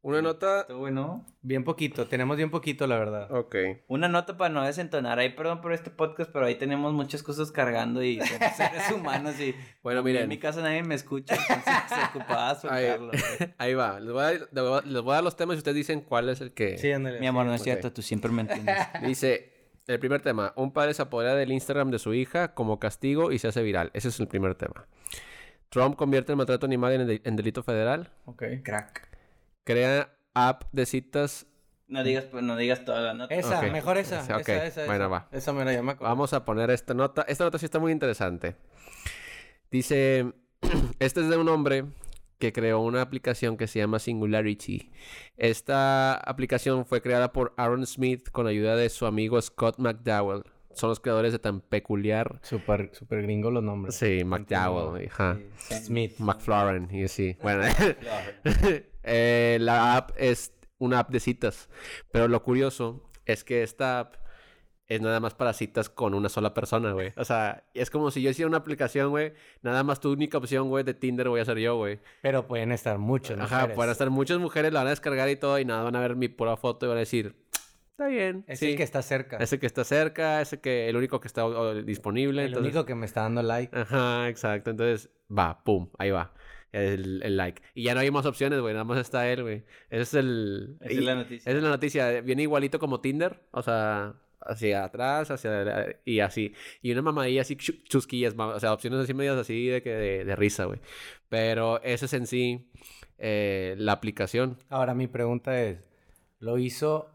Una 0.00 0.22
nota. 0.22 0.60
Esto, 0.60 0.78
güey, 0.78 0.92
¿no? 0.92 1.26
Bien 1.42 1.64
poquito, 1.64 2.06
tenemos 2.06 2.36
bien 2.36 2.50
poquito, 2.50 2.86
la 2.86 2.98
verdad. 2.98 3.30
Ok. 3.32 3.56
Una 3.88 4.08
nota 4.08 4.36
para 4.36 4.52
no 4.54 4.64
desentonar. 4.64 5.18
Ahí, 5.18 5.30
perdón 5.30 5.60
por 5.60 5.72
este 5.72 5.90
podcast, 5.90 6.30
pero 6.32 6.46
ahí 6.46 6.54
tenemos 6.54 6.92
muchas 6.92 7.22
cosas 7.22 7.50
cargando 7.50 8.02
y 8.02 8.20
somos 8.20 8.52
seres 8.56 8.90
humanos 8.92 9.38
y... 9.40 9.54
Bueno, 9.82 10.00
como 10.00 10.08
En 10.10 10.14
miren. 10.14 10.28
mi 10.28 10.38
casa 10.38 10.62
nadie 10.62 10.82
me 10.84 10.94
escucha, 10.94 11.34
entonces 11.34 11.74
se 11.88 12.04
ocupaba 12.18 12.54
soltarlo. 12.60 13.10
Ahí 13.58 13.74
va. 13.74 13.98
Les 13.98 14.12
voy, 14.12 14.22
a, 14.24 14.32
les 14.32 14.48
voy 14.52 14.78
a- 14.78 14.82
les 14.86 15.02
voy 15.02 15.10
a 15.12 15.14
dar 15.16 15.24
los 15.24 15.36
temas 15.36 15.56
y 15.56 15.58
ustedes 15.58 15.74
dicen 15.76 16.00
cuál 16.02 16.28
es 16.28 16.40
el 16.40 16.52
que. 16.52 16.78
Sí, 16.78 16.92
ándale. 16.92 17.18
Mi 17.20 17.26
amor, 17.26 17.46
no 17.46 17.54
es 17.54 17.60
ok. 17.60 17.64
cierto, 17.64 17.92
tú 17.92 18.02
siempre 18.02 18.30
me 18.30 18.42
entiendes. 18.42 18.76
Dice. 19.02 19.54
El 19.88 19.98
primer 19.98 20.20
tema, 20.20 20.52
un 20.54 20.70
padre 20.74 20.92
se 20.92 21.00
apodera 21.00 21.34
del 21.34 21.50
Instagram 21.50 21.90
de 21.90 21.98
su 21.98 22.12
hija 22.12 22.52
como 22.52 22.78
castigo 22.78 23.32
y 23.32 23.38
se 23.38 23.48
hace 23.48 23.62
viral. 23.62 23.90
Ese 23.94 24.08
es 24.08 24.20
el 24.20 24.28
primer 24.28 24.54
tema. 24.54 24.86
Trump 25.70 25.96
convierte 25.96 26.30
el 26.32 26.36
maltrato 26.36 26.66
animal 26.66 26.92
en, 26.92 27.06
de- 27.06 27.22
en 27.24 27.36
delito 27.36 27.62
federal. 27.62 28.10
Ok. 28.26 28.42
Crack. 28.62 29.08
Crea 29.68 30.16
app 30.32 30.64
de 30.72 30.86
citas. 30.86 31.46
No 31.88 32.02
digas, 32.02 32.24
pues, 32.24 32.42
no 32.42 32.56
digas 32.56 32.86
toda 32.86 33.02
la 33.02 33.12
nota. 33.12 33.34
Esa, 33.34 33.60
mejor 33.60 33.98
esa. 33.98 34.20
Esa, 34.20 34.36
ok. 34.38 34.48
Esa, 34.48 34.66
esa, 34.66 34.86
Bueno, 34.86 35.04
esa. 35.04 35.08
va. 35.08 35.28
Esa 35.30 35.52
me 35.52 35.62
la 35.62 35.74
llama. 35.74 35.94
Vamos 36.00 36.32
a 36.32 36.46
poner 36.46 36.70
esta 36.70 36.94
nota. 36.94 37.20
Esta 37.28 37.44
nota 37.44 37.58
sí 37.58 37.66
está 37.66 37.78
muy 37.78 37.92
interesante. 37.92 38.56
Dice, 39.70 40.32
este 41.00 41.20
es 41.20 41.28
de 41.28 41.36
un 41.36 41.50
hombre 41.50 41.84
que 42.38 42.50
creó 42.54 42.80
una 42.80 43.02
aplicación 43.02 43.58
que 43.58 43.66
se 43.66 43.78
llama 43.80 43.98
Singularity. 43.98 44.90
Esta 45.36 46.14
aplicación 46.14 46.86
fue 46.86 47.02
creada 47.02 47.34
por 47.34 47.52
Aaron 47.58 47.86
Smith 47.86 48.30
con 48.30 48.46
ayuda 48.46 48.74
de 48.74 48.88
su 48.88 49.04
amigo 49.04 49.38
Scott 49.42 49.78
McDowell. 49.78 50.44
Son 50.72 50.88
los 50.88 51.00
creadores 51.00 51.32
de 51.32 51.40
tan 51.40 51.60
peculiar. 51.60 52.40
Super, 52.42 52.90
super 52.94 53.20
gringo 53.22 53.50
los 53.50 53.62
nombres. 53.62 53.96
Sí, 53.96 54.24
McDowell. 54.24 55.08
ajá. 55.08 55.38
Smith. 55.58 56.14
McFlaren 56.18 56.88
y 56.90 57.04
así. 57.04 57.36
Bueno, 57.42 57.64
eh, 59.08 59.58
la 59.60 59.96
app 59.96 60.10
es 60.16 60.52
una 60.78 61.00
app 61.00 61.10
de 61.10 61.20
citas. 61.20 61.68
Pero 62.12 62.28
lo 62.28 62.42
curioso 62.42 63.10
es 63.26 63.44
que 63.44 63.62
esta 63.62 64.00
app 64.00 64.14
es 64.86 65.02
nada 65.02 65.20
más 65.20 65.34
para 65.34 65.52
citas 65.52 65.90
con 65.90 66.14
una 66.14 66.30
sola 66.30 66.54
persona, 66.54 66.92
güey. 66.92 67.12
O 67.16 67.24
sea, 67.24 67.64
es 67.74 67.90
como 67.90 68.10
si 68.10 68.22
yo 68.22 68.30
hiciera 68.30 68.48
una 68.48 68.56
aplicación, 68.56 69.10
güey. 69.10 69.34
Nada 69.60 69.82
más 69.82 70.00
tu 70.00 70.10
única 70.10 70.38
opción, 70.38 70.70
güey, 70.70 70.82
de 70.82 70.94
Tinder 70.94 71.28
voy 71.28 71.40
a 71.40 71.44
ser 71.44 71.58
yo, 71.58 71.76
güey. 71.76 72.00
Pero 72.22 72.46
pueden 72.46 72.72
estar 72.72 72.96
muchos. 72.98 73.38
Ajá, 73.38 73.56
mujeres. 73.56 73.76
pueden 73.76 73.92
estar 73.92 74.10
muchas 74.10 74.38
mujeres, 74.38 74.72
la 74.72 74.80
van 74.80 74.86
a 74.86 74.90
descargar 74.90 75.28
y 75.28 75.36
todo, 75.36 75.58
y 75.58 75.66
nada, 75.66 75.82
van 75.82 75.94
a 75.96 76.00
ver 76.00 76.16
mi 76.16 76.28
pura 76.28 76.56
foto 76.56 76.86
y 76.86 76.88
van 76.88 76.96
a 76.96 77.00
decir, 77.00 77.36
está 77.90 78.06
bien. 78.06 78.44
Es 78.48 78.60
sí. 78.60 78.70
el 78.70 78.76
que 78.78 78.82
está 78.82 79.02
cerca. 79.02 79.36
Es 79.36 79.52
el 79.52 79.58
que 79.58 79.66
está 79.66 79.84
cerca, 79.84 80.40
es 80.40 80.54
el, 80.54 80.60
que, 80.60 80.88
el 80.88 80.96
único 80.96 81.20
que 81.20 81.28
está 81.28 81.44
disponible. 81.82 82.42
el 82.44 82.48
entonces- 82.48 82.72
único 82.72 82.86
que 82.86 82.94
me 82.94 83.04
está 83.04 83.22
dando 83.22 83.42
like. 83.42 83.78
Ajá, 83.78 84.26
exacto. 84.30 84.70
Entonces, 84.70 85.10
va, 85.30 85.62
pum, 85.64 85.90
ahí 85.98 86.10
va. 86.10 86.32
El, 86.72 87.22
el 87.22 87.36
like. 87.36 87.62
Y 87.74 87.84
ya 87.84 87.94
no 87.94 88.00
hay 88.00 88.10
más 88.10 88.26
opciones, 88.26 88.60
güey. 88.60 88.74
Nada 88.74 88.84
más 88.84 88.98
está 88.98 89.30
él, 89.30 89.42
güey. 89.42 89.64
Ese 89.90 90.02
es 90.02 90.14
el. 90.14 90.76
Esa 90.80 90.92
y- 90.92 90.98
es 90.98 91.04
la 91.04 91.14
noticia. 91.14 91.50
Esa 91.50 91.56
es 91.58 91.62
la 91.62 91.70
noticia. 91.70 92.20
Viene 92.20 92.42
igualito 92.42 92.78
como 92.78 93.00
Tinder. 93.00 93.40
O 93.52 93.62
sea, 93.62 94.14
hacia 94.42 94.84
atrás, 94.84 95.30
hacia. 95.30 95.50
la- 95.64 95.96
Y 96.04 96.20
así. 96.20 96.52
Y 96.82 96.92
una 96.92 97.02
mamadilla 97.02 97.40
así 97.42 97.56
chu- 97.56 97.82
chusquillas. 97.84 98.34
O 98.36 98.60
sea, 98.60 98.72
opciones 98.74 99.00
así 99.00 99.14
medias 99.14 99.36
así 99.38 99.66
de, 99.66 99.82
que 99.82 99.90
de, 99.90 100.24
de 100.24 100.36
risa, 100.36 100.66
güey. 100.66 100.80
Pero 101.28 101.82
esa 101.82 102.04
es 102.06 102.12
en 102.12 102.26
sí 102.26 102.70
eh, 103.18 103.74
la 103.78 103.92
aplicación. 103.92 104.58
Ahora 104.68 104.94
mi 104.94 105.06
pregunta 105.06 105.60
es, 105.62 105.78
¿lo 106.38 106.58
hizo 106.58 107.10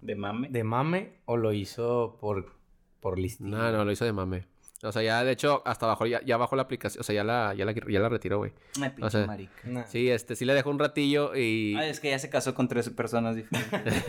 De 0.00 0.14
mame. 0.16 0.48
de 0.50 0.64
mame 0.64 1.20
o 1.26 1.36
lo 1.36 1.52
hizo 1.52 2.16
por, 2.20 2.54
por 3.00 3.18
listín? 3.18 3.50
No, 3.50 3.70
no, 3.70 3.84
lo 3.84 3.92
hizo 3.92 4.04
de 4.06 4.12
mame. 4.12 4.46
O 4.84 4.92
sea, 4.92 5.02
ya 5.02 5.24
de 5.24 5.32
hecho, 5.32 5.62
hasta 5.64 5.86
bajó, 5.86 6.06
ya, 6.06 6.20
ya 6.24 6.36
bajó 6.36 6.56
la 6.56 6.62
aplicación. 6.62 7.00
O 7.00 7.04
sea, 7.04 7.14
ya 7.14 7.24
la, 7.24 7.54
ya 7.54 7.64
la, 7.64 7.72
ya 7.72 8.00
la 8.00 8.08
retiró, 8.08 8.38
güey. 8.38 8.52
Ay, 8.80 8.90
pinche 8.90 9.04
o 9.06 9.10
sea, 9.10 9.26
marica. 9.26 9.52
Nah. 9.64 9.84
Sí, 9.86 10.10
este, 10.10 10.36
sí 10.36 10.44
le 10.44 10.54
dejó 10.54 10.70
un 10.70 10.78
ratillo 10.78 11.34
y. 11.34 11.74
Ay, 11.76 11.90
es 11.90 12.00
que 12.00 12.10
ya 12.10 12.18
se 12.18 12.28
casó 12.30 12.54
con 12.54 12.68
tres 12.68 12.90
personas 12.90 13.34
diferentes. 13.36 14.04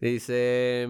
Dice. 0.00 0.88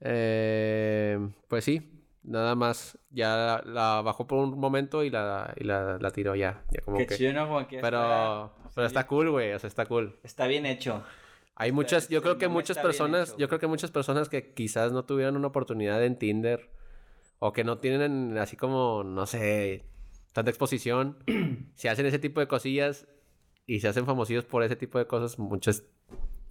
eh, 0.00 1.18
pues 1.48 1.64
sí, 1.64 1.90
nada 2.22 2.54
más. 2.54 2.98
Ya 3.10 3.36
la, 3.36 3.62
la 3.66 4.00
bajó 4.02 4.26
por 4.26 4.38
un 4.38 4.58
momento 4.58 5.04
y 5.04 5.10
la, 5.10 5.52
y 5.56 5.64
la, 5.64 5.98
la 5.98 6.10
tiró 6.10 6.34
ya. 6.34 6.62
ya 6.70 6.80
como 6.82 6.96
Qué 6.98 7.06
que- 7.06 7.16
chido, 7.16 7.32
¿no? 7.34 7.46
Como 7.46 7.66
que 7.68 7.78
Pero, 7.78 7.98
está, 7.98 8.70
pero 8.74 8.86
está 8.86 9.06
cool, 9.06 9.30
güey. 9.30 9.52
O 9.52 9.58
sea, 9.58 9.68
está 9.68 9.86
cool. 9.86 10.16
está 10.22 10.46
bien 10.46 10.66
hecho. 10.66 11.02
Hay 11.54 11.70
muchas, 11.70 12.08
yo 12.08 12.22
creo 12.22 12.38
que 12.38 12.48
muchas 12.48 12.78
personas, 12.78 13.28
hecho, 13.30 13.38
yo 13.38 13.48
creo 13.48 13.60
que 13.60 13.66
muchas 13.66 13.90
personas 13.90 14.30
que 14.30 14.54
quizás 14.54 14.90
no 14.90 15.04
tuvieran 15.04 15.36
una 15.36 15.48
oportunidad 15.48 16.02
en 16.02 16.18
Tinder 16.18 16.70
o 17.44 17.52
que 17.52 17.64
no 17.64 17.78
tienen 17.78 18.38
así 18.38 18.56
como, 18.56 19.02
no 19.02 19.26
sé, 19.26 19.82
tanta 20.32 20.48
exposición, 20.52 21.16
si 21.74 21.88
hacen 21.88 22.06
ese 22.06 22.20
tipo 22.20 22.38
de 22.38 22.46
cosillas 22.46 23.08
y 23.66 23.80
se 23.80 23.88
hacen 23.88 24.06
famosillos 24.06 24.44
por 24.44 24.62
ese 24.62 24.76
tipo 24.76 25.00
de 25.00 25.08
cosas, 25.08 25.40
muchas, 25.40 25.82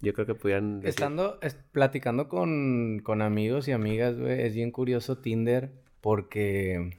yo 0.02 0.12
creo 0.12 0.26
que 0.26 0.34
pudieran 0.34 0.80
decir, 0.80 0.90
Estando, 0.90 1.38
es- 1.40 1.54
platicando 1.72 2.28
con, 2.28 3.00
con 3.02 3.22
amigos 3.22 3.68
y 3.68 3.72
amigas, 3.72 4.18
güey, 4.18 4.42
es 4.42 4.54
bien 4.54 4.70
curioso 4.70 5.16
Tinder 5.16 5.72
porque, 6.02 6.98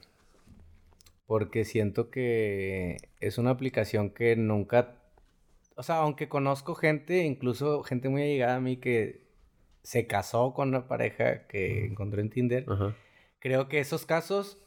porque 1.27 1.63
siento 1.63 2.09
que 2.09 2.97
es 3.19 3.37
una 3.37 3.51
aplicación 3.51 4.09
que 4.09 4.35
nunca, 4.35 4.95
o 5.75 5.83
sea, 5.83 5.97
aunque 5.97 6.29
conozco 6.29 6.73
gente, 6.73 7.25
incluso 7.25 7.83
gente 7.83 8.09
muy 8.09 8.23
allegada 8.23 8.55
a 8.55 8.59
mí 8.59 8.77
que 8.77 9.21
se 9.83 10.07
casó 10.07 10.53
con 10.55 10.69
una 10.69 10.87
pareja 10.87 11.45
que 11.45 11.85
encontró 11.85 12.21
en 12.21 12.31
Tinder, 12.31 12.65
Ajá. 12.67 12.95
Creo 13.43 13.67
que 13.67 13.79
esos 13.79 14.05
casos 14.05 14.57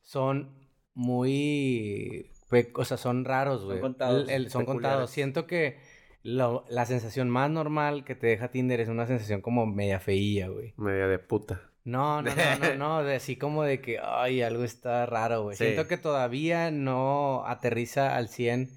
son 0.00 0.48
muy, 0.94 2.30
pe- 2.48 2.72
o 2.74 2.84
sea, 2.84 2.96
son 2.96 3.24
raros, 3.26 3.64
güey. 3.64 3.80
contados, 3.80 4.28
El- 4.28 4.44
el- 4.46 4.50
son 4.50 4.64
contados. 4.64 5.10
Siento 5.10 5.46
que 5.46 5.78
lo- 6.22 6.64
la 6.70 6.86
sensación 6.86 7.28
más 7.28 7.50
normal 7.50 8.04
que 8.04 8.14
te 8.14 8.26
deja 8.28 8.50
Tinder 8.50 8.80
es 8.80 8.88
una 8.88 9.06
sensación 9.06 9.40
como 9.42 9.66
media 9.66 10.00
feía, 10.00 10.48
güey. 10.48 10.72
media 10.76 11.06
de 11.06 11.18
puta. 11.18 11.60
No, 11.84 12.22
no, 12.22 12.30
no, 12.34 12.58
no, 12.68 12.74
no, 12.76 13.02
de 13.04 13.16
así 13.16 13.36
como 13.36 13.62
de 13.62 13.82
que, 13.82 13.98
ay, 14.02 14.40
algo 14.40 14.64
está 14.64 15.04
raro, 15.04 15.42
güey. 15.42 15.54
Sí. 15.56 15.64
Siento 15.64 15.86
que 15.86 15.98
todavía 15.98 16.70
no 16.70 17.44
aterriza 17.46 18.16
al 18.16 18.28
100 18.28 18.70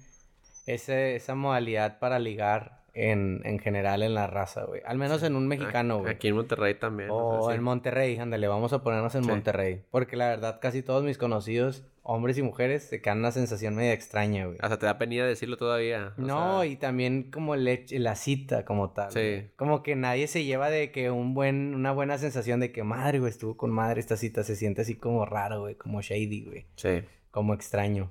ese, 0.66 1.16
esa 1.16 1.34
modalidad 1.34 1.98
para 2.00 2.18
ligar 2.18 2.77
en, 2.98 3.40
en 3.44 3.58
general 3.58 4.02
en 4.02 4.14
la 4.14 4.26
raza, 4.26 4.64
güey. 4.64 4.82
Al 4.84 4.98
menos 4.98 5.22
en 5.22 5.36
un 5.36 5.46
mexicano, 5.46 5.98
güey. 6.00 6.12
Aquí 6.12 6.28
en 6.28 6.34
Monterrey 6.36 6.74
también. 6.74 7.10
o 7.10 7.16
O 7.16 7.42
sea, 7.46 7.52
sí. 7.54 7.58
en 7.58 7.64
Monterrey, 7.64 8.16
ándale, 8.18 8.48
vamos 8.48 8.72
a 8.72 8.82
ponernos 8.82 9.14
en 9.14 9.24
Sí. 9.24 9.30
Monterrey. 9.30 9.82
Porque 9.90 10.16
la 10.16 10.28
verdad, 10.28 10.58
casi 10.60 10.82
todos 10.82 11.04
mis 11.04 11.16
conocidos, 11.18 11.84
hombres 12.02 12.38
y 12.38 12.42
mujeres, 12.42 12.84
se 12.84 13.00
quedan 13.02 13.18
una 13.18 13.30
sensación 13.32 13.76
media 13.76 13.92
extraña, 13.92 14.46
güey. 14.46 14.56
Hasta 14.60 14.78
te 14.78 14.86
da 14.86 14.98
penilla 14.98 15.26
decirlo 15.26 15.56
todavía. 15.56 16.14
o 16.18 16.20
No, 16.20 16.60
sea, 16.62 16.66
y 16.70 16.76
también 16.76 17.30
como 17.30 17.54
hech- 17.54 17.98
la 17.98 18.16
cita 18.16 18.64
como 18.64 18.90
tal. 18.90 19.12
Sí. 19.12 19.18
güey. 19.20 19.50
Como 19.56 19.82
que 19.82 19.94
nadie 19.94 20.26
se 20.26 20.44
lleva 20.44 20.70
de 20.70 20.90
que 20.90 21.10
un 21.10 21.34
buen, 21.34 21.74
una 21.74 21.92
buena 21.92 22.18
sensación 22.18 22.60
de 22.60 22.72
que 22.72 22.82
madre, 22.82 23.18
güey, 23.20 23.30
estuvo 23.30 23.56
con 23.56 23.70
madre 23.70 24.00
esta 24.00 24.16
cita. 24.16 24.42
Se 24.42 24.56
siente 24.56 24.82
así 24.82 24.94
como 24.96 25.24
raro, 25.26 25.60
güey, 25.60 25.74
como 25.76 26.00
shady, 26.02 26.44
güey. 26.44 26.66
Sí, 26.76 27.02
Como 27.30 27.52
extraño. 27.54 28.10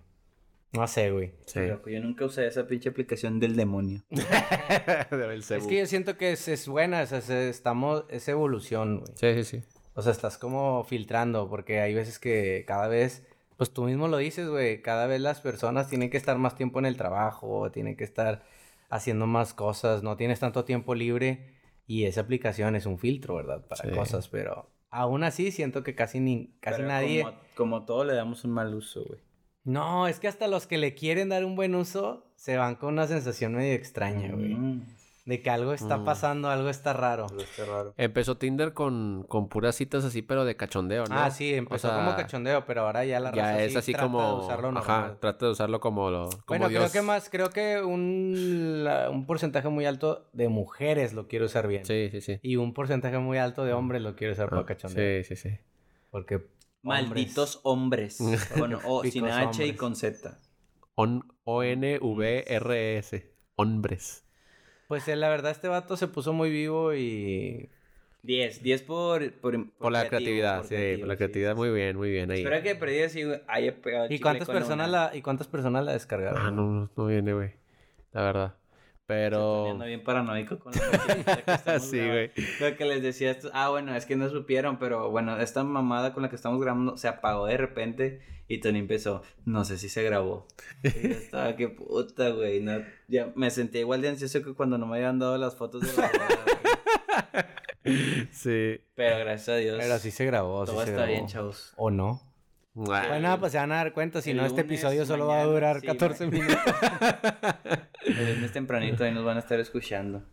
No 0.78 0.88
sé, 0.88 1.12
güey. 1.12 1.34
sí. 1.46 1.60
Loco, 1.68 1.90
yo 1.90 2.00
nunca 2.02 2.26
usé 2.26 2.48
esa 2.48 2.68
pinche 2.68 2.90
aplicación 2.90 3.40
del 3.40 3.56
demonio. 3.56 4.04
Del 5.12 5.40
Es 5.42 5.68
que 5.68 5.80
yo 5.80 5.86
siento 5.86 6.18
que 6.18 6.32
es, 6.32 6.48
es 6.48 6.68
buena, 6.68 7.02
o 7.02 7.06
sea, 7.06 7.22
se- 7.22 7.50
estamos, 7.50 8.06
es 8.10 8.28
evolución, 8.28 9.00
güey. 9.00 9.12
Sí, 9.16 9.44
sí, 9.44 9.60
sí. 9.62 9.68
O 9.94 10.02
sea, 10.02 10.12
estás 10.12 10.38
como 10.38 10.84
filtrando, 10.84 11.50
porque 11.50 11.80
hay 11.82 11.94
veces 11.94 12.20
que 12.20 12.64
cada 12.68 12.88
vez, 12.88 13.26
pues 13.58 13.72
tú 13.74 13.86
mismo 13.86 14.08
lo 14.08 14.18
dices, 14.18 14.48
güey, 14.48 14.82
cada 14.82 15.08
vez 15.08 15.20
las 15.22 15.42
personas 15.42 15.90
tienen 15.90 16.10
que 16.10 16.18
estar 16.18 16.38
más 16.38 16.56
tiempo 16.56 16.78
en 16.80 16.86
el 16.86 16.98
trabajo, 16.98 17.72
tienen 17.72 17.96
que 17.98 18.04
estar 18.04 18.44
haciendo 18.90 19.26
más 19.28 19.54
cosas, 19.54 20.04
no 20.04 20.16
tienes 20.16 20.40
tanto 20.40 20.64
tiempo 20.66 20.94
libre 20.96 21.56
y 21.88 22.06
esa 22.06 22.22
aplicación 22.22 22.76
es 22.76 22.86
un 22.86 23.00
filtro, 23.00 23.36
¿verdad? 23.36 23.66
Para 23.68 23.84
Sí. 23.84 23.90
cosas, 23.90 24.28
pero 24.30 24.70
aún 24.92 25.24
así 25.24 25.52
siento 25.52 25.84
que 25.84 25.96
casi 25.96 26.20
ni, 26.20 26.54
casi 26.60 26.78
Pero 26.78 26.88
nadie... 26.90 27.24
Como, 27.24 27.38
como 27.56 27.86
todo 27.86 28.04
le 28.06 28.14
damos 28.14 28.44
un 28.46 28.52
mal 28.52 28.74
uso, 28.76 29.04
güey. 29.04 29.20
No, 29.68 30.08
es 30.08 30.20
que 30.20 30.28
hasta 30.28 30.48
los 30.48 30.66
que 30.66 30.78
le 30.78 30.96
quieren 30.96 31.30
dar 31.30 31.44
un 31.46 31.56
buen 31.56 31.76
uso 31.76 32.26
se 32.36 32.56
van 32.58 32.76
con 32.76 32.94
una 32.94 33.06
sensación 33.06 33.54
medio 33.54 33.74
extraña, 33.74 34.32
güey. 34.32 34.56
Mm, 34.56 34.82
De 35.26 35.42
que 35.42 35.50
algo 35.50 35.74
está 35.74 35.98
Mm. 35.98 36.06
pasando, 36.06 36.50
algo 36.50 36.70
está 36.70 36.94
raro. 36.94 37.26
algo 37.30 37.42
está 37.42 37.66
raro. 37.66 37.94
Empezó 37.98 38.38
Tinder 38.38 38.72
con, 38.72 39.26
con 39.28 39.50
puras 39.50 39.76
citas 39.76 40.06
así, 40.06 40.22
pero 40.22 40.46
de 40.46 40.56
cachondeo, 40.56 41.04
¿no? 41.08 41.20
Ah, 41.20 41.30
sí, 41.32 41.54
empezó 41.54 41.90
O 41.90 41.92
sea, 41.92 42.00
como 42.00 42.16
cachondeo, 42.16 42.66
pero 42.66 42.84
ahora 42.84 43.04
ya 43.04 43.20
la 43.20 43.32
raza 43.32 43.58
Ya 43.58 43.62
es 43.66 43.74
sí 43.74 43.78
así 43.78 43.92
trata 43.92 44.06
como. 44.06 44.26
de 44.26 44.46
usarlo 44.46 44.70
ajá, 44.70 45.00
normal. 45.02 45.18
trata 45.20 45.46
de 45.48 45.52
usarlo 45.52 45.82
como 45.82 46.10
lo. 46.12 46.30
Como 46.30 46.42
Bueno, 46.48 46.70
Dios. 46.70 46.80
creo 46.90 46.94
que 46.94 47.06
más, 47.06 47.30
creo 47.30 47.50
que 47.50 47.82
un, 47.84 48.86
la- 48.86 49.10
un 49.10 49.26
porcentaje 49.26 49.68
muy 49.68 49.86
alto 49.86 50.30
de 50.32 50.48
mujeres 50.48 51.12
lo 51.14 51.28
quiere 51.28 51.44
usar 51.44 51.68
bien. 51.68 51.84
Sí, 51.84 52.08
sí, 52.10 52.22
sí. 52.22 52.40
Y 52.42 52.56
un 52.56 52.74
porcentaje 52.74 53.18
muy 53.18 53.38
alto 53.38 53.66
de 53.66 53.74
hombres 53.74 54.02
lo 54.02 54.16
quiere 54.16 54.32
usar 54.32 54.46
Ah, 54.46 54.50
para 54.52 54.66
cachondeo. 54.66 55.24
sí, 55.26 55.36
sí, 55.36 55.50
sí. 55.50 55.58
Porque 56.10 56.42
Malditos 56.88 57.60
hombres. 57.64 58.18
con 58.58 58.74
O, 58.86 59.04
sin 59.04 59.26
H 59.26 59.66
y 59.66 59.74
con 59.74 59.96
Z. 59.96 60.38
On- 60.96 61.24
O-N-V-R-S. 61.44 63.32
Hombres. 63.56 64.24
Pues 64.88 65.08
eh, 65.08 65.16
la 65.16 65.30
verdad 65.30 65.52
este 65.52 65.68
vato 65.68 65.98
se 65.98 66.08
puso 66.08 66.32
muy 66.34 66.50
vivo 66.50 66.94
y 66.94 67.70
10. 68.24 68.64
10 68.64 68.82
por, 68.84 69.32
por, 69.34 69.70
Por 69.72 69.92
la 69.92 70.08
creatividad, 70.08 70.58
por 70.58 70.68
sí, 70.68 70.76
creativo, 70.76 71.00
por 71.02 71.08
la 71.08 71.16
creatividad, 71.18 71.52
sí. 71.54 71.58
muy 71.58 71.70
bien, 71.72 71.98
muy 71.98 72.12
bien 72.12 72.32
ahí. 72.32 72.40
Espero 72.40 72.62
que 72.64 72.76
perdí 72.76 73.02
así 73.02 73.24
haya 73.48 73.76
pegado 73.82 74.08
¿Y 74.10 74.20
cuántas 74.20 74.48
personas 74.48 74.88
una. 74.90 75.08
la 75.10 75.16
y 75.16 75.22
cuántas 75.22 75.48
personas 75.48 75.84
la 75.86 75.94
descargaron? 75.94 76.38
Ah, 76.42 76.52
no, 76.52 76.68
no, 76.70 76.90
no 76.96 77.06
viene, 77.08 77.34
güey. 77.34 77.52
La 78.14 78.22
verdad. 78.22 78.56
Pero... 79.08 79.72
Ando 79.72 79.86
bien 79.86 80.04
paranoico 80.04 80.60
con 80.60 80.74
la 80.74 81.56
que 81.74 81.80
Sí, 81.80 81.98
güey. 81.98 82.30
Lo 82.60 82.76
que 82.78 82.86
les 82.86 83.02
decía, 83.02 83.32
esto- 83.32 83.50
ah, 83.54 83.70
bueno, 83.70 83.96
es 83.96 84.06
que 84.06 84.16
no 84.18 84.30
supieron, 84.30 84.78
pero 84.80 85.10
bueno, 85.10 85.40
esta 85.40 85.64
mamada 85.64 86.14
con 86.14 86.24
la 86.24 86.30
que 86.30 86.36
estamos 86.36 86.62
grabando 86.62 86.98
se 86.98 87.08
apagó 87.08 87.46
de 87.46 87.56
repente 87.58 88.22
y 88.50 88.60
Tony 88.60 88.80
empezó, 88.80 89.24
no 89.46 89.64
sé 89.66 89.78
si 89.78 89.88
se 89.90 90.04
grabó. 90.04 90.46
Y 90.84 90.90
yo 91.08 91.14
estaba, 91.16 91.56
qué 91.56 91.70
puta, 91.70 92.30
güey, 92.30 92.62
no, 92.62 92.82
ya 93.08 93.32
me 93.36 93.50
sentía 93.50 93.82
igual 93.82 94.02
de 94.02 94.10
ansioso 94.10 94.44
que 94.44 94.54
cuando 94.54 94.78
no 94.78 94.86
me 94.86 94.98
habían 94.98 95.20
dado 95.20 95.38
las 95.38 95.56
fotos 95.56 95.82
de 95.82 96.02
la 96.02 96.12
güey. 97.86 98.28
Sí. 98.32 98.82
Pero 98.96 99.20
gracias 99.20 99.50
a 99.50 99.56
Dios, 99.56 99.78
Pero 99.80 99.98
sí 100.00 100.12
se 100.12 100.26
grabó, 100.26 100.66
sí 100.66 100.72
todo 100.74 100.82
se 100.84 100.90
está 100.92 101.02
grabó. 101.04 101.12
bien, 101.14 101.28
chavos. 101.28 101.74
¿O 101.78 101.90
no? 101.92 102.22
Bueno, 102.78 103.40
pues 103.40 103.54
se 103.54 103.58
van 103.58 103.72
a 103.72 103.78
dar 103.78 103.92
cuenta, 103.92 104.22
si 104.22 104.30
El 104.30 104.38
no, 104.38 104.46
este 104.46 104.62
episodio 104.62 105.04
solo 105.04 105.26
va 105.26 105.42
a 105.42 105.46
durar 105.46 105.82
sí, 105.82 105.88
14 105.88 106.28
güey. 106.28 106.42
minutos. 106.42 106.64
El 108.06 108.52
tempranito 108.52 109.04
ahí 109.04 109.12
nos 109.12 109.26
van 109.26 109.38
a 109.38 109.40
estar 109.40 109.60
escuchando. 109.60 110.24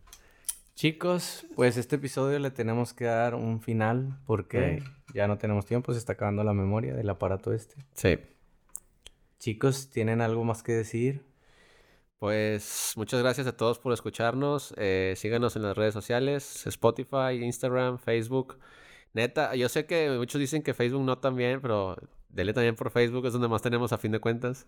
Chicos, 0.75 1.47
pues 1.55 1.79
este 1.79 1.97
episodio 1.97 2.39
le 2.39 2.51
tenemos 2.51 2.93
que 2.93 3.07
dar 3.07 3.35
un 3.35 3.63
final 3.63 4.19
porque 4.27 4.83
ya 5.15 5.27
no 5.27 5.39
tenemos 5.39 5.65
tiempo, 5.65 5.95
se 5.95 5.99
está 5.99 6.13
acabando 6.13 6.45
la 6.45 6.53
memoria 6.53 6.93
del 6.95 7.09
aparato 7.09 7.51
este. 7.55 7.77
Sí. 7.95 8.19
Chicos, 9.39 9.89
¿tienen 9.89 10.21
algo 10.21 10.45
más 10.45 10.63
que 10.63 10.73
decir? 10.73 11.25
Pues 12.19 12.93
muchas 12.97 13.23
gracias 13.23 13.47
a 13.47 13.57
todos 13.57 13.79
por 13.79 13.95
escucharnos. 13.95 14.75
Eh, 14.77 15.15
síganos 15.17 15.57
en 15.57 15.63
las 15.63 15.79
redes 15.79 15.95
sociales, 15.95 16.67
Spotify, 16.67 17.43
Instagram, 17.43 17.97
Facebook. 17.97 18.59
Neta, 19.15 19.55
yo 19.55 19.71
sé 19.71 19.87
que 19.87 20.11
muchos 20.11 20.39
dicen 20.39 20.63
que 20.63 20.75
Facebook 20.75 21.05
no 21.05 21.17
también, 21.17 21.63
pero 21.63 21.97
dele 22.35 22.53
también 22.53 22.75
por 22.75 22.91
Facebook, 22.91 23.27
es 23.27 23.33
donde 23.33 23.49
más 23.49 23.63
tenemos 23.63 23.93
a 23.93 23.99
fin 23.99 24.13
de 24.13 24.21
cuentas. 24.21 24.67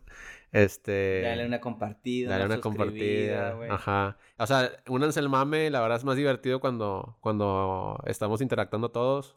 Este... 0.52 1.22
Dale 1.22 1.46
una 1.46 1.60
compartida, 1.60 2.30
Dale 2.30 2.46
una 2.46 2.60
compartida. 2.60 3.52
güey. 3.52 3.70
Ajá. 3.70 4.16
O 4.38 4.46
sea, 4.46 4.70
únanse 4.88 5.20
el 5.20 5.28
mame, 5.28 5.70
la 5.70 5.80
verdad 5.80 5.98
es 5.98 6.04
más 6.04 6.16
divertido 6.16 6.60
cuando, 6.60 7.16
cuando 7.20 8.00
estamos 8.06 8.40
interactuando 8.40 8.90
todos. 8.90 9.36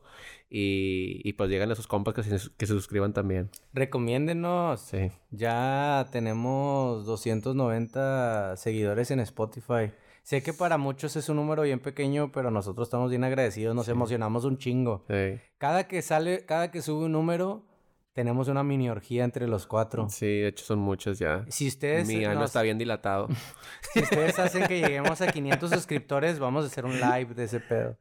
Y, 0.50 1.22
y 1.24 1.34
pues 1.34 1.50
llegan 1.50 1.72
a 1.72 1.76
sus 1.76 1.86
compas 1.88 2.14
que 2.16 2.24
se, 2.24 2.50
que 2.58 2.66
se 2.66 2.74
suscriban 2.74 3.14
también. 3.14 3.50
Recomiéndenos. 3.74 4.80
Sí. 4.82 5.12
Ya 5.32 6.08
tenemos 6.12 7.06
290 7.06 8.56
seguidores 8.58 9.12
en 9.12 9.20
Spotify. 9.20 9.92
Sé 10.24 10.44
que 10.44 10.54
para 10.54 10.78
muchos 10.78 11.16
es 11.16 11.28
un 11.30 11.38
número 11.38 11.64
bien 11.64 11.80
pequeño, 11.80 12.32
pero 12.32 12.52
nosotros 12.52 12.88
estamos 12.88 13.10
bien 13.10 13.24
agradecidos, 13.24 13.76
nos 13.76 13.88
emocionamos 13.90 14.46
un 14.46 14.58
chingo. 14.60 15.04
Sí. 15.08 15.40
Cada 15.58 15.88
que 15.88 16.02
sale, 16.04 16.46
cada 16.46 16.70
que 16.70 16.82
sube 16.84 17.06
un 17.06 17.14
número, 17.14 17.64
tenemos 18.14 18.48
una 18.48 18.64
mini 18.64 18.90
orgía 18.90 19.24
entre 19.24 19.48
los 19.48 19.66
cuatro. 19.68 20.10
Sí, 20.10 20.26
de 20.26 20.48
hecho 20.48 20.66
son 20.66 20.80
muchos 20.80 21.20
ya. 21.20 21.46
Si 21.50 21.68
ustedes, 21.68 22.08
Mi 22.08 22.26
ano 22.26 22.42
nos- 22.42 22.50
está 22.50 22.62
bien 22.62 22.78
dilatado. 22.78 23.28
si 23.94 24.00
ustedes 24.02 24.38
hacen 24.40 24.68
que 24.68 24.82
lleguemos 24.82 25.22
a 25.22 25.28
500 25.32 25.70
suscriptores, 25.72 26.40
vamos 26.40 26.64
a 26.66 26.68
hacer 26.68 26.86
un 26.86 27.00
live 27.00 27.34
de 27.36 27.44
ese 27.46 27.60
pedo. 27.60 27.98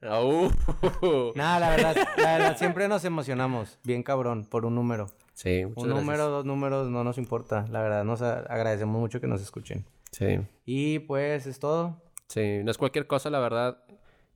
Nada, 1.34 1.60
la 1.60 1.70
verdad, 1.70 1.96
la 2.16 2.32
verdad, 2.38 2.56
siempre 2.58 2.88
nos 2.88 3.04
emocionamos, 3.04 3.78
bien 3.84 4.02
cabrón, 4.02 4.44
por 4.44 4.64
un 4.64 4.74
número. 4.74 5.06
Sí, 5.34 5.64
muchas 5.64 5.76
Un 5.84 5.88
gracias. 5.90 6.04
número, 6.06 6.28
dos 6.30 6.44
números, 6.44 6.88
no 6.90 7.04
nos 7.04 7.16
importa. 7.18 7.64
La 7.70 7.80
verdad, 7.82 8.04
nos 8.04 8.22
agradecemos 8.22 8.98
mucho 9.00 9.20
que 9.20 9.28
nos 9.28 9.40
escuchen. 9.40 9.84
Sí. 10.10 10.40
Y 10.64 10.98
pues 11.00 11.46
es 11.46 11.60
todo. 11.60 12.02
Sí, 12.26 12.60
no 12.64 12.70
es 12.72 12.78
cualquier 12.78 13.06
cosa, 13.06 13.30
la 13.30 13.38
verdad, 13.38 13.84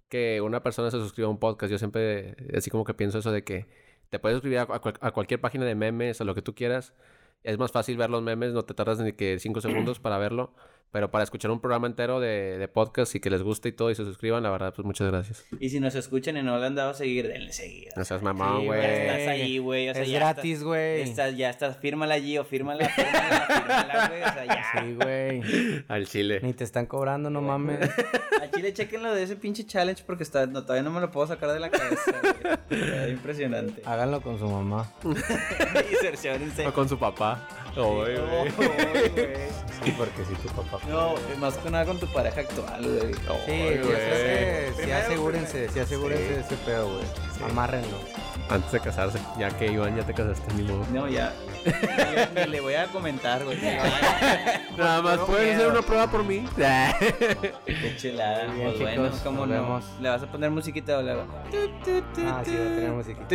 que 0.09 0.41
una 0.41 0.63
persona 0.63 0.91
se 0.93 0.99
suscriba 0.99 1.27
a 1.27 1.31
un 1.33 1.39
podcast. 1.39 1.73
Yo 1.73 1.79
siempre, 1.79 2.37
así 2.57 2.71
como 2.71 2.85
que 2.85 2.95
pienso 2.95 3.19
eso 3.19 3.33
de 3.33 3.43
que 3.43 3.67
te 4.13 4.19
puedes 4.21 4.37
suscribir 4.37 4.59
a, 4.59 4.63
a 4.65 4.81
cual- 4.81 4.99
a 5.01 5.11
cualquier 5.13 5.41
página 5.41 5.65
de 5.65 5.75
memes 5.75 6.21
o 6.21 6.25
lo 6.25 6.35
que 6.35 6.43
tú 6.43 6.55
quieras. 6.55 6.93
Es 7.45 7.59
más 7.59 7.73
fácil 7.73 7.97
ver 7.97 8.11
los 8.11 8.23
memes, 8.23 8.53
no 8.53 8.65
te 8.65 8.75
tardas 8.75 9.01
ni 9.01 9.15
que 9.15 9.39
cinco 9.41 9.61
segundos 9.63 9.99
para 10.01 10.19
verlo. 10.19 10.55
Pero 10.93 11.11
para 11.11 11.25
escuchar 11.25 11.51
un 11.51 11.59
programa 11.59 11.87
entero 11.87 12.21
de, 12.21 12.59
de 12.59 12.69
podcast 12.69 13.15
y 13.15 13.21
que 13.21 13.31
les 13.31 13.43
guste 13.43 13.71
y 13.71 13.73
todo 13.73 13.91
y 13.91 13.95
se 13.95 14.05
suscriban, 14.05 14.43
la 14.43 14.51
verdad, 14.51 14.75
pues 14.75 14.85
muchas 14.85 15.11
gracias. 15.11 15.47
Y 15.59 15.71
si 15.71 15.81
nos 15.81 15.95
escuchan 15.95 16.37
y 16.37 16.43
no 16.43 16.59
le 16.59 16.67
han 16.67 16.75
dado 16.75 16.91
a 16.91 16.95
seguir, 16.95 17.29
denle 17.29 17.51
seguir. 17.55 17.89
No 17.97 18.05
seas 18.05 18.21
mamón, 18.23 18.61
Sí, 18.61 18.67
güey. 18.67 18.83
Ya 18.83 18.93
estás 19.17 19.29
ahí, 19.29 19.59
güey. 19.59 19.89
O 19.89 19.95
sea, 19.95 20.03
es 20.03 20.09
ya 20.11 20.19
gratis, 20.19 20.63
güey. 20.63 21.01
Estás, 21.01 21.35
ya 21.35 21.49
estás, 21.49 21.79
fírmala 21.79 22.13
allí 22.15 22.37
o 22.37 22.45
fírmala, 22.45 22.87
fírmala, 22.91 23.47
fírmala, 23.49 24.09
güey. 24.09 24.21
O 24.23 24.33
sea, 24.35 24.45
ya. 24.45 24.65
Sí, 24.83 24.95
güey. 24.95 25.85
Al 25.89 26.07
chile. 26.07 26.41
Ni 26.43 26.53
te 26.53 26.65
están 26.65 26.85
cobrando, 26.85 27.31
no 27.31 27.41
mames. 27.41 27.89
A 28.43 28.51
Chile, 28.51 28.75
chequenlo 28.75 29.15
de 29.15 29.23
ese 29.23 29.37
pinche 29.37 29.65
challenge 29.65 30.03
porque 30.05 30.25
está, 30.25 30.47
no, 30.47 30.61
todavía 30.63 30.83
no 30.83 30.91
me 30.91 31.01
lo 31.01 31.11
puedo 31.11 31.27
sacar 31.27 31.53
de 31.53 31.61
la 31.61 31.71
cabeza. 31.71 32.13
güey. 32.21 32.83
Está 32.83 33.09
impresionante. 33.09 33.81
Háganlo 33.87 34.21
con 34.21 34.39
su 34.39 34.47
mamá. 34.47 34.93
y 35.91 35.95
cerciórense. 36.05 36.67
O 36.67 36.75
con 36.75 36.87
su 36.87 36.99
papá. 36.99 37.49
Ay, 37.71 37.73
No, 37.77 37.95
güey. 37.95 38.15
güey. 38.19 38.51
Sí, 39.85 39.95
porque 39.97 40.25
sí, 40.29 40.35
tu 40.43 40.49
papá. 40.55 40.79
No, 40.89 41.15
más 41.39 41.57
que 41.59 41.71
nada 41.71 41.85
con 41.87 41.99
tu 42.01 42.07
pareja 42.13 42.41
actual, 42.41 42.83
güey. 42.83 43.15
Sí, 43.15 43.21
creo 43.47 43.83
que 43.89 44.73
sí 44.75 44.77
Primero, 44.83 44.99
asegúrense, 44.99 45.69
sí 45.69 45.79
asegúrense 45.81 46.27
Sí. 46.29 46.35
de 46.35 46.41
ese 46.41 46.57
pedo, 46.57 46.89
güey. 46.95 47.05
Amárrenlo. 47.51 47.97
Antes 48.51 48.73
de 48.73 48.81
casarse, 48.81 49.19
ya 49.39 49.49
que 49.57 49.67
Iván 49.67 49.97
ya 49.97 50.05
te 50.05 50.13
casaste, 50.13 50.53
ni 50.55 50.63
modo. 50.65 50.85
No, 50.93 51.09
ya. 51.09 51.33
Ni, 52.35 52.41
ni 52.41 52.47
le 52.49 52.61
voy 52.61 52.75
a 52.75 52.87
comentar, 52.89 53.45
güey. 53.45 53.59
Nada 54.77 55.01
más 55.03 55.19
puedes 55.21 55.55
hacer 55.57 55.69
una 55.69 55.83
prueba 55.83 56.09
por 56.11 56.25
mí. 56.25 56.45
Qué 56.57 57.97
chelada. 57.97 58.47
Bien, 58.53 58.75
Pues 58.77 58.81
bueno, 58.81 59.11
¿cómo 59.23 59.47
no? 59.47 59.53
vemos. 59.55 59.85
¿Le 60.01 60.09
vas 60.09 60.23
a 60.23 60.27
poner 60.31 60.51
musiquita 60.51 60.99
o 60.99 61.03
le 61.03 61.13
hago? 61.13 61.25
Ah, 61.33 61.45
sí, 61.55 62.21
va 62.27 62.41
a 62.41 62.43
tener 62.43 62.91
musiquita. 62.91 63.27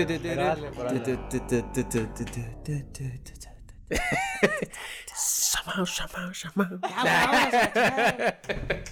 Pero 5.66 5.86
hazle, 5.86 7.72
pero 7.74 8.84